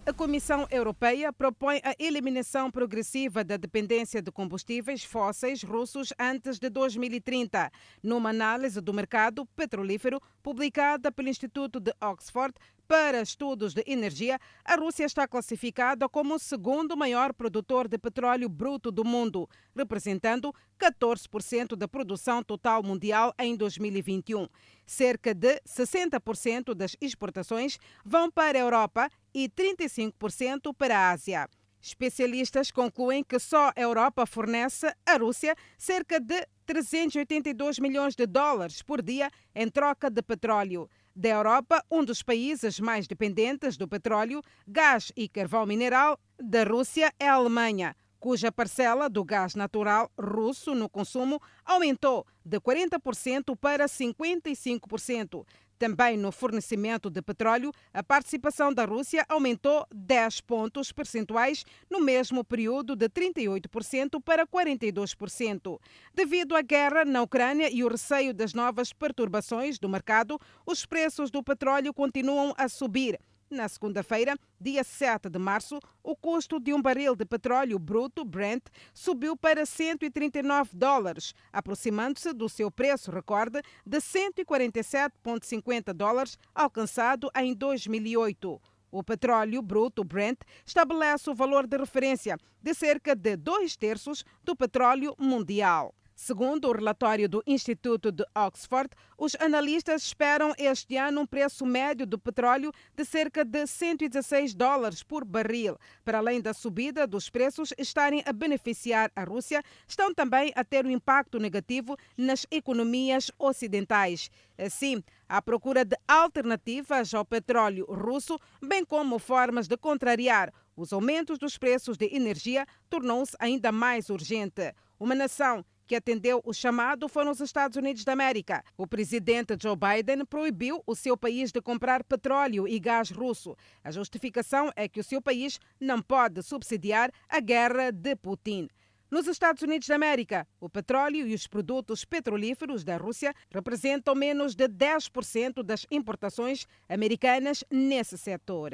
A 0.06 0.12
Comissão 0.12 0.66
Europeia 0.70 1.32
propõe 1.32 1.80
a 1.82 1.94
eliminação 1.98 2.70
progressiva 2.70 3.42
da 3.42 3.56
dependência 3.56 4.20
de 4.20 4.30
combustíveis 4.30 5.02
fósseis 5.02 5.62
russos 5.62 6.12
antes 6.18 6.58
de 6.58 6.68
2030. 6.68 7.72
Numa 8.02 8.28
análise 8.28 8.82
do 8.82 8.92
mercado 8.92 9.46
petrolífero 9.56 10.20
publicada 10.42 11.10
pelo 11.10 11.30
Instituto 11.30 11.80
de 11.80 11.90
Oxford, 12.02 12.52
para 12.86 13.20
estudos 13.22 13.74
de 13.74 13.82
energia, 13.86 14.38
a 14.64 14.76
Rússia 14.76 15.04
está 15.04 15.26
classificada 15.26 16.08
como 16.08 16.34
o 16.34 16.38
segundo 16.38 16.96
maior 16.96 17.32
produtor 17.32 17.88
de 17.88 17.98
petróleo 17.98 18.48
bruto 18.48 18.90
do 18.90 19.04
mundo, 19.04 19.48
representando 19.74 20.54
14% 20.78 21.76
da 21.76 21.88
produção 21.88 22.42
total 22.42 22.82
mundial 22.82 23.34
em 23.38 23.56
2021. 23.56 24.46
Cerca 24.86 25.34
de 25.34 25.60
60% 25.62 26.74
das 26.74 26.96
exportações 27.00 27.78
vão 28.04 28.30
para 28.30 28.58
a 28.58 28.60
Europa 28.60 29.10
e 29.32 29.48
35% 29.48 30.74
para 30.76 30.98
a 30.98 31.10
Ásia. 31.10 31.48
Especialistas 31.80 32.70
concluem 32.70 33.22
que 33.22 33.38
só 33.38 33.70
a 33.76 33.80
Europa 33.80 34.24
fornece 34.24 34.90
à 35.04 35.18
Rússia 35.18 35.54
cerca 35.76 36.18
de 36.18 36.46
382 36.64 37.78
milhões 37.78 38.14
de 38.14 38.26
dólares 38.26 38.80
por 38.80 39.02
dia 39.02 39.30
em 39.54 39.68
troca 39.68 40.08
de 40.08 40.22
petróleo. 40.22 40.88
Da 41.16 41.28
Europa, 41.28 41.84
um 41.88 42.04
dos 42.04 42.22
países 42.22 42.80
mais 42.80 43.06
dependentes 43.06 43.76
do 43.76 43.86
petróleo, 43.86 44.42
gás 44.66 45.12
e 45.16 45.28
carvão 45.28 45.64
mineral 45.64 46.18
da 46.36 46.64
Rússia 46.64 47.12
é 47.20 47.28
a 47.28 47.34
Alemanha, 47.34 47.94
cuja 48.18 48.50
parcela 48.50 49.08
do 49.08 49.22
gás 49.22 49.54
natural 49.54 50.10
russo 50.18 50.74
no 50.74 50.88
consumo 50.88 51.40
aumentou 51.64 52.26
de 52.44 52.58
40% 52.58 53.56
para 53.56 53.86
55%. 53.86 55.46
Também 55.84 56.16
no 56.16 56.32
fornecimento 56.32 57.10
de 57.10 57.20
petróleo, 57.20 57.70
a 57.92 58.02
participação 58.02 58.72
da 58.72 58.86
Rússia 58.86 59.22
aumentou 59.28 59.86
10 59.94 60.40
pontos 60.40 60.90
percentuais 60.90 61.62
no 61.90 62.00
mesmo 62.00 62.42
período 62.42 62.96
de 62.96 63.06
38% 63.06 64.18
para 64.24 64.46
42%. 64.46 65.78
Devido 66.14 66.56
à 66.56 66.62
guerra 66.62 67.04
na 67.04 67.20
Ucrânia 67.20 67.68
e 67.70 67.84
o 67.84 67.88
receio 67.88 68.32
das 68.32 68.54
novas 68.54 68.94
perturbações 68.94 69.78
do 69.78 69.86
mercado, 69.86 70.40
os 70.64 70.86
preços 70.86 71.30
do 71.30 71.42
petróleo 71.42 71.92
continuam 71.92 72.54
a 72.56 72.66
subir. 72.66 73.20
Na 73.50 73.68
segunda-feira, 73.68 74.36
dia 74.58 74.82
7 74.82 75.28
de 75.28 75.38
março, 75.38 75.78
o 76.02 76.16
custo 76.16 76.58
de 76.58 76.72
um 76.72 76.80
barril 76.80 77.14
de 77.14 77.26
petróleo 77.26 77.78
bruto 77.78 78.24
Brent 78.24 78.64
subiu 78.92 79.36
para 79.36 79.66
139 79.66 80.70
dólares, 80.72 81.34
aproximando-se 81.52 82.32
do 82.32 82.48
seu 82.48 82.70
preço 82.70 83.10
recorde 83.10 83.60
de 83.84 83.98
147,50 83.98 85.92
dólares 85.92 86.38
alcançado 86.54 87.30
em 87.36 87.52
2008. 87.54 88.60
O 88.90 89.02
petróleo 89.02 89.60
bruto 89.60 90.02
Brent 90.04 90.38
estabelece 90.64 91.28
o 91.28 91.34
valor 91.34 91.66
de 91.66 91.76
referência 91.76 92.38
de 92.62 92.72
cerca 92.72 93.14
de 93.14 93.36
dois 93.36 93.76
terços 93.76 94.24
do 94.42 94.56
petróleo 94.56 95.14
mundial. 95.18 95.94
Segundo 96.16 96.68
o 96.68 96.72
relatório 96.72 97.28
do 97.28 97.42
Instituto 97.44 98.12
de 98.12 98.24
Oxford, 98.36 98.88
os 99.18 99.34
analistas 99.40 100.04
esperam 100.04 100.54
este 100.56 100.96
ano 100.96 101.22
um 101.22 101.26
preço 101.26 101.66
médio 101.66 102.06
do 102.06 102.16
petróleo 102.16 102.72
de 102.94 103.04
cerca 103.04 103.44
de 103.44 103.66
116 103.66 104.54
dólares 104.54 105.02
por 105.02 105.24
barril. 105.24 105.76
Para 106.04 106.18
além 106.18 106.40
da 106.40 106.54
subida 106.54 107.04
dos 107.04 107.28
preços 107.28 107.74
estarem 107.76 108.22
a 108.24 108.32
beneficiar 108.32 109.10
a 109.16 109.24
Rússia, 109.24 109.60
estão 109.88 110.14
também 110.14 110.52
a 110.54 110.62
ter 110.62 110.86
um 110.86 110.90
impacto 110.90 111.40
negativo 111.40 111.96
nas 112.16 112.46
economias 112.48 113.32
ocidentais. 113.36 114.30
Assim, 114.56 115.02
a 115.28 115.42
procura 115.42 115.84
de 115.84 115.96
alternativas 116.06 117.12
ao 117.12 117.24
petróleo 117.24 117.86
russo, 117.86 118.38
bem 118.62 118.84
como 118.84 119.18
formas 119.18 119.66
de 119.66 119.76
contrariar 119.76 120.52
os 120.76 120.92
aumentos 120.92 121.38
dos 121.38 121.58
preços 121.58 121.96
de 121.96 122.14
energia, 122.14 122.66
tornou-se 122.88 123.36
ainda 123.40 123.72
mais 123.72 124.10
urgente. 124.10 124.74
Uma 124.98 125.14
nação 125.14 125.64
que 125.86 125.96
atendeu 125.96 126.40
o 126.44 126.52
chamado 126.52 127.08
foram 127.08 127.30
os 127.30 127.40
Estados 127.40 127.76
Unidos 127.76 128.04
da 128.04 128.12
América. 128.12 128.64
O 128.76 128.86
presidente 128.86 129.56
Joe 129.60 129.76
Biden 129.76 130.24
proibiu 130.24 130.82
o 130.86 130.94
seu 130.94 131.16
país 131.16 131.52
de 131.52 131.60
comprar 131.60 132.04
petróleo 132.04 132.66
e 132.66 132.78
gás 132.78 133.10
russo. 133.10 133.56
A 133.82 133.90
justificação 133.90 134.70
é 134.76 134.88
que 134.88 135.00
o 135.00 135.04
seu 135.04 135.20
país 135.20 135.58
não 135.80 136.00
pode 136.00 136.42
subsidiar 136.42 137.10
a 137.28 137.40
guerra 137.40 137.90
de 137.90 138.16
Putin. 138.16 138.68
Nos 139.10 139.28
Estados 139.28 139.62
Unidos 139.62 139.86
da 139.86 139.94
América, 139.94 140.46
o 140.58 140.68
petróleo 140.68 141.28
e 141.28 141.34
os 141.34 141.46
produtos 141.46 142.04
petrolíferos 142.04 142.82
da 142.82 142.96
Rússia 142.96 143.32
representam 143.48 144.14
menos 144.14 144.54
de 144.54 144.68
10% 144.68 145.62
das 145.62 145.86
importações 145.90 146.66
americanas 146.88 147.62
nesse 147.70 148.18
setor. 148.18 148.72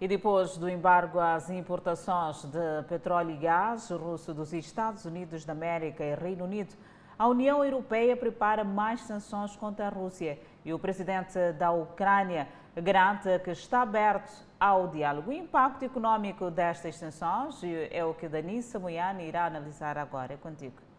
E 0.00 0.08
depois 0.08 0.56
do 0.56 0.66
embargo 0.66 1.20
às 1.20 1.50
importações 1.50 2.44
de 2.44 2.82
petróleo 2.88 3.32
e 3.32 3.36
gás 3.36 3.90
russo 3.90 4.32
dos 4.32 4.50
Estados 4.54 5.04
Unidos 5.04 5.44
da 5.44 5.52
América 5.52 6.02
e 6.02 6.14
Reino 6.14 6.44
Unido, 6.44 6.74
a 7.18 7.28
União 7.28 7.62
Europeia 7.62 8.16
prepara 8.16 8.64
mais 8.64 9.02
sanções 9.02 9.54
contra 9.56 9.88
a 9.88 9.90
Rússia 9.90 10.38
e 10.64 10.72
o 10.72 10.78
presidente 10.78 11.52
da 11.58 11.70
Ucrânia 11.70 12.48
garante 12.74 13.28
que 13.40 13.50
está 13.50 13.82
aberto 13.82 14.32
ao 14.58 14.88
diálogo. 14.88 15.30
O 15.30 15.34
impacto 15.34 15.82
econômico 15.82 16.50
destas 16.50 16.96
sanções 16.96 17.60
é 17.90 18.02
o 18.02 18.14
que 18.14 18.26
Danissa 18.26 18.78
Moiane 18.78 19.28
irá 19.28 19.44
analisar 19.44 19.98
agora. 19.98 20.32
É 20.32 20.36
contigo. 20.38 20.89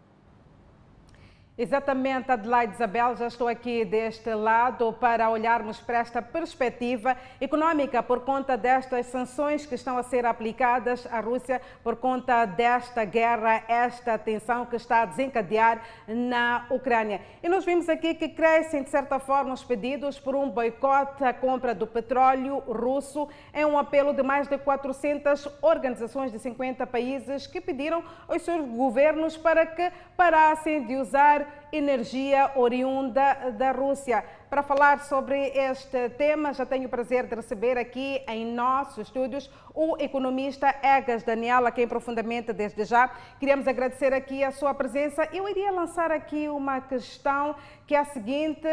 Exatamente, 1.58 2.32
Adelaide 2.32 2.76
Isabel, 2.76 3.14
já 3.18 3.28
estou 3.28 3.46
aqui 3.46 3.84
deste 3.84 4.34
lado 4.34 4.94
para 4.94 5.30
olharmos 5.30 5.82
para 5.82 5.98
esta 5.98 6.22
perspectiva 6.22 7.18
econômica 7.42 8.02
por 8.02 8.22
conta 8.22 8.56
destas 8.56 9.08
sanções 9.08 9.66
que 9.66 9.76
estão 9.76 9.98
a 9.98 10.04
ser 10.04 10.26
aplicadas 10.26 11.06
à 11.12 11.20
Rússia 11.20 11.62
por 11.84 11.98
conta 11.98 12.46
desta 12.46 13.04
guerra, 13.04 13.66
esta 13.68 14.18
tensão 14.18 14.66
que 14.66 14.78
está 14.78 15.02
a 15.02 15.06
desencadear 15.06 15.82
na 16.08 16.68
Ucrânia. 16.70 17.20
E 17.44 17.50
nós 17.50 17.66
vimos 17.66 17.90
aqui 17.90 18.16
que 18.16 18.30
crescem, 18.30 18.82
de 18.82 18.90
certa 18.90 19.20
forma, 19.20 19.54
os 19.54 19.64
pedidos 19.64 20.18
por 20.18 20.34
um 20.36 20.50
boicote 20.50 21.22
à 21.22 21.34
compra 21.34 21.76
do 21.76 21.86
petróleo 21.86 22.60
russo. 22.60 23.28
É 23.52 23.66
um 23.66 23.78
apelo 23.78 24.14
de 24.14 24.24
mais 24.24 24.48
de 24.48 24.58
400 24.58 25.50
organizações 25.62 26.32
de 26.32 26.40
50 26.40 26.88
países 26.88 27.46
que 27.46 27.60
pediram 27.60 28.02
aos 28.26 28.42
seus 28.42 28.66
governos 28.66 29.36
para 29.36 29.66
que 29.66 29.92
parassem 30.16 30.88
de 30.88 30.96
usar 30.96 31.41
energia 31.72 32.52
oriunda 32.56 33.52
da 33.58 33.72
Rússia. 33.72 34.24
Para 34.50 34.62
falar 34.62 35.00
sobre 35.06 35.48
este 35.56 36.10
tema, 36.10 36.52
já 36.54 36.66
tenho 36.66 36.88
o 36.88 36.90
prazer 36.90 37.26
de 37.26 37.36
receber 37.36 37.78
aqui 37.78 38.22
em 38.28 38.46
nossos 38.46 39.08
estúdios 39.08 39.50
o 39.74 39.96
economista 39.98 40.76
Egas 40.84 41.24
Daniel, 41.24 41.66
a 41.66 41.72
quem 41.72 41.88
profundamente 41.88 42.52
desde 42.52 42.84
já 42.84 43.10
queríamos 43.40 43.66
agradecer 43.68 44.14
aqui 44.14 44.44
a 44.44 44.52
sua 44.52 44.74
presença. 44.74 45.28
Eu 45.32 45.48
iria 45.48 45.72
lançar 45.72 46.12
aqui 46.12 46.50
uma 46.50 46.82
questão 46.82 47.56
que 47.88 47.96
é 47.96 48.00
a 48.00 48.06
seguinte: 48.06 48.68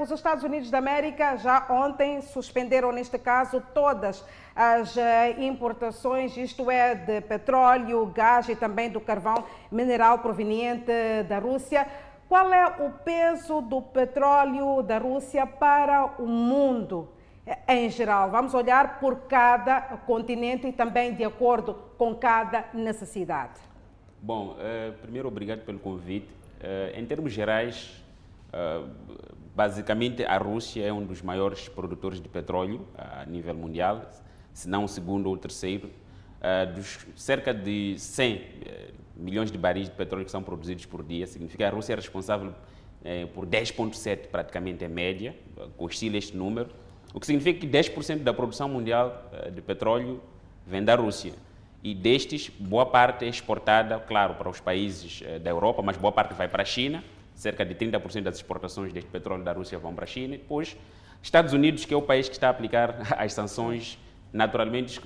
os 0.00 0.10
Estados 0.10 0.42
Unidos 0.42 0.70
da 0.70 0.78
América 0.78 1.36
já 1.36 1.66
ontem 1.70 2.20
suspenderam, 2.20 2.90
neste 2.90 3.18
caso, 3.18 3.62
todas 3.72 4.24
as 4.54 4.96
eh, 4.96 5.36
importações, 5.44 6.36
isto 6.36 6.70
é, 6.70 6.94
de 6.94 7.20
petróleo, 7.20 8.06
gás 8.06 8.48
e 8.48 8.56
também 8.56 8.90
do 8.90 9.00
carvão 9.00 9.44
mineral 9.70 10.18
proveniente 10.18 10.92
da 11.28 11.38
Rússia. 11.38 11.86
Qual 12.28 12.52
é 12.52 12.66
o 12.66 12.90
peso 12.90 13.60
do 13.60 13.82
petróleo 13.82 14.82
da 14.82 14.98
Rússia 14.98 15.46
para 15.46 16.06
o 16.18 16.26
mundo 16.26 17.08
em 17.68 17.90
geral? 17.90 18.30
Vamos 18.30 18.54
olhar 18.54 19.00
por 19.00 19.26
cada 19.28 19.80
continente 20.06 20.66
e 20.66 20.72
também 20.72 21.14
de 21.14 21.24
acordo 21.24 21.74
com 21.98 22.14
cada 22.14 22.66
necessidade. 22.72 23.60
Bom, 24.20 24.56
eh, 24.60 24.92
primeiro, 25.02 25.28
obrigado 25.28 25.64
pelo 25.64 25.78
convite. 25.78 26.28
Eh, 26.60 26.94
em 26.96 27.04
termos 27.04 27.32
gerais, 27.32 28.02
eh, 28.52 28.82
basicamente 29.54 30.24
a 30.24 30.38
Rússia 30.38 30.86
é 30.86 30.92
um 30.92 31.04
dos 31.04 31.20
maiores 31.20 31.68
produtores 31.68 32.20
de 32.20 32.28
petróleo 32.28 32.86
a 32.96 33.26
nível 33.26 33.54
mundial, 33.54 34.08
se 34.52 34.68
não 34.68 34.84
o 34.84 34.88
segundo 34.88 35.26
ou 35.26 35.34
o 35.34 35.38
terceiro. 35.38 35.90
dos 36.74 37.06
cerca 37.14 37.54
de 37.54 37.98
100 37.98 38.40
milhões 39.16 39.50
de 39.50 39.58
baris 39.58 39.88
de 39.88 39.94
petróleo 39.94 40.24
que 40.24 40.30
são 40.30 40.42
produzidos 40.42 40.86
por 40.86 41.02
dia, 41.02 41.26
significa 41.26 41.58
que 41.58 41.64
a 41.64 41.70
Rússia 41.70 41.92
é 41.92 41.96
responsável 41.96 42.52
eh, 43.04 43.26
por 43.34 43.46
10,7% 43.46 44.28
praticamente 44.28 44.84
em 44.84 44.88
média, 44.88 45.34
oscila 45.78 46.16
este 46.16 46.36
número, 46.36 46.70
o 47.12 47.20
que 47.20 47.26
significa 47.26 47.60
que 47.60 47.66
10% 47.66 48.22
da 48.22 48.32
produção 48.32 48.68
mundial 48.68 49.28
eh, 49.32 49.50
de 49.50 49.60
petróleo 49.60 50.20
vem 50.66 50.82
da 50.82 50.94
Rússia. 50.94 51.32
E 51.82 51.94
destes, 51.94 52.48
boa 52.48 52.86
parte 52.86 53.24
é 53.24 53.28
exportada, 53.28 53.98
claro, 53.98 54.34
para 54.34 54.48
os 54.48 54.60
países 54.60 55.20
eh, 55.24 55.38
da 55.38 55.50
Europa, 55.50 55.82
mas 55.82 55.96
boa 55.96 56.12
parte 56.12 56.34
vai 56.34 56.48
para 56.48 56.62
a 56.62 56.66
China, 56.66 57.02
cerca 57.34 57.64
de 57.64 57.74
30% 57.74 58.22
das 58.22 58.36
exportações 58.36 58.92
deste 58.92 59.10
petróleo 59.10 59.42
da 59.42 59.52
Rússia 59.52 59.78
vão 59.78 59.94
para 59.94 60.04
a 60.04 60.06
China. 60.06 60.34
E 60.34 60.38
depois, 60.38 60.76
Estados 61.22 61.52
Unidos, 61.52 61.84
que 61.84 61.92
é 61.92 61.96
o 61.96 62.02
país 62.02 62.28
que 62.28 62.34
está 62.34 62.48
a 62.48 62.50
aplicar 62.50 62.96
as 63.18 63.32
sanções, 63.32 63.98
naturalmente 64.32 65.00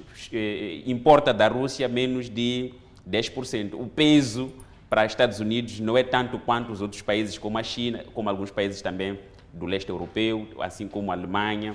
importa 0.86 1.34
da 1.34 1.48
Rússia 1.48 1.88
menos 1.88 2.30
de 2.30 2.72
10%. 3.08 3.74
O 3.74 3.86
peso 3.86 4.52
para 4.88 5.04
os 5.04 5.12
Estados 5.12 5.40
Unidos 5.40 5.80
não 5.80 5.96
é 5.96 6.02
tanto 6.02 6.38
quanto 6.38 6.72
os 6.72 6.80
outros 6.80 7.02
países, 7.02 7.36
como 7.36 7.58
a 7.58 7.62
China, 7.62 8.04
como 8.14 8.28
alguns 8.30 8.50
países 8.50 8.80
também 8.80 9.18
do 9.52 9.66
leste 9.66 9.88
europeu, 9.88 10.46
assim 10.60 10.86
como 10.86 11.10
a 11.10 11.14
Alemanha 11.14 11.74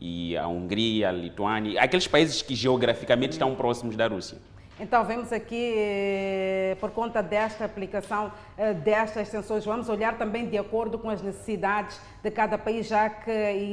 e 0.00 0.36
a 0.36 0.46
Hungria, 0.48 1.08
a 1.08 1.12
Lituânia, 1.12 1.80
aqueles 1.80 2.06
países 2.06 2.42
que 2.42 2.54
geograficamente 2.54 3.32
estão 3.32 3.54
próximos 3.54 3.96
da 3.96 4.06
Rússia. 4.06 4.38
Então, 4.80 5.04
vemos 5.04 5.32
aqui, 5.32 5.74
eh, 5.76 6.76
por 6.78 6.92
conta 6.92 7.20
desta 7.20 7.64
aplicação 7.64 8.30
eh, 8.56 8.72
destas 8.72 9.26
sanções, 9.26 9.64
vamos 9.64 9.88
olhar 9.88 10.16
também 10.16 10.48
de 10.48 10.56
acordo 10.56 10.96
com 11.00 11.10
as 11.10 11.20
necessidades 11.20 12.00
de 12.22 12.30
cada 12.30 12.56
país, 12.56 12.86
já 12.86 13.10
que 13.10 13.30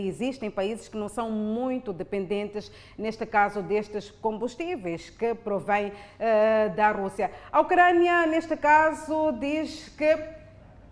existem 0.07 0.49
países 0.49 0.87
que 0.87 0.97
não 0.97 1.07
são 1.07 1.29
muito 1.29 1.93
dependentes, 1.93 2.71
neste 2.97 3.23
caso, 3.23 3.61
destes 3.61 4.09
combustíveis 4.09 5.11
que 5.11 5.35
provêm 5.35 5.93
eh, 6.19 6.69
da 6.69 6.89
Rússia. 6.91 7.29
A 7.51 7.61
Ucrânia, 7.61 8.25
neste 8.25 8.57
caso, 8.57 9.31
diz 9.33 9.89
que 9.89 10.44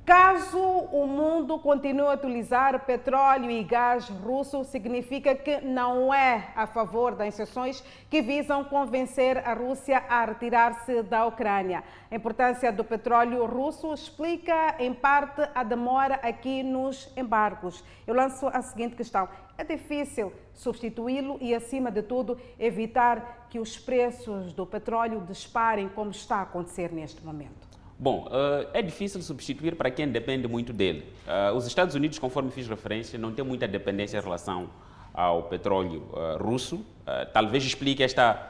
Caso 0.06 0.60
o 0.60 1.08
mundo 1.08 1.58
continue 1.58 2.08
a 2.08 2.16
utilizar 2.16 2.78
petróleo 2.86 3.50
e 3.50 3.64
gás 3.64 4.10
russo, 4.10 4.66
significa 4.66 5.34
que 5.34 5.62
não 5.62 6.14
é 6.14 6.50
a 6.58 6.68
favor 6.68 7.16
das 7.16 7.36
sanções 7.36 7.82
que 8.10 8.22
visam 8.22 8.66
convencer 8.66 9.38
a 9.48 9.54
Rússia 9.54 10.04
a 10.10 10.26
retirar-se 10.26 11.04
da 11.04 11.26
Ucrânia. 11.26 11.86
A 12.12 12.16
importância 12.16 12.70
do 12.70 12.84
petróleo 12.84 13.46
russo 13.46 13.94
explica, 13.94 14.76
em 14.78 14.94
parte, 14.94 15.42
a 15.56 15.64
demora 15.64 16.16
aqui 16.16 16.64
nos 16.64 17.10
embargos. 17.16 17.82
Eu 18.06 18.14
lanço 18.14 18.48
a 18.48 18.62
seguinte 18.62 18.98
questão: 18.98 19.30
é 19.58 19.64
difícil 19.64 20.34
substituí-lo 20.54 21.38
e, 21.40 21.56
acima 21.56 21.90
de 21.90 22.04
tudo, 22.04 22.38
evitar 22.60 23.48
que 23.50 23.58
os 23.58 23.78
preços 23.78 24.52
do 24.52 24.66
petróleo 24.66 25.22
disparem, 25.22 25.88
como 25.88 26.12
está 26.12 26.40
a 26.40 26.42
acontecer 26.42 26.92
neste 26.92 27.24
momento? 27.24 27.73
Bom, 28.00 28.28
uh, 28.28 28.68
é 28.74 28.82
difícil 28.82 29.22
substituir 29.22 29.76
para 29.76 29.90
quem 29.92 30.08
depende 30.08 30.48
muito 30.48 30.74
dele. 30.74 31.06
Uh, 31.28 31.56
os 31.56 31.66
Estados 31.68 31.96
Unidos, 31.96 32.20
conforme 32.20 32.52
fiz 32.52 32.68
referência, 32.68 33.18
não 33.20 33.32
tem 33.32 33.46
muita 33.46 33.68
dependência 33.68 34.18
em 34.18 34.22
relação 34.22 34.70
ao 35.14 35.44
petróleo 35.44 36.10
uh, 36.12 36.44
russo. 36.44 36.84
talvez 37.32 37.64
explique 37.64 38.02
esta 38.02 38.50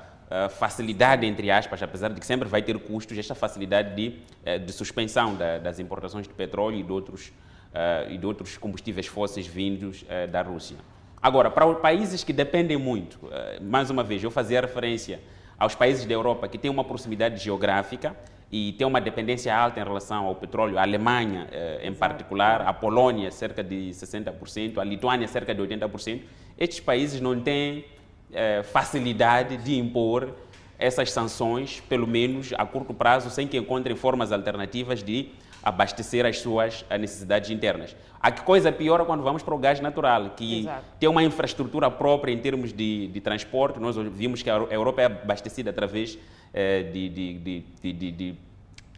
facilidade, 0.49 1.27
entre 1.27 1.51
aspas, 1.51 1.83
apesar 1.83 2.07
de 2.07 2.19
que 2.19 2.25
sempre 2.25 2.47
vai 2.49 2.61
ter 2.63 2.79
custos, 2.79 3.15
esta 3.15 3.35
facilidade 3.35 3.93
de, 3.93 4.57
de 4.57 4.71
suspensão 4.71 5.35
da, 5.35 5.59
das 5.59 5.77
importações 5.77 6.27
de 6.27 6.33
petróleo 6.33 6.77
e 6.77 6.81
de 6.81 6.91
outros, 6.91 7.31
e 8.09 8.17
de 8.17 8.25
outros 8.25 8.57
combustíveis 8.57 9.05
fósseis 9.05 9.45
vindos 9.45 10.03
da 10.31 10.41
Rússia. 10.41 10.77
Agora, 11.21 11.51
para 11.51 11.71
países 11.75 12.23
que 12.23 12.33
dependem 12.33 12.77
muito, 12.77 13.19
mais 13.61 13.91
uma 13.91 14.03
vez, 14.03 14.23
eu 14.23 14.31
fazia 14.31 14.59
referência 14.61 15.19
aos 15.59 15.75
países 15.75 16.03
da 16.05 16.13
Europa 16.13 16.47
que 16.47 16.57
têm 16.57 16.71
uma 16.71 16.83
proximidade 16.83 17.43
geográfica, 17.43 18.15
e 18.53 18.71
tem 18.73 18.85
uma 18.85 19.01
dependência 19.01 19.51
alta 19.55 19.79
em 19.79 19.83
relação 19.83 20.27
ao 20.27 20.35
petróleo. 20.35 20.77
A 20.77 20.83
Alemanha, 20.83 21.47
eh, 21.51 21.79
em 21.85 21.91
particular, 21.91 22.61
a 22.61 22.71
Polônia, 22.71 23.31
cerca 23.31 23.63
de 23.63 23.91
60%, 23.95 24.79
a 24.79 24.83
Lituânia, 24.83 25.27
cerca 25.27 25.55
de 25.55 25.59
80%. 25.59 26.21
Estes 26.55 26.79
países 26.79 27.19
não 27.19 27.41
têm 27.41 27.83
eh, 28.31 28.61
facilidade 28.61 29.57
de 29.57 29.75
impor 29.75 30.35
essas 30.77 31.11
sanções, 31.11 31.79
pelo 31.89 32.05
menos 32.05 32.53
a 32.55 32.63
curto 32.63 32.93
prazo, 32.93 33.31
sem 33.31 33.47
que 33.47 33.57
encontrem 33.57 33.95
formas 33.95 34.31
alternativas 34.31 35.01
de 35.01 35.29
abastecer 35.63 36.25
as 36.25 36.39
suas 36.39 36.85
necessidades 36.99 37.49
internas. 37.49 37.95
A 38.21 38.31
que 38.31 38.41
coisa 38.41 38.71
piora 38.71 39.05
quando 39.05 39.23
vamos 39.23 39.41
para 39.43 39.53
o 39.53 39.57
gás 39.57 39.79
natural, 39.79 40.31
que 40.31 40.61
Exato. 40.61 40.83
tem 40.99 41.09
uma 41.09 41.23
infraestrutura 41.23 41.89
própria 41.89 42.31
em 42.31 42.37
termos 42.37 42.73
de, 42.73 43.07
de 43.07 43.21
transporte. 43.21 43.79
Nós 43.79 43.95
vimos 43.95 44.41
que 44.41 44.49
a 44.49 44.55
Europa 44.69 45.01
é 45.01 45.05
abastecida 45.05 45.69
através 45.69 46.17
eh, 46.53 46.83
de, 46.83 47.09
de, 47.09 47.63
de, 47.81 48.35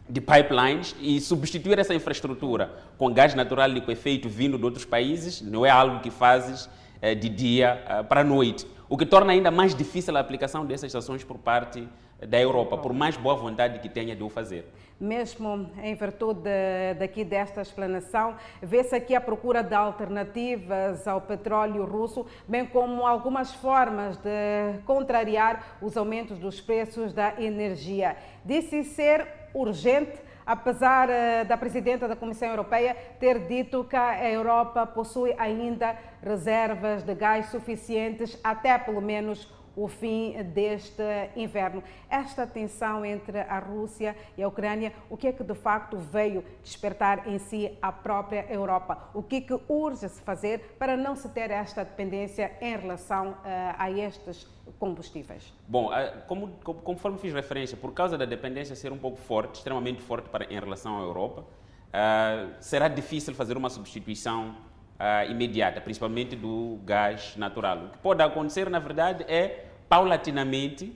de, 0.08 0.20
pipelines 0.20 0.94
e 1.00 1.20
substituir 1.20 1.78
essa 1.78 1.94
infraestrutura 1.94 2.70
com 2.96 3.12
gás 3.12 3.34
natural 3.34 3.68
liquefeito 3.68 4.28
vindo 4.28 4.56
de 4.58 4.64
outros 4.64 4.84
países 4.84 5.40
não 5.40 5.66
é 5.66 5.70
algo 5.70 6.00
que 6.00 6.10
fazes 6.10 6.68
eh, 7.00 7.14
de 7.14 7.28
dia 7.28 7.82
eh, 7.88 8.02
para 8.02 8.20
a 8.20 8.24
noite. 8.24 8.66
O 8.88 8.96
que 8.96 9.04
torna 9.04 9.32
ainda 9.32 9.50
mais 9.50 9.74
difícil 9.74 10.16
a 10.16 10.20
aplicação 10.20 10.64
dessas 10.64 10.92
sanções 10.92 11.24
por 11.24 11.38
parte 11.38 11.88
da 12.20 12.40
Europa, 12.40 12.78
por 12.78 12.92
mais 12.92 13.16
boa 13.16 13.34
vontade 13.34 13.78
que 13.78 13.88
tenha 13.88 14.16
de 14.16 14.22
o 14.22 14.28
fazer. 14.28 14.64
Mesmo 14.98 15.70
em 15.82 15.94
virtude 15.94 16.40
de, 16.40 16.94
daqui 16.98 17.22
desta 17.22 17.60
explanação, 17.60 18.36
vê-se 18.62 18.94
aqui 18.94 19.14
a 19.14 19.20
procura 19.20 19.62
de 19.62 19.74
alternativas 19.74 21.06
ao 21.06 21.20
petróleo 21.20 21.84
russo, 21.84 22.24
bem 22.48 22.64
como 22.64 23.06
algumas 23.06 23.52
formas 23.54 24.16
de 24.16 24.78
contrariar 24.86 25.76
os 25.82 25.96
aumentos 25.96 26.38
dos 26.38 26.60
preços 26.60 27.12
da 27.12 27.34
energia. 27.38 28.16
Disse 28.44 28.84
ser 28.84 29.26
urgente 29.52 30.26
apesar 30.46 31.10
eh, 31.10 31.44
da 31.44 31.56
presidenta 31.56 32.06
da 32.06 32.14
Comissão 32.14 32.48
Europeia 32.48 32.96
ter 33.18 33.48
dito 33.48 33.82
que 33.82 33.96
a 33.96 34.30
Europa 34.30 34.86
possui 34.86 35.34
ainda 35.36 35.96
reservas 36.22 37.02
de 37.02 37.12
gás 37.14 37.46
suficientes 37.46 38.38
até 38.44 38.78
pelo 38.78 39.02
menos 39.02 39.52
o 39.76 39.86
fim 39.86 40.42
deste 40.42 41.02
inverno. 41.36 41.82
Esta 42.08 42.46
tensão 42.46 43.04
entre 43.04 43.40
a 43.40 43.58
Rússia 43.58 44.16
e 44.36 44.42
a 44.42 44.48
Ucrânia, 44.48 44.92
o 45.10 45.16
que 45.16 45.28
é 45.28 45.32
que 45.32 45.44
de 45.44 45.54
facto 45.54 45.98
veio 45.98 46.42
despertar 46.62 47.28
em 47.28 47.38
si 47.38 47.76
a 47.82 47.92
própria 47.92 48.46
Europa? 48.50 49.10
O 49.12 49.22
que 49.22 49.36
é 49.36 49.40
que 49.42 49.60
urge-se 49.68 50.20
fazer 50.22 50.76
para 50.78 50.96
não 50.96 51.14
se 51.14 51.28
ter 51.28 51.50
esta 51.50 51.84
dependência 51.84 52.56
em 52.60 52.76
relação 52.76 53.32
uh, 53.32 53.36
a 53.78 53.90
estes 53.90 54.48
combustíveis? 54.78 55.52
Bom, 55.68 55.90
uh, 55.90 56.26
como, 56.26 56.48
conforme 56.82 57.18
fiz 57.18 57.34
referência, 57.34 57.76
por 57.76 57.92
causa 57.92 58.16
da 58.16 58.24
dependência 58.24 58.74
ser 58.74 58.92
um 58.92 58.98
pouco 58.98 59.18
forte, 59.18 59.56
extremamente 59.56 60.00
forte 60.00 60.28
para, 60.30 60.44
em 60.52 60.58
relação 60.58 60.98
à 60.98 61.02
Europa, 61.02 61.42
uh, 61.42 62.54
será 62.60 62.88
difícil 62.88 63.34
fazer 63.34 63.56
uma 63.56 63.68
substituição 63.68 64.56
uh, 64.98 65.30
imediata, 65.30 65.80
principalmente 65.80 66.34
do 66.34 66.78
gás 66.84 67.34
natural. 67.36 67.84
O 67.84 67.88
que 67.90 67.98
pode 67.98 68.22
acontecer, 68.22 68.68
na 68.68 68.78
verdade, 68.78 69.24
é 69.28 69.66
paulatinamente 69.88 70.86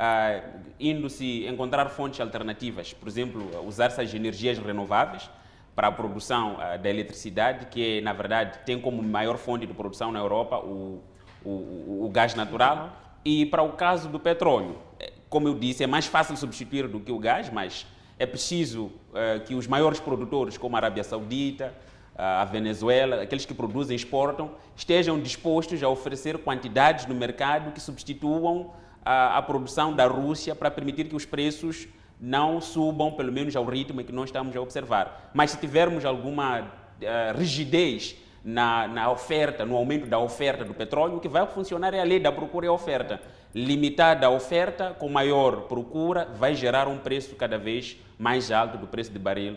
uh, 0.00 0.60
indo-se 0.78 1.46
encontrar 1.46 1.88
fontes 1.88 2.20
alternativas, 2.20 2.92
por 2.92 3.08
exemplo, 3.08 3.66
usar 3.66 3.86
essas 3.86 4.12
energias 4.14 4.58
renováveis 4.58 5.30
para 5.74 5.88
a 5.88 5.92
produção 5.92 6.54
uh, 6.54 6.78
da 6.78 6.90
eletricidade, 6.90 7.66
que 7.66 8.00
na 8.00 8.12
verdade 8.12 8.58
tem 8.64 8.80
como 8.80 9.02
maior 9.02 9.36
fonte 9.36 9.66
de 9.66 9.74
produção 9.74 10.10
na 10.10 10.18
Europa 10.18 10.58
o, 10.58 11.02
o, 11.44 12.04
o 12.04 12.10
gás 12.12 12.34
natural. 12.34 12.96
E 13.24 13.44
para 13.46 13.62
o 13.62 13.72
caso 13.72 14.08
do 14.08 14.18
petróleo, 14.18 14.78
eh, 14.98 15.12
como 15.28 15.46
eu 15.46 15.54
disse, 15.54 15.84
é 15.84 15.86
mais 15.86 16.06
fácil 16.06 16.34
substituir 16.36 16.88
do 16.88 17.00
que 17.00 17.12
o 17.12 17.18
gás, 17.18 17.50
mas 17.50 17.86
é 18.18 18.24
preciso 18.24 18.86
uh, 18.86 19.40
que 19.44 19.54
os 19.54 19.66
maiores 19.66 20.00
produtores, 20.00 20.56
como 20.56 20.76
a 20.76 20.78
Arábia 20.78 21.04
Saudita, 21.04 21.74
a 22.22 22.44
Venezuela, 22.44 23.22
aqueles 23.22 23.46
que 23.46 23.54
produzem 23.54 23.94
e 23.94 23.96
exportam, 23.96 24.50
estejam 24.76 25.18
dispostos 25.18 25.82
a 25.82 25.88
oferecer 25.88 26.36
quantidades 26.36 27.06
no 27.06 27.14
mercado 27.14 27.72
que 27.72 27.80
substituam 27.80 28.74
a, 29.02 29.38
a 29.38 29.42
produção 29.42 29.94
da 29.94 30.06
Rússia 30.06 30.54
para 30.54 30.70
permitir 30.70 31.08
que 31.08 31.16
os 31.16 31.24
preços 31.24 31.88
não 32.20 32.60
subam, 32.60 33.10
pelo 33.12 33.32
menos 33.32 33.56
ao 33.56 33.64
ritmo 33.64 34.04
que 34.04 34.12
nós 34.12 34.28
estamos 34.28 34.54
a 34.54 34.60
observar. 34.60 35.30
Mas 35.32 35.52
se 35.52 35.56
tivermos 35.56 36.04
alguma 36.04 36.60
uh, 36.60 37.38
rigidez 37.38 38.14
na, 38.44 38.86
na, 38.86 39.10
oferta, 39.10 39.64
no 39.64 39.74
aumento 39.74 40.06
da 40.06 40.18
oferta 40.18 40.62
do 40.62 40.74
petróleo, 40.74 41.16
o 41.16 41.20
que 41.20 41.28
vai 41.28 41.46
funcionar 41.46 41.94
é 41.94 42.00
a 42.00 42.04
lei 42.04 42.20
da 42.20 42.30
procura 42.30 42.66
e 42.66 42.68
oferta. 42.68 43.18
Limitada 43.54 44.26
a 44.26 44.30
oferta, 44.30 44.94
com 44.98 45.08
maior 45.08 45.62
procura, 45.62 46.28
vai 46.36 46.54
gerar 46.54 46.86
um 46.86 46.98
preço 46.98 47.34
cada 47.34 47.56
vez 47.56 47.96
mais 48.18 48.52
alto 48.52 48.76
do 48.76 48.86
preço 48.86 49.10
de 49.10 49.18
barril 49.18 49.56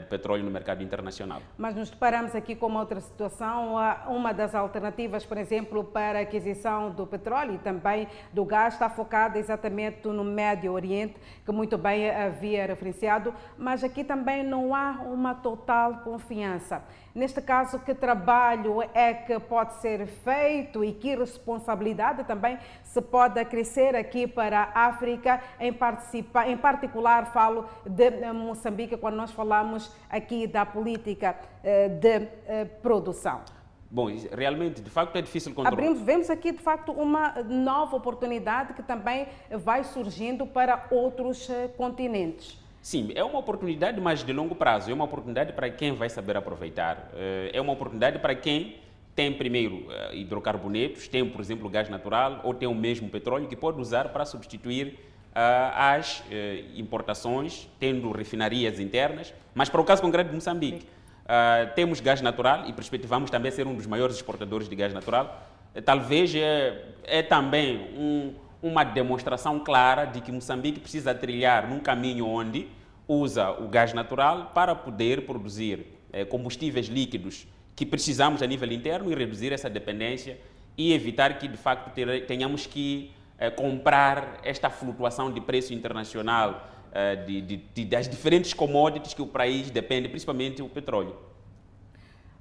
de 0.00 0.06
petróleo 0.06 0.44
no 0.44 0.50
mercado 0.50 0.82
internacional. 0.82 1.40
Mas 1.56 1.74
nos 1.74 1.90
deparamos 1.90 2.34
aqui 2.34 2.54
com 2.54 2.66
uma 2.66 2.80
outra 2.80 3.00
situação. 3.00 3.76
Uma 4.08 4.32
das 4.32 4.54
alternativas, 4.54 5.24
por 5.24 5.38
exemplo, 5.38 5.82
para 5.82 6.18
a 6.18 6.22
aquisição 6.22 6.90
do 6.90 7.06
petróleo 7.06 7.54
e 7.54 7.58
também 7.58 8.06
do 8.32 8.44
gás 8.44 8.74
está 8.74 8.88
focada 8.88 9.38
exatamente 9.38 10.06
no 10.06 10.22
Médio 10.22 10.72
Oriente, 10.72 11.16
que 11.44 11.50
muito 11.50 11.78
bem 11.78 12.10
havia 12.10 12.66
referenciado, 12.66 13.34
mas 13.58 13.82
aqui 13.82 14.04
também 14.04 14.42
não 14.42 14.74
há 14.74 15.00
uma 15.04 15.34
total 15.34 15.98
confiança. 16.04 16.82
Neste 17.14 17.40
caso, 17.40 17.78
que 17.78 17.94
trabalho 17.94 18.82
é 18.92 19.14
que 19.14 19.38
pode 19.38 19.74
ser 19.74 20.04
feito 20.04 20.84
e 20.84 20.92
que 20.92 21.14
responsabilidade 21.14 22.24
também 22.24 22.58
se 22.82 23.00
pode 23.00 23.38
acrescer 23.38 23.94
aqui 23.94 24.26
para 24.26 24.72
a 24.74 24.86
África, 24.86 25.40
em, 25.60 25.72
participa, 25.72 26.48
em 26.48 26.56
particular 26.56 27.32
falo 27.32 27.66
de 27.86 28.10
Moçambique, 28.32 28.96
quando 28.96 29.14
nós 29.14 29.30
falamos 29.30 29.94
aqui 30.10 30.48
da 30.48 30.66
política 30.66 31.36
eh, 31.62 31.88
de 31.88 32.28
eh, 32.48 32.64
produção. 32.82 33.42
Bom, 33.88 34.08
realmente, 34.32 34.82
de 34.82 34.90
facto, 34.90 35.14
é 35.14 35.22
difícil 35.22 35.54
controlar. 35.54 35.72
Abrimos, 35.72 36.00
vemos 36.00 36.28
aqui, 36.28 36.50
de 36.50 36.58
facto, 36.58 36.90
uma 36.90 37.44
nova 37.44 37.94
oportunidade 37.94 38.74
que 38.74 38.82
também 38.82 39.28
vai 39.52 39.84
surgindo 39.84 40.48
para 40.48 40.88
outros 40.90 41.48
eh, 41.48 41.68
continentes. 41.76 42.63
Sim, 42.84 43.12
é 43.14 43.24
uma 43.24 43.38
oportunidade, 43.38 43.98
mas 43.98 44.22
de 44.22 44.30
longo 44.30 44.54
prazo. 44.54 44.90
É 44.90 44.94
uma 44.94 45.06
oportunidade 45.06 45.54
para 45.54 45.70
quem 45.70 45.94
vai 45.94 46.10
saber 46.10 46.36
aproveitar. 46.36 47.08
Eh, 47.14 47.50
é 47.54 47.58
uma 47.58 47.72
oportunidade 47.72 48.18
para 48.18 48.34
quem 48.34 48.76
tem, 49.16 49.32
primeiro, 49.32 49.86
eh, 49.90 50.16
hidrocarbonetos, 50.16 51.08
tem, 51.08 51.26
por 51.26 51.40
exemplo, 51.40 51.66
gás 51.70 51.88
natural 51.88 52.42
ou 52.44 52.52
tem 52.52 52.68
o 52.68 52.74
mesmo 52.74 53.08
petróleo 53.08 53.48
que 53.48 53.56
pode 53.56 53.80
usar 53.80 54.10
para 54.10 54.26
substituir 54.26 54.98
eh, 55.34 55.70
as 55.74 56.22
importações, 56.76 57.66
tendo 57.80 58.12
refinarias 58.12 58.78
internas. 58.78 59.32
Mas 59.54 59.70
para 59.70 59.80
o 59.80 59.84
caso 59.84 60.02
concreto 60.02 60.28
de 60.28 60.34
Moçambique, 60.34 60.86
temos 61.74 62.00
gás 62.00 62.20
natural 62.20 62.68
e 62.68 62.72
perspectivamos 62.74 63.30
também 63.30 63.50
ser 63.50 63.66
um 63.66 63.74
dos 63.74 63.86
maiores 63.86 64.14
exportadores 64.16 64.68
de 64.68 64.76
gás 64.76 64.92
natural. 64.92 65.42
Talvez 65.86 66.34
é, 66.34 66.84
é 67.04 67.22
também 67.22 67.78
um 67.96 68.34
uma 68.64 68.82
demonstração 68.82 69.60
clara 69.60 70.06
de 70.06 70.22
que 70.22 70.32
Moçambique 70.32 70.80
precisa 70.80 71.14
trilhar 71.14 71.68
num 71.68 71.80
caminho 71.80 72.26
onde 72.26 72.66
usa 73.06 73.50
o 73.50 73.68
gás 73.68 73.92
natural 73.92 74.52
para 74.54 74.74
poder 74.74 75.26
produzir 75.26 75.86
eh, 76.10 76.24
combustíveis 76.24 76.86
líquidos 76.86 77.46
que 77.76 77.84
precisamos 77.84 78.40
a 78.40 78.46
nível 78.46 78.72
interno 78.72 79.12
e 79.12 79.14
reduzir 79.14 79.52
essa 79.52 79.68
dependência 79.68 80.38
e 80.78 80.94
evitar 80.94 81.38
que, 81.38 81.46
de 81.46 81.58
facto, 81.58 81.92
tenhamos 82.26 82.66
que 82.66 83.12
eh, 83.38 83.50
comprar 83.50 84.40
esta 84.42 84.70
flutuação 84.70 85.30
de 85.30 85.42
preço 85.42 85.74
internacional 85.74 86.66
uh, 86.88 87.26
de, 87.26 87.42
de, 87.42 87.56
de, 87.56 87.84
das 87.84 88.08
diferentes 88.08 88.54
commodities 88.54 89.12
que 89.12 89.20
o 89.20 89.26
país 89.26 89.70
depende, 89.70 90.08
principalmente 90.08 90.62
o 90.62 90.70
petróleo. 90.70 91.14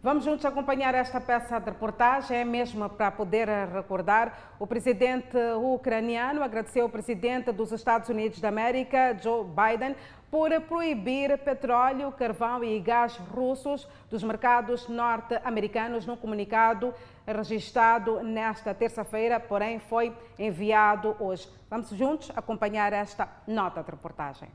Vamos 0.03 0.25
juntos 0.25 0.43
acompanhar 0.43 0.93
esta 0.93 1.21
peça 1.21 1.57
de 1.59 1.69
reportagem, 1.69 2.37
é 2.37 2.43
mesmo 2.43 2.89
para 2.89 3.09
poder 3.09 3.47
recordar. 3.73 4.53
O 4.59 4.67
presidente 4.67 5.37
ucraniano 5.55 6.43
agradeceu 6.43 6.83
ao 6.83 6.89
presidente 6.89 7.53
dos 7.53 7.71
Estados 7.71 8.09
Unidos 8.09 8.41
da 8.41 8.49
América, 8.49 9.17
Joe 9.23 9.45
Biden, 9.45 9.95
por 10.29 10.49
proibir 10.63 11.37
petróleo, 11.37 12.11
carvão 12.11 12.61
e 12.65 12.81
gás 12.81 13.15
russos 13.15 13.87
dos 14.09 14.21
mercados 14.23 14.89
norte-americanos 14.89 16.05
num 16.05 16.17
comunicado 16.17 16.93
registrado 17.25 18.21
nesta 18.21 18.73
terça-feira, 18.73 19.39
porém 19.39 19.79
foi 19.79 20.13
enviado 20.37 21.15
hoje. 21.17 21.47
Vamos 21.69 21.87
juntos 21.91 22.29
acompanhar 22.35 22.91
esta 22.91 23.25
nota 23.47 23.81
de 23.81 23.91
reportagem. 23.91 24.49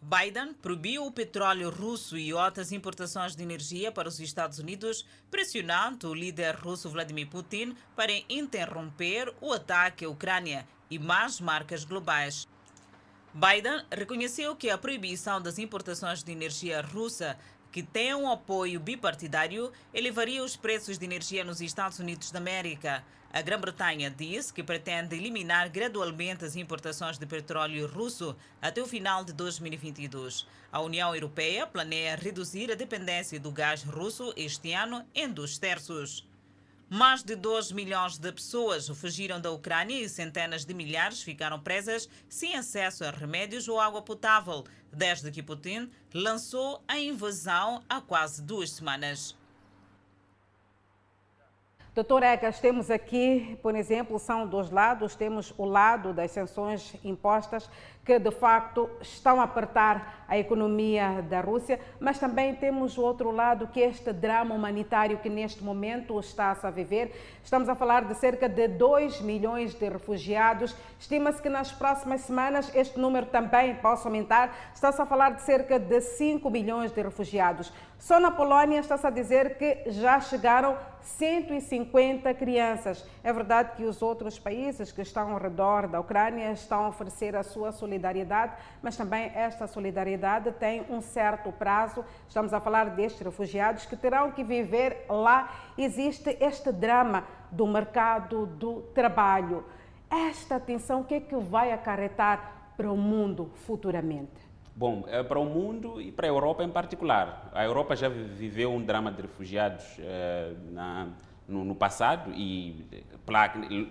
Biden 0.00 0.54
proibiu 0.54 1.04
o 1.06 1.12
petróleo 1.12 1.70
russo 1.70 2.16
e 2.16 2.32
outras 2.32 2.70
importações 2.70 3.34
de 3.34 3.42
energia 3.42 3.90
para 3.90 4.08
os 4.08 4.20
Estados 4.20 4.60
Unidos, 4.60 5.04
pressionando 5.28 6.08
o 6.08 6.14
líder 6.14 6.54
russo 6.54 6.88
Vladimir 6.88 7.28
Putin 7.28 7.74
para 7.96 8.12
interromper 8.28 9.34
o 9.40 9.52
ataque 9.52 10.04
à 10.04 10.08
Ucrânia 10.08 10.66
e 10.88 11.00
mais 11.00 11.40
marcas 11.40 11.84
globais. 11.84 12.46
Biden 13.34 13.84
reconheceu 13.90 14.54
que 14.54 14.70
a 14.70 14.78
proibição 14.78 15.42
das 15.42 15.58
importações 15.58 16.22
de 16.22 16.30
energia 16.30 16.80
russa, 16.80 17.36
que 17.72 17.82
tem 17.82 18.14
um 18.14 18.30
apoio 18.30 18.78
bipartidário, 18.78 19.72
elevaria 19.92 20.44
os 20.44 20.56
preços 20.56 20.96
de 20.96 21.04
energia 21.04 21.44
nos 21.44 21.60
Estados 21.60 21.98
Unidos 21.98 22.30
da 22.30 22.38
América. 22.38 23.04
A 23.30 23.42
Grã-Bretanha 23.42 24.10
diz 24.10 24.50
que 24.50 24.62
pretende 24.62 25.14
eliminar 25.14 25.68
gradualmente 25.68 26.46
as 26.46 26.56
importações 26.56 27.18
de 27.18 27.26
petróleo 27.26 27.86
russo 27.86 28.34
até 28.60 28.80
o 28.80 28.86
final 28.86 29.22
de 29.22 29.34
2022. 29.34 30.46
A 30.72 30.80
União 30.80 31.14
Europeia 31.14 31.66
planeia 31.66 32.16
reduzir 32.16 32.72
a 32.72 32.74
dependência 32.74 33.38
do 33.38 33.52
gás 33.52 33.82
russo 33.82 34.32
este 34.34 34.72
ano 34.72 35.06
em 35.14 35.28
dois 35.28 35.58
terços. 35.58 36.26
Mais 36.88 37.22
de 37.22 37.36
2 37.36 37.72
milhões 37.72 38.16
de 38.16 38.32
pessoas 38.32 38.88
fugiram 38.88 39.38
da 39.38 39.50
Ucrânia 39.50 40.00
e 40.00 40.08
centenas 40.08 40.64
de 40.64 40.72
milhares 40.72 41.22
ficaram 41.22 41.60
presas 41.60 42.08
sem 42.30 42.56
acesso 42.56 43.04
a 43.04 43.10
remédios 43.10 43.68
ou 43.68 43.78
água 43.78 44.00
potável, 44.00 44.64
desde 44.90 45.30
que 45.30 45.42
Putin 45.42 45.90
lançou 46.14 46.82
a 46.88 46.98
invasão 46.98 47.84
há 47.90 48.00
quase 48.00 48.40
duas 48.40 48.70
semanas. 48.70 49.37
Doutor 51.98 52.22
Egas, 52.22 52.60
temos 52.60 52.92
aqui, 52.92 53.58
por 53.60 53.74
exemplo, 53.74 54.20
são 54.20 54.46
dois 54.46 54.70
lados. 54.70 55.16
Temos 55.16 55.52
o 55.58 55.64
lado 55.64 56.12
das 56.12 56.30
sanções 56.30 56.94
impostas, 57.02 57.68
que 58.04 58.20
de 58.20 58.30
facto 58.30 58.88
estão 59.00 59.40
a 59.40 59.42
apertar 59.42 60.24
a 60.28 60.38
economia 60.38 61.20
da 61.28 61.40
Rússia, 61.40 61.80
mas 61.98 62.16
também 62.16 62.54
temos 62.54 62.96
o 62.96 63.02
outro 63.02 63.32
lado, 63.32 63.66
que 63.66 63.82
é 63.82 63.88
este 63.88 64.12
drama 64.12 64.54
humanitário 64.54 65.18
que 65.18 65.28
neste 65.28 65.64
momento 65.64 66.20
está-se 66.20 66.64
a 66.64 66.70
viver. 66.70 67.12
Estamos 67.42 67.68
a 67.68 67.74
falar 67.74 68.04
de 68.04 68.14
cerca 68.14 68.48
de 68.48 68.68
2 68.68 69.20
milhões 69.20 69.74
de 69.74 69.88
refugiados. 69.88 70.76
Estima-se 71.00 71.42
que 71.42 71.48
nas 71.48 71.72
próximas 71.72 72.20
semanas 72.20 72.72
este 72.76 72.96
número 72.96 73.26
também 73.26 73.74
possa 73.74 74.06
aumentar. 74.06 74.54
Está-se 74.72 75.02
a 75.02 75.04
falar 75.04 75.30
de 75.30 75.42
cerca 75.42 75.80
de 75.80 76.00
5 76.00 76.48
milhões 76.48 76.92
de 76.92 77.02
refugiados. 77.02 77.72
Só 77.98 78.20
na 78.20 78.30
Polónia 78.30 78.78
está-se 78.78 79.06
a 79.06 79.10
dizer 79.10 79.58
que 79.58 79.90
já 79.90 80.20
chegaram 80.20 80.78
150 81.02 82.32
crianças. 82.34 83.04
É 83.24 83.32
verdade 83.32 83.72
que 83.76 83.84
os 83.84 84.00
outros 84.00 84.38
países 84.38 84.92
que 84.92 85.02
estão 85.02 85.32
ao 85.32 85.38
redor 85.38 85.88
da 85.88 85.98
Ucrânia 85.98 86.52
estão 86.52 86.84
a 86.84 86.88
oferecer 86.88 87.34
a 87.34 87.42
sua 87.42 87.72
solidariedade, 87.72 88.54
mas 88.80 88.96
também 88.96 89.32
esta 89.34 89.66
solidariedade 89.66 90.52
tem 90.52 90.86
um 90.88 91.00
certo 91.00 91.50
prazo. 91.50 92.04
Estamos 92.28 92.54
a 92.54 92.60
falar 92.60 92.90
destes 92.90 93.20
refugiados 93.20 93.84
que 93.84 93.96
terão 93.96 94.30
que 94.30 94.44
viver 94.44 95.04
lá. 95.08 95.50
Existe 95.76 96.36
este 96.40 96.70
drama 96.70 97.24
do 97.50 97.66
mercado 97.66 98.46
do 98.46 98.82
trabalho. 98.94 99.64
Esta 100.08 100.60
tensão, 100.60 101.00
o 101.00 101.04
que 101.04 101.14
é 101.14 101.20
que 101.20 101.36
vai 101.36 101.72
acarretar 101.72 102.72
para 102.76 102.90
o 102.90 102.96
mundo 102.96 103.50
futuramente? 103.66 104.47
Bom, 104.78 105.06
é 105.08 105.24
para 105.24 105.40
o 105.40 105.44
mundo 105.44 106.00
e 106.00 106.12
para 106.12 106.28
a 106.28 106.30
Europa 106.30 106.62
em 106.62 106.68
particular. 106.68 107.50
A 107.52 107.64
Europa 107.64 107.96
já 107.96 108.08
viveu 108.08 108.72
um 108.72 108.80
drama 108.80 109.10
de 109.10 109.22
refugiados 109.22 109.84
eh, 109.98 110.52
na, 110.70 111.08
no, 111.48 111.64
no, 111.64 111.74
passado 111.74 112.30
e 112.32 112.86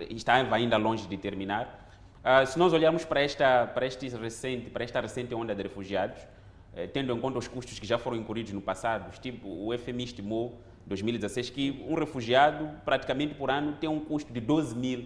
está 0.09 0.35
ainda 0.49 0.77
longe 0.77 1.05
de 1.05 1.17
terminar. 1.17 1.91
Uh, 2.23 2.47
se 2.47 2.57
nós 2.57 2.71
olharmos 2.71 3.03
para 3.03 3.21
esta, 3.21 3.67
para, 3.67 3.85
este 3.85 4.07
recente, 4.15 4.69
para 4.69 4.85
esta 4.85 5.01
recente 5.01 5.35
onda 5.35 5.53
de 5.53 5.61
refugiados, 5.61 6.25
eh, 6.73 6.87
tendo 6.87 7.11
em 7.11 7.19
conta 7.19 7.37
os 7.37 7.49
custos 7.49 7.77
que 7.77 7.85
já 7.85 7.97
foram 7.97 8.15
incurridos 8.15 8.53
no 8.53 8.61
passado, 8.61 9.11
tipo, 9.19 9.45
o 9.45 9.77
FMI 9.77 10.05
estimou, 10.05 10.57
em 10.85 10.87
2016, 10.87 11.49
que 11.49 11.85
um 11.85 11.95
refugiado, 11.95 12.69
praticamente 12.85 13.35
por 13.35 13.51
ano, 13.51 13.73
tem 13.73 13.89
um 13.89 13.99
custo 13.99 14.31
de 14.31 14.39
12 14.39 14.73
mil 14.73 15.05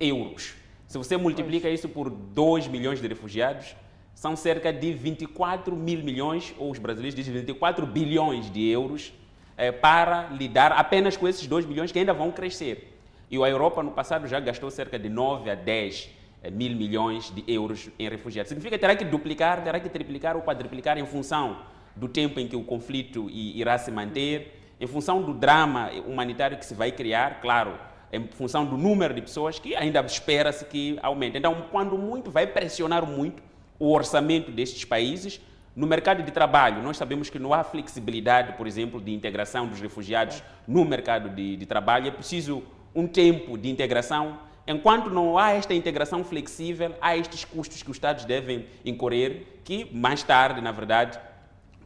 euros. 0.00 0.56
Se 0.88 0.98
você 0.98 1.16
multiplica 1.16 1.70
isso 1.70 1.88
por 1.88 2.10
2 2.10 2.66
milhões 2.66 3.00
de 3.00 3.06
refugiados, 3.06 3.76
são 4.20 4.36
cerca 4.36 4.70
de 4.70 4.92
24 4.92 5.74
mil 5.74 6.04
milhões, 6.04 6.54
ou 6.58 6.70
os 6.70 6.78
brasileiros 6.78 7.14
dizem 7.14 7.32
24 7.32 7.86
bilhões 7.86 8.50
de 8.50 8.68
euros, 8.68 9.14
eh, 9.56 9.72
para 9.72 10.24
lidar 10.24 10.72
apenas 10.72 11.16
com 11.16 11.26
esses 11.26 11.46
2 11.46 11.64
bilhões 11.64 11.90
que 11.90 11.98
ainda 11.98 12.12
vão 12.12 12.30
crescer. 12.30 13.00
E 13.30 13.42
a 13.42 13.48
Europa, 13.48 13.82
no 13.82 13.92
passado, 13.92 14.28
já 14.28 14.38
gastou 14.38 14.70
cerca 14.70 14.98
de 14.98 15.08
9 15.08 15.48
a 15.48 15.54
10 15.54 16.10
eh, 16.42 16.50
mil 16.50 16.76
milhões 16.76 17.30
de 17.30 17.42
euros 17.50 17.88
em 17.98 18.10
refugiados. 18.10 18.50
Significa 18.50 18.76
que 18.76 18.80
terá 18.82 18.94
que 18.94 19.06
duplicar, 19.06 19.64
terá 19.64 19.80
que 19.80 19.88
triplicar 19.88 20.36
ou 20.36 20.42
quadriplicar 20.42 20.98
em 20.98 21.06
função 21.06 21.62
do 21.96 22.06
tempo 22.06 22.38
em 22.38 22.46
que 22.46 22.56
o 22.56 22.62
conflito 22.62 23.26
irá 23.30 23.78
se 23.78 23.90
manter, 23.90 24.54
em 24.78 24.86
função 24.86 25.22
do 25.22 25.32
drama 25.32 25.90
humanitário 26.06 26.58
que 26.58 26.66
se 26.66 26.74
vai 26.74 26.92
criar, 26.92 27.40
claro, 27.40 27.72
em 28.12 28.26
função 28.26 28.66
do 28.66 28.76
número 28.76 29.14
de 29.14 29.22
pessoas 29.22 29.58
que 29.58 29.74
ainda 29.74 29.98
espera-se 30.02 30.66
que 30.66 30.98
aumente. 31.02 31.38
Então, 31.38 31.68
quando 31.70 31.96
muito, 31.96 32.30
vai 32.30 32.46
pressionar 32.46 33.06
muito 33.06 33.48
o 33.80 33.90
orçamento 33.92 34.52
destes 34.52 34.84
países. 34.84 35.40
No 35.74 35.86
mercado 35.86 36.22
de 36.22 36.30
trabalho, 36.30 36.82
nós 36.82 36.98
sabemos 36.98 37.30
que 37.30 37.38
não 37.38 37.54
há 37.54 37.64
flexibilidade, 37.64 38.52
por 38.52 38.66
exemplo, 38.66 39.00
de 39.00 39.12
integração 39.12 39.66
dos 39.66 39.80
refugiados 39.80 40.42
no 40.68 40.84
mercado 40.84 41.30
de, 41.30 41.56
de 41.56 41.66
trabalho. 41.66 42.08
É 42.08 42.10
preciso 42.10 42.62
um 42.94 43.06
tempo 43.06 43.56
de 43.56 43.70
integração. 43.70 44.38
Enquanto 44.66 45.08
não 45.08 45.38
há 45.38 45.52
esta 45.52 45.72
integração 45.72 46.22
flexível, 46.22 46.94
há 47.00 47.16
estes 47.16 47.44
custos 47.44 47.82
que 47.82 47.90
os 47.90 47.96
Estados 47.96 48.24
devem 48.24 48.66
incorrer, 48.84 49.60
que 49.64 49.88
mais 49.96 50.22
tarde, 50.22 50.60
na 50.60 50.70
verdade, 50.70 51.18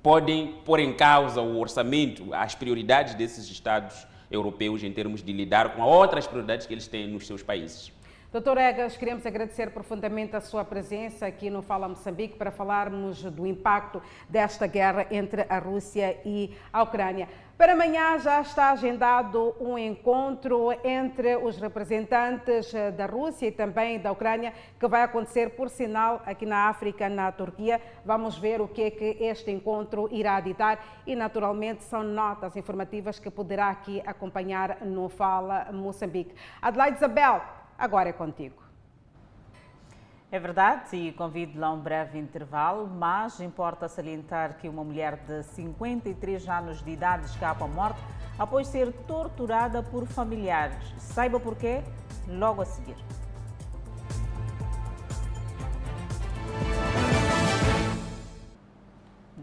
podem 0.02 0.54
pôr 0.64 0.80
em 0.80 0.92
causa 0.92 1.40
o 1.40 1.58
orçamento, 1.58 2.34
as 2.34 2.54
prioridades 2.54 3.14
desses 3.14 3.48
Estados 3.48 4.06
europeus 4.30 4.82
em 4.82 4.92
termos 4.92 5.22
de 5.22 5.32
lidar 5.32 5.74
com 5.74 5.82
outras 5.82 6.26
prioridades 6.26 6.66
que 6.66 6.74
eles 6.74 6.88
têm 6.88 7.06
nos 7.06 7.26
seus 7.26 7.42
países. 7.42 7.93
Doutor 8.34 8.58
Egas, 8.58 8.96
queremos 8.96 9.24
agradecer 9.24 9.70
profundamente 9.70 10.34
a 10.34 10.40
sua 10.40 10.64
presença 10.64 11.24
aqui 11.24 11.48
no 11.48 11.62
Fala 11.62 11.88
Moçambique 11.88 12.36
para 12.36 12.50
falarmos 12.50 13.22
do 13.22 13.46
impacto 13.46 14.02
desta 14.28 14.66
guerra 14.66 15.06
entre 15.08 15.46
a 15.48 15.60
Rússia 15.60 16.20
e 16.24 16.52
a 16.72 16.82
Ucrânia. 16.82 17.28
Para 17.56 17.74
amanhã 17.74 18.18
já 18.18 18.40
está 18.40 18.72
agendado 18.72 19.54
um 19.60 19.78
encontro 19.78 20.72
entre 20.82 21.36
os 21.36 21.58
representantes 21.58 22.72
da 22.96 23.06
Rússia 23.06 23.46
e 23.46 23.52
também 23.52 24.00
da 24.00 24.10
Ucrânia, 24.10 24.52
que 24.80 24.88
vai 24.88 25.04
acontecer, 25.04 25.50
por 25.50 25.68
sinal, 25.68 26.20
aqui 26.26 26.44
na 26.44 26.68
África, 26.68 27.08
na 27.08 27.30
Turquia. 27.30 27.80
Vamos 28.04 28.36
ver 28.36 28.60
o 28.60 28.66
que 28.66 28.82
é 28.82 28.90
que 28.90 29.16
este 29.20 29.52
encontro 29.52 30.08
irá 30.10 30.40
ditar 30.40 30.84
e, 31.06 31.14
naturalmente, 31.14 31.84
são 31.84 32.02
notas 32.02 32.56
informativas 32.56 33.20
que 33.20 33.30
poderá 33.30 33.68
aqui 33.68 34.02
acompanhar 34.04 34.78
no 34.80 35.08
Fala 35.08 35.68
Moçambique. 35.70 36.34
Adelaide 36.60 36.96
Isabel, 36.96 37.40
Agora 37.78 38.08
é 38.08 38.12
contigo. 38.12 38.62
É 40.30 40.38
verdade, 40.40 40.96
e 40.96 41.12
convido-lhe 41.12 41.62
a 41.62 41.70
um 41.70 41.78
breve 41.78 42.18
intervalo, 42.18 42.88
mas 42.88 43.38
importa 43.38 43.86
salientar 43.86 44.56
que 44.56 44.68
uma 44.68 44.82
mulher 44.82 45.16
de 45.18 45.44
53 45.44 46.48
anos 46.48 46.82
de 46.82 46.90
idade 46.90 47.26
escapa 47.26 47.64
à 47.64 47.68
morte 47.68 48.00
após 48.36 48.66
ser 48.66 48.92
torturada 49.06 49.80
por 49.82 50.06
familiares. 50.06 50.92
Saiba 50.98 51.38
porquê 51.38 51.84
logo 52.26 52.62
a 52.62 52.64
seguir. 52.64 52.96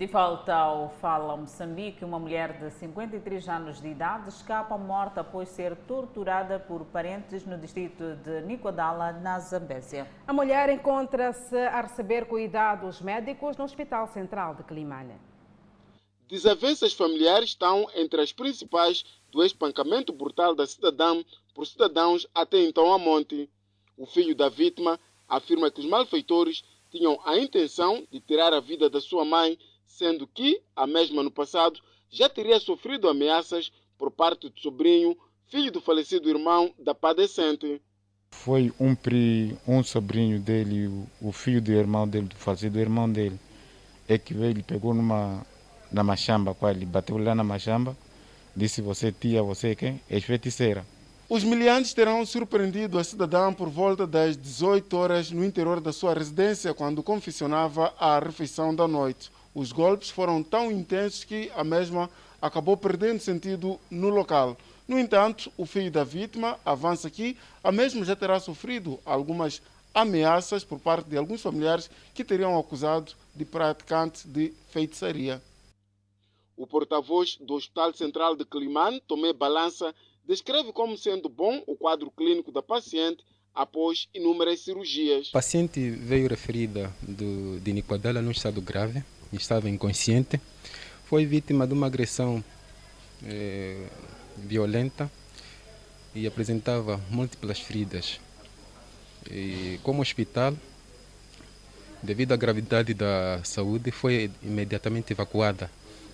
De 0.01 0.07
volta 0.07 0.55
ao 0.55 0.89
Fala 0.99 1.37
Moçambique, 1.37 2.03
uma 2.03 2.17
mulher 2.17 2.57
de 2.57 2.71
53 2.71 3.47
anos 3.47 3.79
de 3.79 3.89
idade 3.89 4.29
escapa 4.29 4.73
à 4.73 4.77
morte 4.79 5.19
após 5.19 5.47
ser 5.49 5.75
torturada 5.85 6.59
por 6.59 6.85
parentes 6.85 7.45
no 7.45 7.55
distrito 7.55 8.15
de 8.15 8.41
Nicodala, 8.41 9.11
na 9.11 9.37
Zambésia. 9.37 10.09
A 10.25 10.33
mulher 10.33 10.69
encontra-se 10.69 11.55
a 11.55 11.81
receber 11.81 12.25
cuidados 12.25 12.99
médicos 12.99 13.55
no 13.57 13.63
Hospital 13.63 14.07
Central 14.07 14.55
de 14.55 14.63
Climane. 14.63 15.13
Desavenças 16.27 16.93
familiares 16.93 17.49
estão 17.49 17.87
entre 17.93 18.21
as 18.21 18.33
principais 18.33 19.05
do 19.29 19.45
espancamento 19.45 20.11
brutal 20.11 20.55
da 20.55 20.65
cidadã 20.65 21.23
por 21.53 21.67
cidadãos 21.67 22.25
até 22.33 22.57
então 22.57 22.91
a 22.91 22.97
monte. 22.97 23.47
O 23.95 24.07
filho 24.07 24.33
da 24.33 24.49
vítima 24.49 24.99
afirma 25.29 25.69
que 25.69 25.79
os 25.79 25.85
malfeitores 25.85 26.63
tinham 26.89 27.19
a 27.23 27.37
intenção 27.37 28.05
de 28.11 28.19
tirar 28.19 28.51
a 28.51 28.59
vida 28.59 28.89
da 28.89 28.99
sua 28.99 29.23
mãe, 29.23 29.57
sendo 29.97 30.25
que 30.27 30.61
a 30.75 30.87
mesma 30.87 31.21
no 31.21 31.31
passado 31.31 31.79
já 32.09 32.27
teria 32.27 32.59
sofrido 32.59 33.09
ameaças 33.09 33.71
por 33.97 34.09
parte 34.11 34.49
do 34.49 34.59
sobrinho, 34.59 35.17
filho 35.47 35.71
do 35.71 35.81
falecido 35.81 36.29
irmão 36.29 36.73
da 36.79 36.95
padecente. 36.95 37.81
Foi 38.31 38.73
um, 38.79 38.95
pri, 38.95 39.55
um 39.67 39.83
sobrinho 39.83 40.39
dele, 40.39 40.87
o, 40.87 41.07
o 41.21 41.31
filho 41.31 41.61
do 41.61 41.71
irmão 41.71 42.07
dele, 42.07 42.27
do 42.27 42.35
falecido 42.35 42.79
irmão 42.79 43.11
dele, 43.11 43.37
é 44.07 44.17
que 44.17 44.33
veio, 44.33 44.51
ele 44.51 44.63
pegou 44.63 44.93
numa, 44.93 45.45
na 45.91 46.03
machamba 46.03 46.55
com 46.55 46.67
ele, 46.67 46.85
bateu 46.85 47.17
lá 47.17 47.35
na 47.35 47.43
machamba, 47.43 47.95
disse 48.55 48.81
você 48.81 49.11
tia, 49.11 49.43
você 49.43 49.75
quem? 49.75 50.01
És 50.09 50.23
feiticeira. 50.23 50.85
Os 51.29 51.43
miliantes 51.45 51.93
terão 51.93 52.25
surpreendido 52.25 52.99
a 52.99 53.03
cidadã 53.05 53.53
por 53.53 53.69
volta 53.69 54.05
das 54.05 54.35
18 54.35 54.97
horas 54.97 55.31
no 55.31 55.45
interior 55.45 55.79
da 55.79 55.93
sua 55.93 56.13
residência, 56.13 56.73
quando 56.73 57.01
confeccionava 57.01 57.93
a 57.97 58.19
refeição 58.19 58.75
da 58.75 58.85
noite. 58.85 59.31
Os 59.53 59.71
golpes 59.71 60.09
foram 60.09 60.41
tão 60.41 60.71
intensos 60.71 61.23
que 61.23 61.51
a 61.55 61.63
mesma 61.63 62.09
acabou 62.41 62.77
perdendo 62.77 63.19
sentido 63.19 63.79
no 63.89 64.09
local. 64.09 64.57
No 64.87 64.97
entanto, 64.97 65.51
o 65.57 65.65
filho 65.65 65.91
da 65.91 66.03
vítima 66.03 66.59
avança 66.65 67.09
que 67.09 67.37
a 67.63 67.71
mesma 67.71 68.03
já 68.03 68.15
terá 68.15 68.39
sofrido 68.39 68.99
algumas 69.05 69.61
ameaças 69.93 70.63
por 70.63 70.79
parte 70.79 71.09
de 71.09 71.17
alguns 71.17 71.41
familiares 71.41 71.89
que 72.13 72.23
teriam 72.23 72.57
acusado 72.57 73.13
de 73.35 73.45
praticante 73.45 74.27
de 74.27 74.53
feitiçaria. 74.69 75.41
O 76.55 76.65
porta-voz 76.65 77.37
do 77.41 77.55
Hospital 77.55 77.93
Central 77.93 78.35
de 78.35 78.45
Climane, 78.45 79.01
Tomé 79.01 79.33
Balança, 79.33 79.93
descreve 80.25 80.71
como 80.71 80.97
sendo 80.97 81.27
bom 81.27 81.63
o 81.67 81.75
quadro 81.75 82.11
clínico 82.11 82.51
da 82.51 82.61
paciente 82.61 83.23
após 83.53 84.07
inúmeras 84.13 84.61
cirurgias. 84.61 85.29
A 85.29 85.33
paciente 85.33 85.89
veio 85.89 86.29
referida 86.29 86.93
do, 87.01 87.59
de 87.59 87.73
Nicoadela 87.73 88.21
num 88.21 88.31
estado 88.31 88.61
grave, 88.61 89.03
estava 89.37 89.69
inconsciente, 89.69 90.39
foi 91.05 91.25
vítima 91.25 91.67
de 91.67 91.73
uma 91.73 91.87
agressão 91.87 92.43
eh, 93.23 93.87
violenta 94.37 95.11
e 96.15 96.27
apresentava 96.27 96.97
múltiplas 97.09 97.59
feridas. 97.59 98.19
E, 99.29 99.79
como 99.83 100.01
hospital, 100.01 100.55
devido 102.01 102.31
à 102.31 102.35
gravidade 102.35 102.93
da 102.93 103.41
saúde, 103.43 103.91
foi 103.91 104.31
imediatamente 104.41 105.13
evacuada 105.13 105.69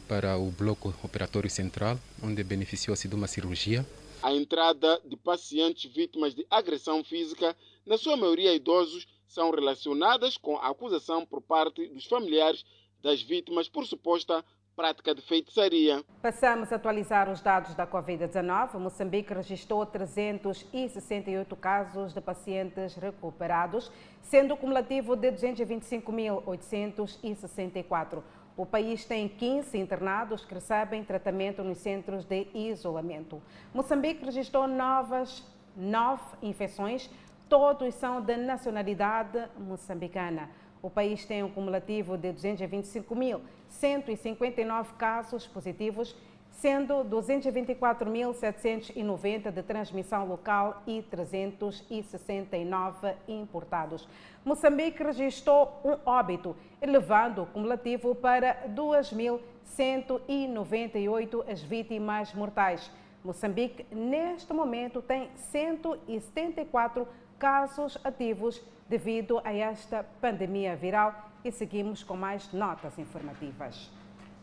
para 0.07 0.37
o 0.37 0.51
bloco 0.51 0.93
operatório 1.03 1.49
central, 1.49 1.99
onde 2.23 2.43
beneficiou-se 2.43 3.07
de 3.07 3.15
uma 3.15 3.27
cirurgia. 3.27 3.85
A 4.21 4.33
entrada 4.33 4.99
de 5.05 5.15
pacientes 5.15 5.91
vítimas 5.91 6.33
de 6.33 6.45
agressão 6.49 7.03
física, 7.03 7.55
na 7.85 7.97
sua 7.97 8.17
maioria 8.17 8.55
idosos, 8.55 9.07
são 9.27 9.51
relacionadas 9.51 10.37
com 10.37 10.57
a 10.57 10.69
acusação 10.69 11.25
por 11.25 11.41
parte 11.41 11.87
dos 11.89 12.05
familiares 12.05 12.65
das 13.01 13.21
vítimas 13.21 13.69
por 13.69 13.85
suposta 13.85 14.43
prática 14.75 15.15
de 15.15 15.21
feitiçaria. 15.23 16.03
Passamos 16.21 16.71
a 16.71 16.75
atualizar 16.75 17.31
os 17.31 17.41
dados 17.41 17.73
da 17.73 17.87
Covid-19. 17.87 18.77
Moçambique 18.77 19.33
registrou 19.33 19.83
368 19.85 21.55
casos 21.55 22.13
de 22.13 22.21
pacientes 22.21 22.93
recuperados, 22.95 23.91
sendo 24.21 24.53
o 24.53 24.57
cumulativo 24.57 25.15
de 25.15 25.31
225.864. 25.31 28.21
O 28.55 28.67
país 28.67 29.03
tem 29.03 29.27
15 29.27 29.75
internados 29.77 30.45
que 30.45 30.53
recebem 30.53 31.03
tratamento 31.03 31.63
nos 31.63 31.79
centros 31.79 32.23
de 32.25 32.47
isolamento. 32.53 33.41
Moçambique 33.73 34.23
registrou 34.23 34.67
novas 34.67 35.43
nove 35.75 36.21
infecções, 36.43 37.09
todos 37.49 37.95
são 37.95 38.21
de 38.21 38.35
nacionalidade 38.35 39.43
moçambicana. 39.57 40.51
O 40.81 40.89
país 40.89 41.25
tem 41.25 41.43
um 41.43 41.49
cumulativo 41.49 42.17
de 42.17 42.33
225.159 42.33 44.87
casos 44.97 45.45
positivos, 45.47 46.13
sendo 46.51 47.05
224.790 47.05 49.51
de 49.51 49.63
transmissão 49.63 50.27
local 50.27 50.81
e 50.87 51.01
369 51.03 53.13
importados. 53.27 54.09
Moçambique 54.43 55.03
registrou 55.03 55.79
um 55.83 55.97
óbito, 56.09 56.55
elevando 56.81 57.43
o 57.43 57.47
cumulativo 57.47 58.15
para 58.15 58.67
2.198 58.69 61.43
as 61.47 61.61
vítimas 61.61 62.33
mortais. 62.33 62.89
Moçambique, 63.23 63.85
neste 63.91 64.51
momento, 64.53 64.99
tem 65.01 65.29
174 65.35 67.07
casos 67.37 67.97
ativos 68.03 68.59
devido 68.89 69.41
a 69.43 69.53
esta 69.53 70.05
pandemia 70.21 70.75
viral 70.75 71.13
e 71.43 71.51
seguimos 71.51 72.03
com 72.03 72.15
mais 72.15 72.51
notas 72.53 72.97
informativas. 72.97 73.91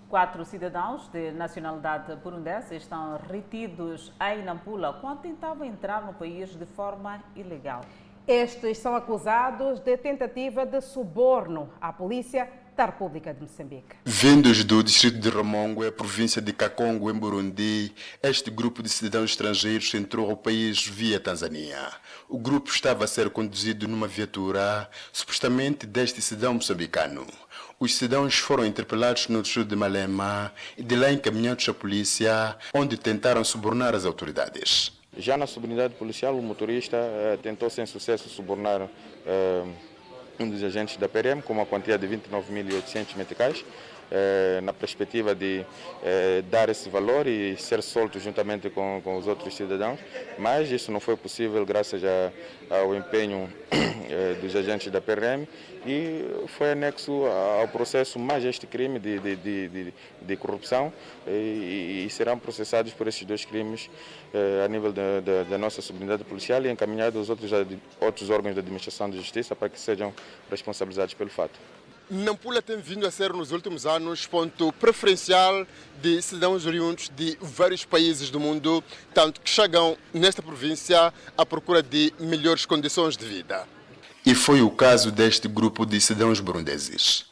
Quatro 0.08 0.44
cidadãos 0.44 1.08
de 1.08 1.32
nacionalidade 1.32 2.14
burundesa 2.16 2.74
estão 2.74 3.18
retidos 3.30 4.12
em 4.20 4.44
Nampula 4.44 4.92
quando 5.00 5.22
tentavam 5.22 5.66
entrar 5.66 6.04
no 6.04 6.14
país 6.14 6.54
de 6.54 6.66
forma 6.66 7.22
ilegal. 7.34 7.80
Estes 8.26 8.78
são 8.78 8.94
acusados 8.94 9.80
de 9.80 9.96
tentativa 9.96 10.64
de 10.64 10.80
suborno 10.80 11.68
à 11.80 11.92
polícia 11.92 12.50
da 12.76 12.86
República 12.86 13.32
de 13.32 13.40
Moçambique. 13.40 13.96
Vindos 14.04 14.64
do 14.64 14.82
distrito 14.82 15.18
de 15.18 15.28
Ramongo, 15.28 15.86
a 15.86 15.92
província 15.92 16.42
de 16.42 16.52
Kakongo, 16.52 17.10
em 17.10 17.14
Burundi, 17.14 17.92
este 18.22 18.50
grupo 18.50 18.82
de 18.82 18.88
cidadãos 18.88 19.30
estrangeiros 19.30 19.94
entrou 19.94 20.28
ao 20.28 20.36
país 20.36 20.84
via 20.84 21.20
Tanzânia. 21.20 21.92
O 22.28 22.38
grupo 22.38 22.70
estava 22.70 23.04
a 23.04 23.06
ser 23.06 23.30
conduzido 23.30 23.86
numa 23.86 24.08
viatura, 24.08 24.88
supostamente 25.12 25.86
deste 25.86 26.20
cidadão 26.20 26.54
moçambicano. 26.54 27.26
Os 27.78 27.94
cidadãos 27.94 28.38
foram 28.38 28.64
interpelados 28.64 29.28
no 29.28 29.42
distrito 29.42 29.68
de 29.68 29.76
Malema 29.76 30.52
e 30.76 30.82
de 30.82 30.96
lá 30.96 31.12
encaminhados 31.12 31.68
à 31.68 31.74
polícia, 31.74 32.56
onde 32.72 32.96
tentaram 32.96 33.44
subornar 33.44 33.94
as 33.94 34.04
autoridades. 34.04 34.92
Já 35.16 35.36
na 35.36 35.46
subunidade 35.46 35.94
policial, 35.94 36.36
o 36.36 36.42
motorista 36.42 36.96
eh, 36.96 37.38
tentou 37.40 37.70
sem 37.70 37.86
sucesso 37.86 38.28
subornar 38.28 38.88
eh, 39.24 39.64
um 40.38 40.48
dos 40.48 40.62
agentes 40.62 40.96
da 40.96 41.08
PRM 41.08 41.40
com 41.42 41.52
uma 41.52 41.66
quantia 41.66 41.98
de 41.98 42.06
29.800 42.06 43.16
meticais, 43.16 43.64
eh, 44.10 44.60
na 44.62 44.72
perspectiva 44.72 45.34
de 45.34 45.64
eh, 46.02 46.42
dar 46.50 46.68
esse 46.68 46.88
valor 46.88 47.26
e 47.26 47.56
ser 47.56 47.82
solto 47.82 48.20
juntamente 48.20 48.68
com, 48.68 49.00
com 49.02 49.16
os 49.16 49.26
outros 49.26 49.56
cidadãos, 49.56 49.98
mas 50.38 50.70
isso 50.70 50.92
não 50.92 51.00
foi 51.00 51.16
possível 51.16 51.64
graças 51.64 52.02
a, 52.04 52.30
ao 52.78 52.94
empenho 52.94 53.50
eh, 53.72 54.34
dos 54.40 54.54
agentes 54.54 54.92
da 54.92 55.00
PRM 55.00 55.46
e 55.86 56.46
foi 56.48 56.72
anexo 56.72 57.24
ao 57.58 57.66
processo 57.68 58.18
mais 58.18 58.44
este 58.44 58.66
crime 58.66 58.98
de, 58.98 59.18
de, 59.18 59.36
de, 59.36 59.94
de 60.20 60.36
corrupção 60.36 60.92
e, 61.26 62.04
e, 62.06 62.10
serão 62.10 62.38
processados 62.38 62.92
por 62.92 63.06
esses 63.06 63.24
dois 63.24 63.44
crimes 63.44 63.90
a 64.64 64.68
nível 64.68 64.92
da, 64.92 65.20
da, 65.20 65.42
da 65.42 65.58
nossa 65.58 65.82
subunidade 65.82 66.24
policial 66.24 66.64
e 66.64 66.70
encaminhados 66.70 67.18
aos 67.18 67.28
outros, 67.28 67.50
outros 68.00 68.30
órgãos 68.30 68.54
da 68.54 68.60
administração 68.62 69.10
de 69.10 69.18
justiça 69.18 69.54
para 69.54 69.68
que 69.68 69.78
sejam 69.78 70.12
responsabilizados 70.50 71.12
pelo 71.12 71.28
fato. 71.28 71.60
Nampula 72.10 72.60
tem 72.60 72.78
vindo 72.78 73.06
a 73.06 73.10
ser 73.10 73.32
nos 73.32 73.50
últimos 73.50 73.86
anos 73.86 74.26
ponto 74.26 74.70
preferencial 74.72 75.66
de 76.02 76.20
cidadãos 76.20 76.66
oriundos 76.66 77.10
de 77.16 77.38
vários 77.40 77.84
países 77.84 78.28
do 78.30 78.38
mundo, 78.38 78.84
tanto 79.14 79.40
que 79.40 79.48
chegam 79.48 79.96
nesta 80.12 80.42
província 80.42 81.12
à 81.36 81.46
procura 81.46 81.82
de 81.82 82.12
melhores 82.20 82.66
condições 82.66 83.16
de 83.16 83.24
vida. 83.24 83.66
E 84.26 84.34
foi 84.34 84.60
o 84.60 84.70
caso 84.70 85.10
deste 85.10 85.48
grupo 85.48 85.86
de 85.86 86.00
cidadãos 86.00 86.40
burundeses. 86.40 87.26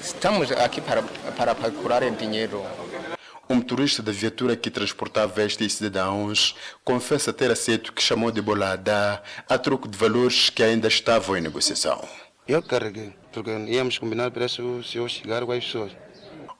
Estamos 0.00 0.50
aqui 0.52 0.80
para, 0.80 1.02
para 1.36 1.54
procurar 1.54 2.08
dinheiro. 2.10 2.64
Um 3.48 3.56
motorista 3.56 4.02
da 4.02 4.12
viatura 4.12 4.56
que 4.56 4.70
transportava 4.70 5.42
estes 5.42 5.74
cidadãos 5.74 6.54
confessa 6.82 7.32
ter 7.32 7.50
aceito 7.50 7.92
que 7.92 8.02
chamou 8.02 8.30
de 8.30 8.40
bolada 8.40 9.22
a 9.48 9.58
troco 9.58 9.88
de 9.88 9.98
valores 9.98 10.50
que 10.50 10.62
ainda 10.62 10.88
estavam 10.88 11.36
em 11.36 11.40
negociação. 11.40 12.06
Eu 12.46 12.62
carreguei, 12.62 13.14
porque 13.34 13.50
íamos 13.50 13.98
combinar 13.98 14.30
para 14.30 14.48
se 14.48 14.60
eu 14.60 15.08
chegar 15.08 15.44
com 15.44 15.52
as 15.52 15.64
pessoas. 15.64 15.92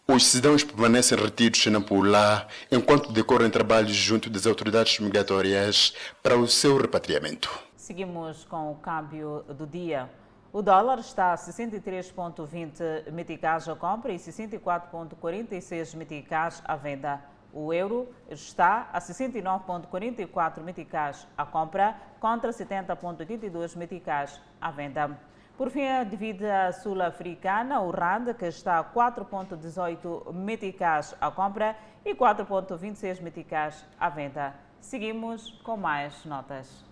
Os 0.07 0.27
cidadãos 0.27 0.63
permanecem 0.63 1.17
retidos 1.17 1.67
em 1.67 1.71
Nampula 1.71 2.47
enquanto 2.71 3.11
decorrem 3.11 3.49
trabalhos 3.49 3.97
junto 3.97 4.29
das 4.29 4.47
autoridades 4.47 4.99
migratórias 4.99 5.95
para 6.23 6.37
o 6.37 6.47
seu 6.47 6.77
repatriamento. 6.77 7.49
Seguimos 7.75 8.45
com 8.45 8.73
o 8.73 8.75
câmbio 8.75 9.45
do 9.49 9.67
dia. 9.67 10.11
O 10.53 10.61
dólar 10.61 10.99
está 10.99 11.33
a 11.33 11.37
63,20 11.37 13.11
meticais 13.13 13.69
à 13.69 13.75
compra 13.75 14.13
e 14.13 14.17
64,46 14.17 15.97
meticais 15.97 16.63
à 16.65 16.77
venda. 16.77 17.21
O 17.53 17.73
euro 17.73 18.09
está 18.29 18.91
a 18.93 19.01
69,44 19.01 20.61
meticais 20.61 21.27
à 21.39 21.47
compra 21.47 21.97
contra 22.21 22.51
70,82 22.51 23.77
meticais 23.77 24.41
à 24.61 24.71
venda. 24.71 25.19
Por 25.57 25.71
fim, 25.71 25.87
a 25.87 26.03
divisa 26.03 26.73
sul-africana, 26.83 27.81
o 27.81 27.93
RAND, 27.93 28.35
que 28.35 28.47
está 28.47 28.81
a 28.81 28.85
4,18 28.85 30.33
meticais 30.33 31.15
à 31.21 31.31
compra 31.31 31.77
e 32.05 32.13
4,26 32.13 33.23
meticais 33.23 33.87
à 33.99 34.09
venda. 34.09 34.53
Seguimos 34.81 35.53
com 35.63 35.77
mais 35.77 36.25
notas. 36.25 36.85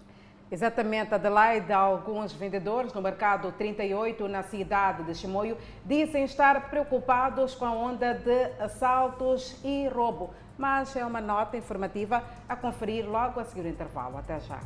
Exatamente, 0.48 1.12
Adelaide, 1.12 1.72
alguns 1.72 2.32
vendedores 2.32 2.92
no 2.92 3.02
mercado 3.02 3.50
38 3.50 4.28
na 4.28 4.44
cidade 4.44 5.02
de 5.02 5.14
Chimoio 5.14 5.58
dizem 5.84 6.22
estar 6.22 6.70
preocupados 6.70 7.56
com 7.56 7.64
a 7.64 7.72
onda 7.72 8.14
de 8.14 8.44
assaltos 8.62 9.58
e 9.64 9.88
roubo, 9.88 10.30
mas 10.56 10.94
é 10.94 11.04
uma 11.04 11.20
nota 11.20 11.56
informativa 11.56 12.22
a 12.48 12.54
conferir 12.54 13.08
logo 13.10 13.40
a 13.40 13.44
seguir 13.44 13.66
o 13.66 13.68
intervalo. 13.68 14.18
Até 14.18 14.38
já. 14.38 14.60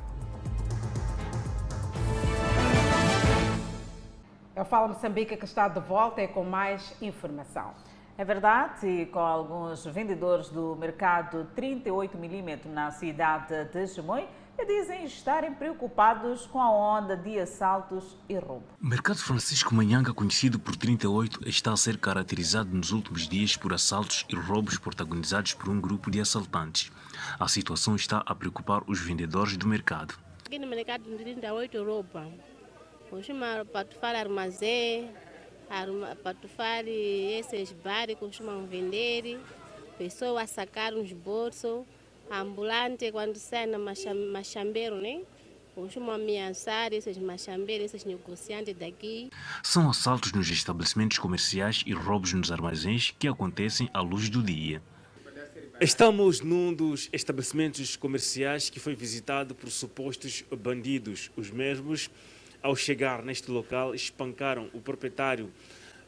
Eu 4.57 4.65
falo 4.65 4.89
Moçambique 4.89 5.37
que 5.37 5.45
está 5.45 5.69
de 5.69 5.81
volta 5.81 6.23
e 6.23 6.29
com 6.29 6.43
mais 6.43 6.97
informação. 7.03 7.75
É 8.17 8.25
verdade, 8.25 8.87
e 8.87 9.05
com 9.05 9.19
alguns 9.19 9.85
vendedores 9.85 10.49
do 10.49 10.75
mercado 10.75 11.47
38mm 11.55 12.65
na 12.65 12.91
cidade 12.91 13.67
de 13.67 13.87
Chimoio, 13.87 14.27
dizem 14.67 15.05
estarem 15.05 15.53
preocupados 15.53 16.47
com 16.47 16.59
a 16.59 16.71
onda 16.71 17.15
de 17.15 17.39
assaltos 17.39 18.17
e 18.31 18.39
roubo. 18.39 18.65
O 18.83 18.87
mercado 18.87 19.19
Francisco 19.19 19.75
Manhanga, 19.75 20.15
conhecido 20.15 20.59
por 20.59 20.75
38, 20.75 21.47
está 21.47 21.75
a 21.75 21.77
ser 21.77 21.99
caracterizado 21.99 22.75
nos 22.75 22.93
últimos 22.93 23.29
dias 23.29 23.59
por 23.59 23.75
assaltos 23.75 24.25
e 24.27 24.35
roubos 24.35 24.79
protagonizados 24.79 25.53
por 25.53 25.69
um 25.69 25.79
grupo 25.79 26.11
de 26.11 26.19
assaltantes. 26.19 26.91
A 27.39 27.47
situação 27.47 27.95
está 27.95 28.23
a 28.25 28.35
preocupar 28.35 28.83
os 28.87 28.99
vendedores 28.99 29.55
do 29.59 29.69
mercado. 29.69 30.15
Aqui 30.47 30.59
no 30.59 30.67
mercado 30.67 31.05
38 31.05 31.85
rouba. 31.85 32.56
Costuma 33.11 33.65
patufar 33.65 34.15
armazém, 34.15 35.11
patufar 36.23 36.85
esses 36.87 37.73
bares 37.73 38.17
costumam 38.19 38.67
vender, 38.67 39.39
pessoas 39.97 40.51
sacar 40.51 40.95
os 40.95 41.13
bolsos 41.13 41.85
ambulante 42.31 43.11
quando 43.13 43.37
sai 43.37 43.67
na 43.67 43.79
machambeiro, 43.79 44.97
né? 44.97 45.23
Costumam 45.75 46.15
ameaçar 46.15 46.93
esses 46.93 47.19
machambeiros, 47.19 47.87
esses 47.87 48.05
negociantes 48.05 48.75
daqui. 48.75 49.31
São 49.63 49.91
assaltos 49.91 50.33
nos 50.33 50.49
estabelecimentos 50.49 51.19
comerciais 51.19 51.85
e 51.87 51.93
roubos 51.93 52.33
nos 52.33 52.51
armazéns 52.51 53.15
que 53.19 53.29
acontecem 53.29 53.89
à 53.93 54.01
luz 54.01 54.29
do 54.29 54.43
dia. 54.43 54.83
Estamos 55.79 56.41
num 56.41 56.73
dos 56.73 57.11
estabelecimentos 57.13 57.95
comerciais 57.95 58.71
que 58.71 58.81
foi 58.81 58.95
visitado 58.95 59.55
por 59.55 59.71
supostos 59.71 60.43
bandidos. 60.59 61.31
Os 61.37 61.51
mesmos, 61.51 62.09
ao 62.67 62.75
chegar 62.75 63.23
neste 63.23 63.49
local, 63.49 63.95
espancaram 63.95 64.69
o 64.75 64.81
proprietário 64.81 65.53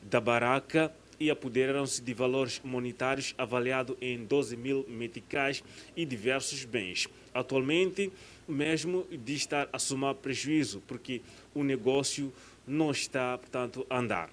da 0.02 0.20
baraca 0.20 0.92
e 1.20 1.30
apoderaram-se 1.30 2.02
de 2.02 2.12
valores 2.12 2.60
monetários 2.64 3.32
avaliados 3.38 3.96
em 4.00 4.24
12 4.24 4.56
mil 4.56 4.84
meticais 4.88 5.62
e 5.96 6.04
diversos 6.04 6.64
bens. 6.64 7.08
Atualmente, 7.32 8.12
mesmo 8.48 9.06
de 9.08 9.34
estar 9.34 9.68
a 9.72 9.78
somar 9.78 10.16
prejuízo, 10.16 10.82
porque 10.84 11.22
o 11.54 11.62
negócio 11.62 12.32
não 12.66 12.90
está, 12.90 13.38
portanto, 13.38 13.86
a 13.88 14.00
andar. 14.00 14.28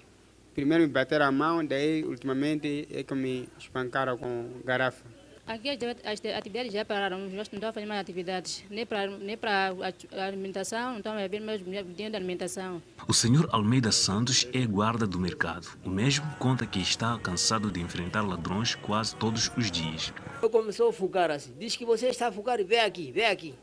Primeiro 0.52 0.82
me 0.82 0.90
bateram 0.90 1.26
a 1.26 1.32
mão, 1.32 1.64
daí, 1.64 2.02
ultimamente, 2.04 2.88
é 2.90 3.04
que 3.04 3.14
me 3.14 3.48
espancaram 3.56 4.18
com 4.18 4.50
garrafa. 4.64 5.04
Aqui 5.46 5.70
as 5.70 6.20
atividades 6.36 6.72
já 6.72 6.84
pararam, 6.84 7.20
nós 7.20 7.32
não 7.32 7.42
estamos 7.42 7.72
fazendo 7.72 7.88
mais 7.88 8.00
atividades, 8.00 8.64
nem 8.68 8.84
para, 8.84 9.06
nem 9.06 9.36
para 9.36 9.72
a 10.12 10.24
alimentação, 10.26 10.90
não 10.90 10.98
estamos 10.98 11.22
bebendo 11.22 11.46
mais 11.46 11.64
dinheiro 11.64 12.10
da 12.10 12.18
alimentação. 12.18 12.82
O 13.06 13.14
senhor 13.14 13.48
Almeida 13.52 13.92
Santos 13.92 14.48
é 14.52 14.66
guarda 14.66 15.06
do 15.06 15.20
mercado. 15.20 15.68
O 15.84 15.88
mesmo 15.88 16.26
conta 16.40 16.66
que 16.66 16.80
está 16.80 17.16
cansado 17.20 17.70
de 17.70 17.80
enfrentar 17.80 18.22
ladrões 18.22 18.74
quase 18.74 19.14
todos 19.14 19.48
os 19.56 19.70
dias. 19.70 20.12
Eu 20.42 20.50
começou 20.50 20.88
a 20.88 20.92
fugar 20.92 21.30
assim, 21.30 21.54
diz 21.56 21.76
que 21.76 21.84
você 21.84 22.08
está 22.08 22.26
a 22.26 22.32
fugar, 22.32 22.62
vem 22.64 22.80
aqui, 22.80 23.12
vem 23.12 23.26
aqui. 23.26 23.54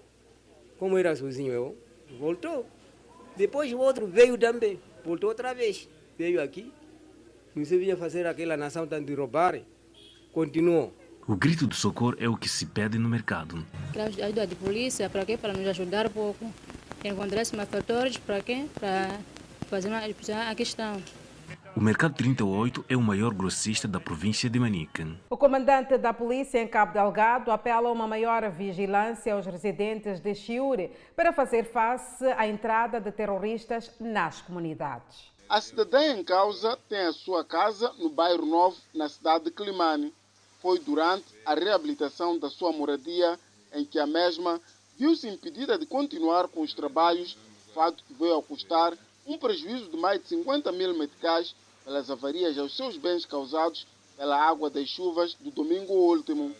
Como 0.79 0.97
era 0.97 1.13
sozinho 1.13 1.51
eu, 1.51 1.77
voltou. 2.17 2.65
Depois 3.35 3.73
o 3.73 3.79
outro 3.79 4.07
veio 4.07 4.37
também, 4.37 4.79
voltou 5.03 5.27
outra 5.27 5.53
vez, 5.53 5.89
veio 6.17 6.41
aqui. 6.41 6.71
Não 7.53 7.65
se 7.65 7.77
vinha 7.77 7.97
fazer 7.97 8.25
aquela 8.25 8.55
nação 8.55 8.87
tanto 8.87 9.05
de 9.05 9.13
roubar, 9.13 9.59
continuou. 10.31 10.93
O 11.25 11.37
grito 11.37 11.65
de 11.65 11.73
socorro 11.73 12.15
é 12.19 12.27
o 12.27 12.35
que 12.35 12.49
se 12.49 12.65
pede 12.65 12.97
no 12.97 13.07
mercado. 13.07 13.65
Ajuda 13.95 14.45
de 14.45 14.55
polícia, 14.55 15.09
para 15.09 15.23
quê? 15.23 15.37
Para 15.37 15.53
nos 15.53 15.65
ajudar 15.69 16.07
um 16.07 16.09
pouco. 16.09 16.53
Encontrar-se 17.01 17.55
fatores, 17.55 18.17
para 18.17 18.41
quê? 18.41 18.65
Para 18.77 19.07
fazer 19.69 19.87
uma, 19.87 19.99
a 19.99 20.53
questão. 20.55 21.01
O 21.77 21.79
Mercado 21.79 22.13
38 22.15 22.83
é 22.89 22.97
o 22.97 23.01
maior 23.01 23.33
grossista 23.33 23.87
da 23.87 24.01
província 24.01 24.49
de 24.49 24.59
Manica. 24.59 25.07
O 25.29 25.37
comandante 25.37 25.97
da 25.97 26.13
polícia 26.13 26.61
em 26.61 26.67
Cabo 26.67 26.91
Delgado 26.91 27.51
apela 27.51 27.87
a 27.87 27.91
uma 27.93 28.05
maior 28.05 28.51
vigilância 28.51 29.33
aos 29.33 29.45
residentes 29.45 30.19
de 30.19 30.35
Chiure 30.35 30.91
para 31.15 31.31
fazer 31.31 31.63
face 31.63 32.25
à 32.37 32.45
entrada 32.45 32.99
de 32.99 33.13
terroristas 33.13 33.89
nas 33.97 34.41
comunidades. 34.41 35.31
A 35.47 35.61
cidadã 35.61 36.03
em 36.17 36.23
causa 36.23 36.77
tem 36.89 36.99
a 36.99 37.13
sua 37.13 37.45
casa 37.45 37.93
no 37.97 38.09
bairro 38.09 38.45
Novo, 38.45 38.75
na 38.93 39.07
cidade 39.07 39.45
de 39.45 39.51
Climane 39.51 40.13
foi 40.63 40.79
durante 40.79 41.25
a 41.45 41.53
reabilitação 41.53 42.39
da 42.39 42.49
sua 42.49 42.71
moradia 42.71 43.37
em 43.73 43.83
que 43.83 43.99
a 43.99 44.07
mesma 44.07 44.61
viu-se 44.97 45.27
impedida 45.27 45.77
de 45.77 45.85
continuar 45.85 46.47
com 46.47 46.61
os 46.61 46.73
trabalhos, 46.73 47.37
fato 47.75 48.01
que 48.07 48.13
veio 48.13 48.37
a 48.37 48.41
custar 48.41 48.97
um 49.27 49.37
prejuízo 49.37 49.89
de 49.89 49.97
mais 49.97 50.21
de 50.21 50.29
50 50.29 50.71
mil 50.71 50.97
meticais 50.97 51.53
pelas 51.83 52.09
avarias 52.09 52.57
aos 52.57 52.77
seus 52.77 52.95
bens 52.95 53.25
causados 53.25 53.85
pela 54.15 54.39
água 54.39 54.69
das 54.69 54.87
chuvas 54.87 55.33
do 55.33 55.51
domingo 55.51 55.91
último. 55.91 56.55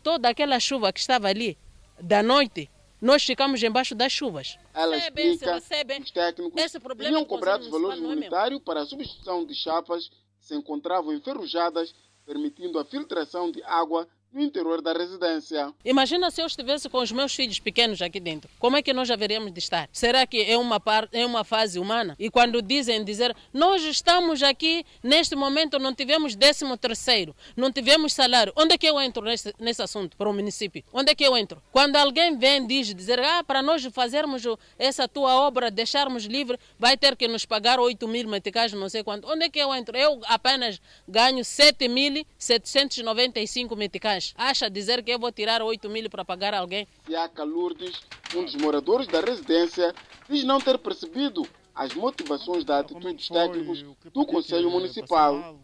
Toda 0.00 0.28
aquela 0.28 0.60
chuva 0.60 0.92
que 0.92 1.00
estava 1.00 1.26
ali, 1.26 1.58
da 2.00 2.22
noite, 2.22 2.70
nós 3.00 3.24
ficamos 3.24 3.60
embaixo 3.64 3.96
das 3.96 4.12
chuvas. 4.12 4.58
Ela 4.72 4.96
explica 4.96 5.60
que 5.60 6.02
os 6.02 6.10
técnicos 6.12 6.62
Esse 6.62 6.78
tinham 6.78 7.24
cobrado 7.24 7.68
valores 7.68 7.98
é 7.98 8.02
monetários 8.02 8.62
para 8.62 8.82
a 8.82 8.86
substituição 8.86 9.44
de 9.44 9.56
chapas 9.56 10.08
que 10.08 10.46
se 10.46 10.54
encontravam 10.54 11.12
enferrujadas 11.12 11.92
permitindo 12.24 12.78
a 12.78 12.84
filtração 12.84 13.50
de 13.50 13.62
água 13.62 14.08
no 14.32 14.42
interior 14.42 14.80
da 14.80 14.92
residência. 14.92 15.72
Imagina 15.84 16.30
se 16.30 16.40
eu 16.40 16.46
estivesse 16.46 16.88
com 16.88 16.98
os 16.98 17.10
meus 17.10 17.34
filhos 17.34 17.58
pequenos 17.58 18.00
aqui 18.00 18.20
dentro. 18.20 18.48
Como 18.58 18.76
é 18.76 18.82
que 18.82 18.92
nós 18.92 19.10
haveríamos 19.10 19.52
de 19.52 19.58
estar? 19.58 19.88
Será 19.92 20.26
que 20.26 20.42
é 20.42 20.56
uma, 20.56 20.78
par, 20.78 21.08
é 21.12 21.26
uma 21.26 21.42
fase 21.42 21.78
humana? 21.78 22.14
E 22.18 22.30
quando 22.30 22.62
dizem 22.62 23.04
dizer, 23.04 23.34
nós 23.52 23.82
estamos 23.82 24.42
aqui, 24.42 24.84
neste 25.02 25.34
momento 25.34 25.78
não 25.78 25.94
tivemos 25.94 26.36
décimo 26.36 26.76
terceiro, 26.76 27.34
não 27.56 27.72
tivemos 27.72 28.12
salário. 28.12 28.52
Onde 28.56 28.74
é 28.74 28.78
que 28.78 28.86
eu 28.86 29.00
entro 29.00 29.24
nesse, 29.24 29.52
nesse 29.58 29.82
assunto 29.82 30.16
para 30.16 30.28
o 30.28 30.32
município? 30.32 30.84
Onde 30.92 31.10
é 31.10 31.14
que 31.14 31.24
eu 31.24 31.36
entro? 31.36 31.60
Quando 31.72 31.96
alguém 31.96 32.38
vem 32.38 32.66
diz 32.66 32.94
dizer, 32.94 33.18
ah, 33.18 33.42
para 33.42 33.62
nós 33.62 33.84
fazermos 33.86 34.44
essa 34.78 35.08
tua 35.08 35.34
obra, 35.34 35.70
deixarmos 35.70 36.24
livre, 36.24 36.58
vai 36.78 36.96
ter 36.96 37.16
que 37.16 37.26
nos 37.26 37.44
pagar 37.44 37.80
8 37.80 38.06
mil 38.06 38.28
meticais, 38.28 38.72
não 38.72 38.88
sei 38.88 39.02
quanto. 39.02 39.28
Onde 39.28 39.46
é 39.46 39.48
que 39.48 39.58
eu 39.58 39.74
entro? 39.74 39.96
Eu 39.96 40.20
apenas 40.26 40.80
ganho 41.08 41.40
7.795 41.40 43.76
meticais 43.76 44.19
acha 44.36 44.70
dizer 44.70 45.02
que 45.02 45.10
eu 45.10 45.18
vou 45.18 45.32
tirar 45.32 45.62
8 45.62 45.88
mil 45.88 46.08
para 46.10 46.24
pagar 46.24 46.54
alguém? 46.54 46.86
Fiaca 47.04 47.42
Lourdes, 47.44 48.00
um 48.34 48.44
dos 48.44 48.54
moradores 48.54 49.06
da 49.06 49.20
residência, 49.20 49.94
diz 50.28 50.44
não 50.44 50.60
ter 50.60 50.78
percebido 50.78 51.46
as 51.74 51.94
motivações 51.94 52.64
da 52.64 52.80
atitude 52.80 53.14
dos 53.14 53.28
técnicos 53.28 53.84
do 54.12 54.26
Conselho 54.26 54.70
Municipal. 54.70 55.58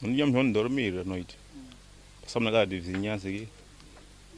Não 0.00 0.10
tínhamos 0.10 0.34
onde 0.34 0.52
dormir 0.52 0.98
à 0.98 1.04
noite. 1.04 1.36
Passamos 2.22 2.46
na 2.46 2.52
casa 2.52 2.66
de 2.66 2.80
vizinhança 2.80 3.28
aqui. 3.28 3.48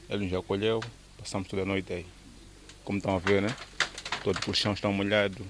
Ele 0.09 0.25
nos 0.25 0.35
acolheu, 0.35 0.81
passamos 1.19 1.49
toda 1.49 1.63
a 1.63 1.67
noite 1.67 1.93
aí. 1.93 2.07
Como 2.85 2.99
estão 2.99 3.15
a 3.15 3.19
ver, 3.19 3.43
né? 3.43 3.55
Todos 4.25 4.41
os 4.41 4.45
colchões 4.45 4.77
estão 4.77 4.93
molhados, 4.93 5.47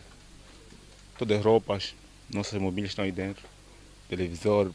todas 1.18 1.38
as 1.38 1.44
roupas, 1.44 1.94
nossas 2.32 2.60
mobílias 2.60 2.92
estão 2.92 3.04
aí 3.04 3.12
dentro, 3.12 3.42
televisor, 4.08 4.72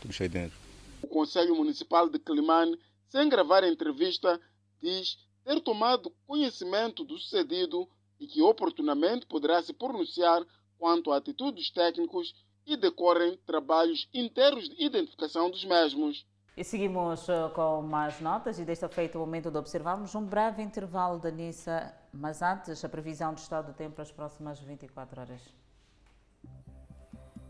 tudo 0.00 0.10
está 0.10 0.24
aí 0.24 0.28
dentro. 0.28 0.59
O 1.02 1.08
Conselho 1.08 1.56
Municipal 1.56 2.08
de 2.08 2.18
Climane, 2.18 2.78
sem 3.08 3.28
gravar 3.28 3.64
a 3.64 3.68
entrevista, 3.68 4.40
diz 4.80 5.18
ter 5.44 5.60
tomado 5.60 6.12
conhecimento 6.26 7.04
do 7.04 7.18
sucedido 7.18 7.88
e 8.18 8.26
que 8.26 8.42
oportunamente 8.42 9.26
poderá 9.26 9.62
se 9.62 9.72
pronunciar 9.72 10.44
quanto 10.78 11.10
à 11.10 11.16
atitude 11.16 11.56
dos 11.56 11.70
técnicos 11.70 12.34
e 12.66 12.76
decorrem 12.76 13.36
trabalhos 13.46 14.08
inteiros 14.12 14.68
de 14.68 14.84
identificação 14.84 15.50
dos 15.50 15.64
mesmos. 15.64 16.26
E 16.56 16.62
seguimos 16.62 17.28
eh, 17.28 17.48
com 17.54 17.82
mais 17.82 18.20
notas 18.20 18.58
e 18.58 18.64
desta 18.64 18.88
feita 18.88 19.16
o 19.16 19.20
momento 19.20 19.50
de 19.50 19.56
observarmos 19.56 20.14
um 20.14 20.24
breve 20.24 20.62
intervalo 20.62 21.18
da 21.18 21.30
Nissa, 21.30 21.94
mas 22.12 22.42
antes 22.42 22.84
a 22.84 22.88
previsão 22.88 23.32
do 23.32 23.38
estado 23.38 23.68
do 23.68 23.72
tempo 23.72 23.94
para 23.94 24.02
as 24.02 24.12
próximas 24.12 24.60
24 24.60 25.20
horas. 25.20 25.59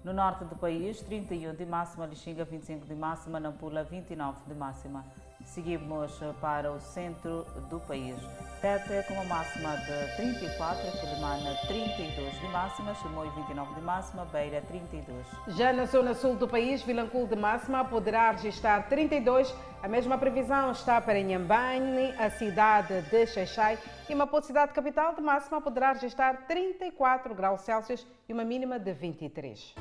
No 0.03 0.14
norte 0.14 0.44
do 0.44 0.57
país, 0.57 0.98
31 1.03 1.55
de 1.55 1.66
máxima, 1.66 2.07
Lixinga 2.07 2.42
25 2.46 2.86
de 2.86 2.94
máxima, 2.94 3.38
Nampula 3.38 3.84
29 3.84 4.38
de 4.46 4.55
máxima. 4.55 5.05
Seguimos 5.44 6.18
para 6.40 6.72
o 6.72 6.80
centro 6.80 7.44
do 7.68 7.78
país. 7.80 8.16
Tete 8.62 9.07
com 9.07 9.14
uma 9.14 9.24
máxima 9.24 9.76
de 9.76 10.16
34, 10.16 10.90
Quilimana 11.01 11.55
32 11.66 12.40
de 12.40 12.48
máxima, 12.48 12.94
Chimoio 12.94 13.30
29 13.32 13.74
de 13.74 13.80
máxima, 13.82 14.24
Beira 14.24 14.62
32. 14.62 15.26
Já 15.48 15.70
na 15.70 15.84
zona 15.84 16.14
sul 16.14 16.34
do 16.34 16.48
país, 16.48 16.82
Vilanculo 16.82 17.26
de 17.26 17.36
máxima 17.36 17.84
poderá 17.84 18.30
registrar 18.30 18.88
32. 18.88 19.55
A 19.82 19.88
mesma 19.88 20.16
previsão 20.16 20.72
está 20.72 20.98
para 21.01 21.18
Inhambane, 21.18 22.14
a 22.18 22.30
cidade 22.30 23.03
de 23.03 23.26
Xaixai 23.26 23.78
e 24.11 24.14
Maputo, 24.14 24.46
cidade 24.46 24.72
capital 24.72 25.14
de 25.14 25.22
máxima, 25.22 25.61
poderá 25.61 25.92
registrar 25.92 26.46
34 26.48 27.32
graus 27.32 27.61
Celsius 27.61 28.04
e 28.28 28.32
uma 28.32 28.44
mínima 28.44 28.76
de 28.76 28.92
23. 28.92 29.76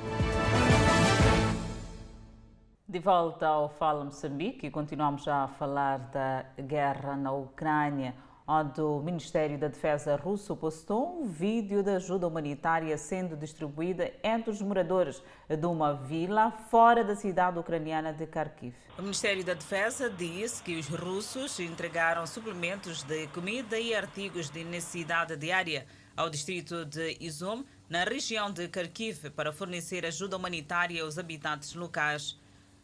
De 2.88 2.98
volta 3.00 3.48
ao 3.48 3.68
Fala 3.68 4.04
Moçambique, 4.04 4.70
continuamos 4.70 5.24
já 5.24 5.44
a 5.44 5.48
falar 5.48 5.98
da 5.98 6.44
guerra 6.62 7.16
na 7.16 7.32
Ucrânia 7.32 8.14
onde 8.52 8.80
o 8.80 9.00
Ministério 9.00 9.56
da 9.56 9.68
Defesa 9.68 10.16
russo 10.16 10.56
postou 10.56 11.22
um 11.22 11.28
vídeo 11.28 11.84
de 11.84 11.90
ajuda 11.90 12.26
humanitária 12.26 12.98
sendo 12.98 13.36
distribuída 13.36 14.12
entre 14.24 14.50
os 14.50 14.60
moradores 14.60 15.22
de 15.48 15.66
uma 15.66 15.94
vila 15.94 16.50
fora 16.50 17.04
da 17.04 17.14
cidade 17.14 17.60
ucraniana 17.60 18.12
de 18.12 18.26
Kharkiv. 18.26 18.74
O 18.98 19.02
Ministério 19.02 19.44
da 19.44 19.54
Defesa 19.54 20.10
disse 20.10 20.60
que 20.64 20.76
os 20.76 20.88
russos 20.88 21.60
entregaram 21.60 22.26
suplementos 22.26 23.04
de 23.04 23.28
comida 23.28 23.78
e 23.78 23.94
artigos 23.94 24.50
de 24.50 24.64
necessidade 24.64 25.36
diária 25.36 25.86
ao 26.16 26.28
distrito 26.28 26.84
de 26.84 27.18
Izum, 27.20 27.62
na 27.88 28.02
região 28.02 28.50
de 28.50 28.66
Kharkiv, 28.66 29.30
para 29.30 29.52
fornecer 29.52 30.04
ajuda 30.04 30.36
humanitária 30.36 31.04
aos 31.04 31.18
habitantes 31.18 31.72
locais. 31.76 32.36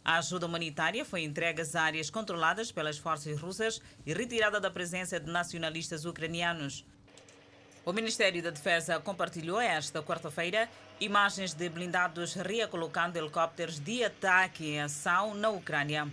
A 0.06 0.18
ajuda 0.18 0.46
humanitária 0.46 1.04
foi 1.04 1.24
entregue 1.24 1.62
às 1.62 1.74
áreas 1.74 2.10
controladas 2.10 2.70
pelas 2.70 2.96
forças 2.96 3.40
russas 3.40 3.82
e 4.06 4.14
retirada 4.14 4.60
da 4.60 4.70
presença 4.70 5.18
de 5.18 5.28
nacionalistas 5.28 6.04
ucranianos. 6.04 6.84
O 7.84 7.92
Ministério 7.92 8.40
da 8.40 8.50
Defesa 8.50 9.00
compartilhou 9.00 9.60
esta 9.60 10.00
quarta-feira 10.00 10.68
imagens 11.00 11.54
de 11.54 11.68
blindados 11.68 12.34
recolocando 12.34 13.18
helicópteros 13.18 13.80
de 13.80 14.04
ataque 14.04 14.66
em 14.74 14.80
ação 14.80 15.34
na 15.34 15.50
Ucrânia. 15.50 16.08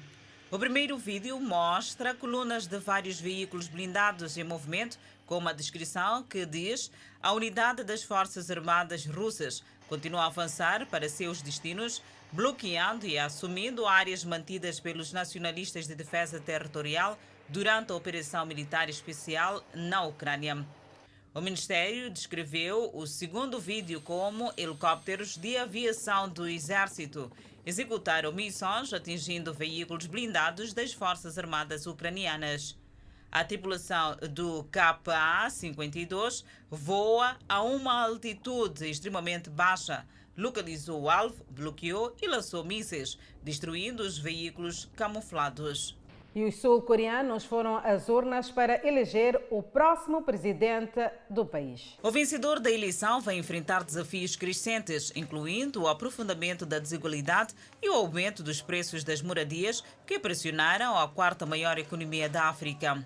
O 0.49 0.57
primeiro 0.57 0.97
vídeo 0.97 1.39
mostra 1.39 2.15
colunas 2.15 2.65
de 2.65 2.79
vários 2.79 3.19
veículos 3.19 3.67
blindados 3.67 4.37
em 4.37 4.43
movimento, 4.43 4.97
com 5.27 5.37
uma 5.37 5.53
descrição 5.53 6.23
que 6.23 6.47
diz 6.47 6.91
a 7.21 7.31
unidade 7.31 7.83
das 7.83 8.01
Forças 8.01 8.49
Armadas 8.49 9.05
Russas 9.05 9.63
continua 9.93 10.23
a 10.23 10.25
avançar 10.25 10.87
para 10.87 11.07
seus 11.07 11.39
destinos 11.43 12.01
bloqueando 12.31 13.05
e 13.05 13.19
assumindo 13.19 13.85
áreas 13.85 14.25
mantidas 14.25 14.79
pelos 14.79 15.13
nacionalistas 15.13 15.85
de 15.85 15.93
defesa 15.93 16.39
territorial 16.39 17.15
durante 17.47 17.91
a 17.91 17.95
operação 17.95 18.43
militar 18.43 18.89
especial 18.89 19.63
na 19.71 20.01
Ucrânia. 20.01 20.65
O 21.31 21.39
Ministério 21.41 22.09
descreveu 22.09 22.89
o 22.91 23.05
segundo 23.05 23.59
vídeo 23.59 24.01
como 24.01 24.51
helicópteros 24.57 25.37
de 25.37 25.57
aviação 25.57 26.27
do 26.27 26.47
Exército 26.47 27.31
executaram 27.63 28.31
missões 28.31 28.91
atingindo 28.91 29.53
veículos 29.53 30.07
blindados 30.07 30.73
das 30.73 30.91
Forças 30.91 31.37
Armadas 31.37 31.85
Ucranianas. 31.85 32.75
A 33.35 33.43
tripulação 33.43 34.15
do 34.29 34.63
KA-52 34.65 36.43
voa 36.69 37.35
a 37.49 37.63
uma 37.63 38.03
altitude 38.03 38.87
extremamente 38.87 39.49
baixa, 39.49 40.05
localizou 40.37 41.01
o 41.01 41.09
alvo, 41.09 41.43
bloqueou 41.49 42.15
e 42.21 42.27
lançou 42.27 42.63
mísseis, 42.63 43.17
destruindo 43.41 44.03
os 44.03 44.19
veículos 44.19 44.87
camuflados. 44.95 45.97
E 46.35 46.43
os 46.43 46.57
sul-coreanos 46.57 47.43
foram 47.43 47.77
às 47.77 48.07
urnas 48.07 48.51
para 48.51 48.87
eleger 48.87 49.39
o 49.49 49.63
próximo 49.63 50.21
presidente 50.21 50.99
do 51.27 51.43
país. 51.43 51.97
O 52.03 52.11
vencedor 52.11 52.59
da 52.59 52.69
eleição 52.69 53.19
vai 53.19 53.35
enfrentar 53.35 53.83
desafios 53.83 54.35
crescentes, 54.35 55.11
incluindo 55.15 55.81
o 55.81 55.87
aprofundamento 55.87 56.67
da 56.67 56.77
desigualdade 56.77 57.55
e 57.81 57.89
o 57.89 57.93
aumento 57.93 58.43
dos 58.43 58.61
preços 58.61 59.03
das 59.03 59.23
moradias, 59.23 59.83
que 60.05 60.19
pressionaram 60.19 60.95
a 60.95 61.07
quarta 61.07 61.47
maior 61.47 61.79
economia 61.79 62.29
da 62.29 62.43
África. 62.43 63.03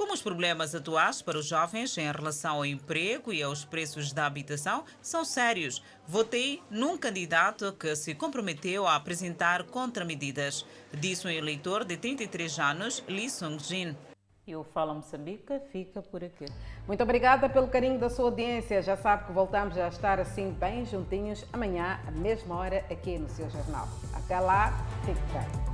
Como 0.00 0.14
os 0.14 0.22
problemas 0.22 0.74
atuais 0.74 1.20
para 1.20 1.36
os 1.36 1.44
jovens 1.44 1.98
em 1.98 2.10
relação 2.10 2.56
ao 2.56 2.64
emprego 2.64 3.34
e 3.34 3.42
aos 3.42 3.66
preços 3.66 4.14
da 4.14 4.24
habitação 4.24 4.82
são 5.02 5.26
sérios, 5.26 5.82
votei 6.08 6.62
num 6.70 6.96
candidato 6.96 7.74
que 7.74 7.94
se 7.94 8.14
comprometeu 8.14 8.86
a 8.86 8.96
apresentar 8.96 9.64
contramedidas, 9.64 10.64
disse 10.90 11.26
um 11.26 11.30
eleitor 11.30 11.84
de 11.84 11.98
33 11.98 12.58
anos, 12.60 13.04
Lee 13.06 13.28
Sung-jin. 13.28 13.94
E 14.46 14.56
o 14.56 14.64
Fala 14.64 14.94
Moçambique 14.94 15.60
fica 15.70 16.00
por 16.00 16.24
aqui. 16.24 16.46
Muito 16.86 17.02
obrigada 17.02 17.46
pelo 17.50 17.68
carinho 17.68 17.98
da 18.00 18.08
sua 18.08 18.24
audiência. 18.24 18.80
Já 18.80 18.96
sabe 18.96 19.26
que 19.26 19.32
voltamos 19.32 19.76
a 19.76 19.88
estar 19.88 20.18
assim 20.18 20.50
bem 20.50 20.86
juntinhos 20.86 21.44
amanhã, 21.52 22.00
à 22.08 22.10
mesma 22.10 22.56
hora, 22.56 22.78
aqui 22.90 23.18
no 23.18 23.28
seu 23.28 23.50
jornal. 23.50 23.86
Até 24.14 24.40
lá, 24.40 24.72
fique 25.04 25.20
bem. 25.34 25.69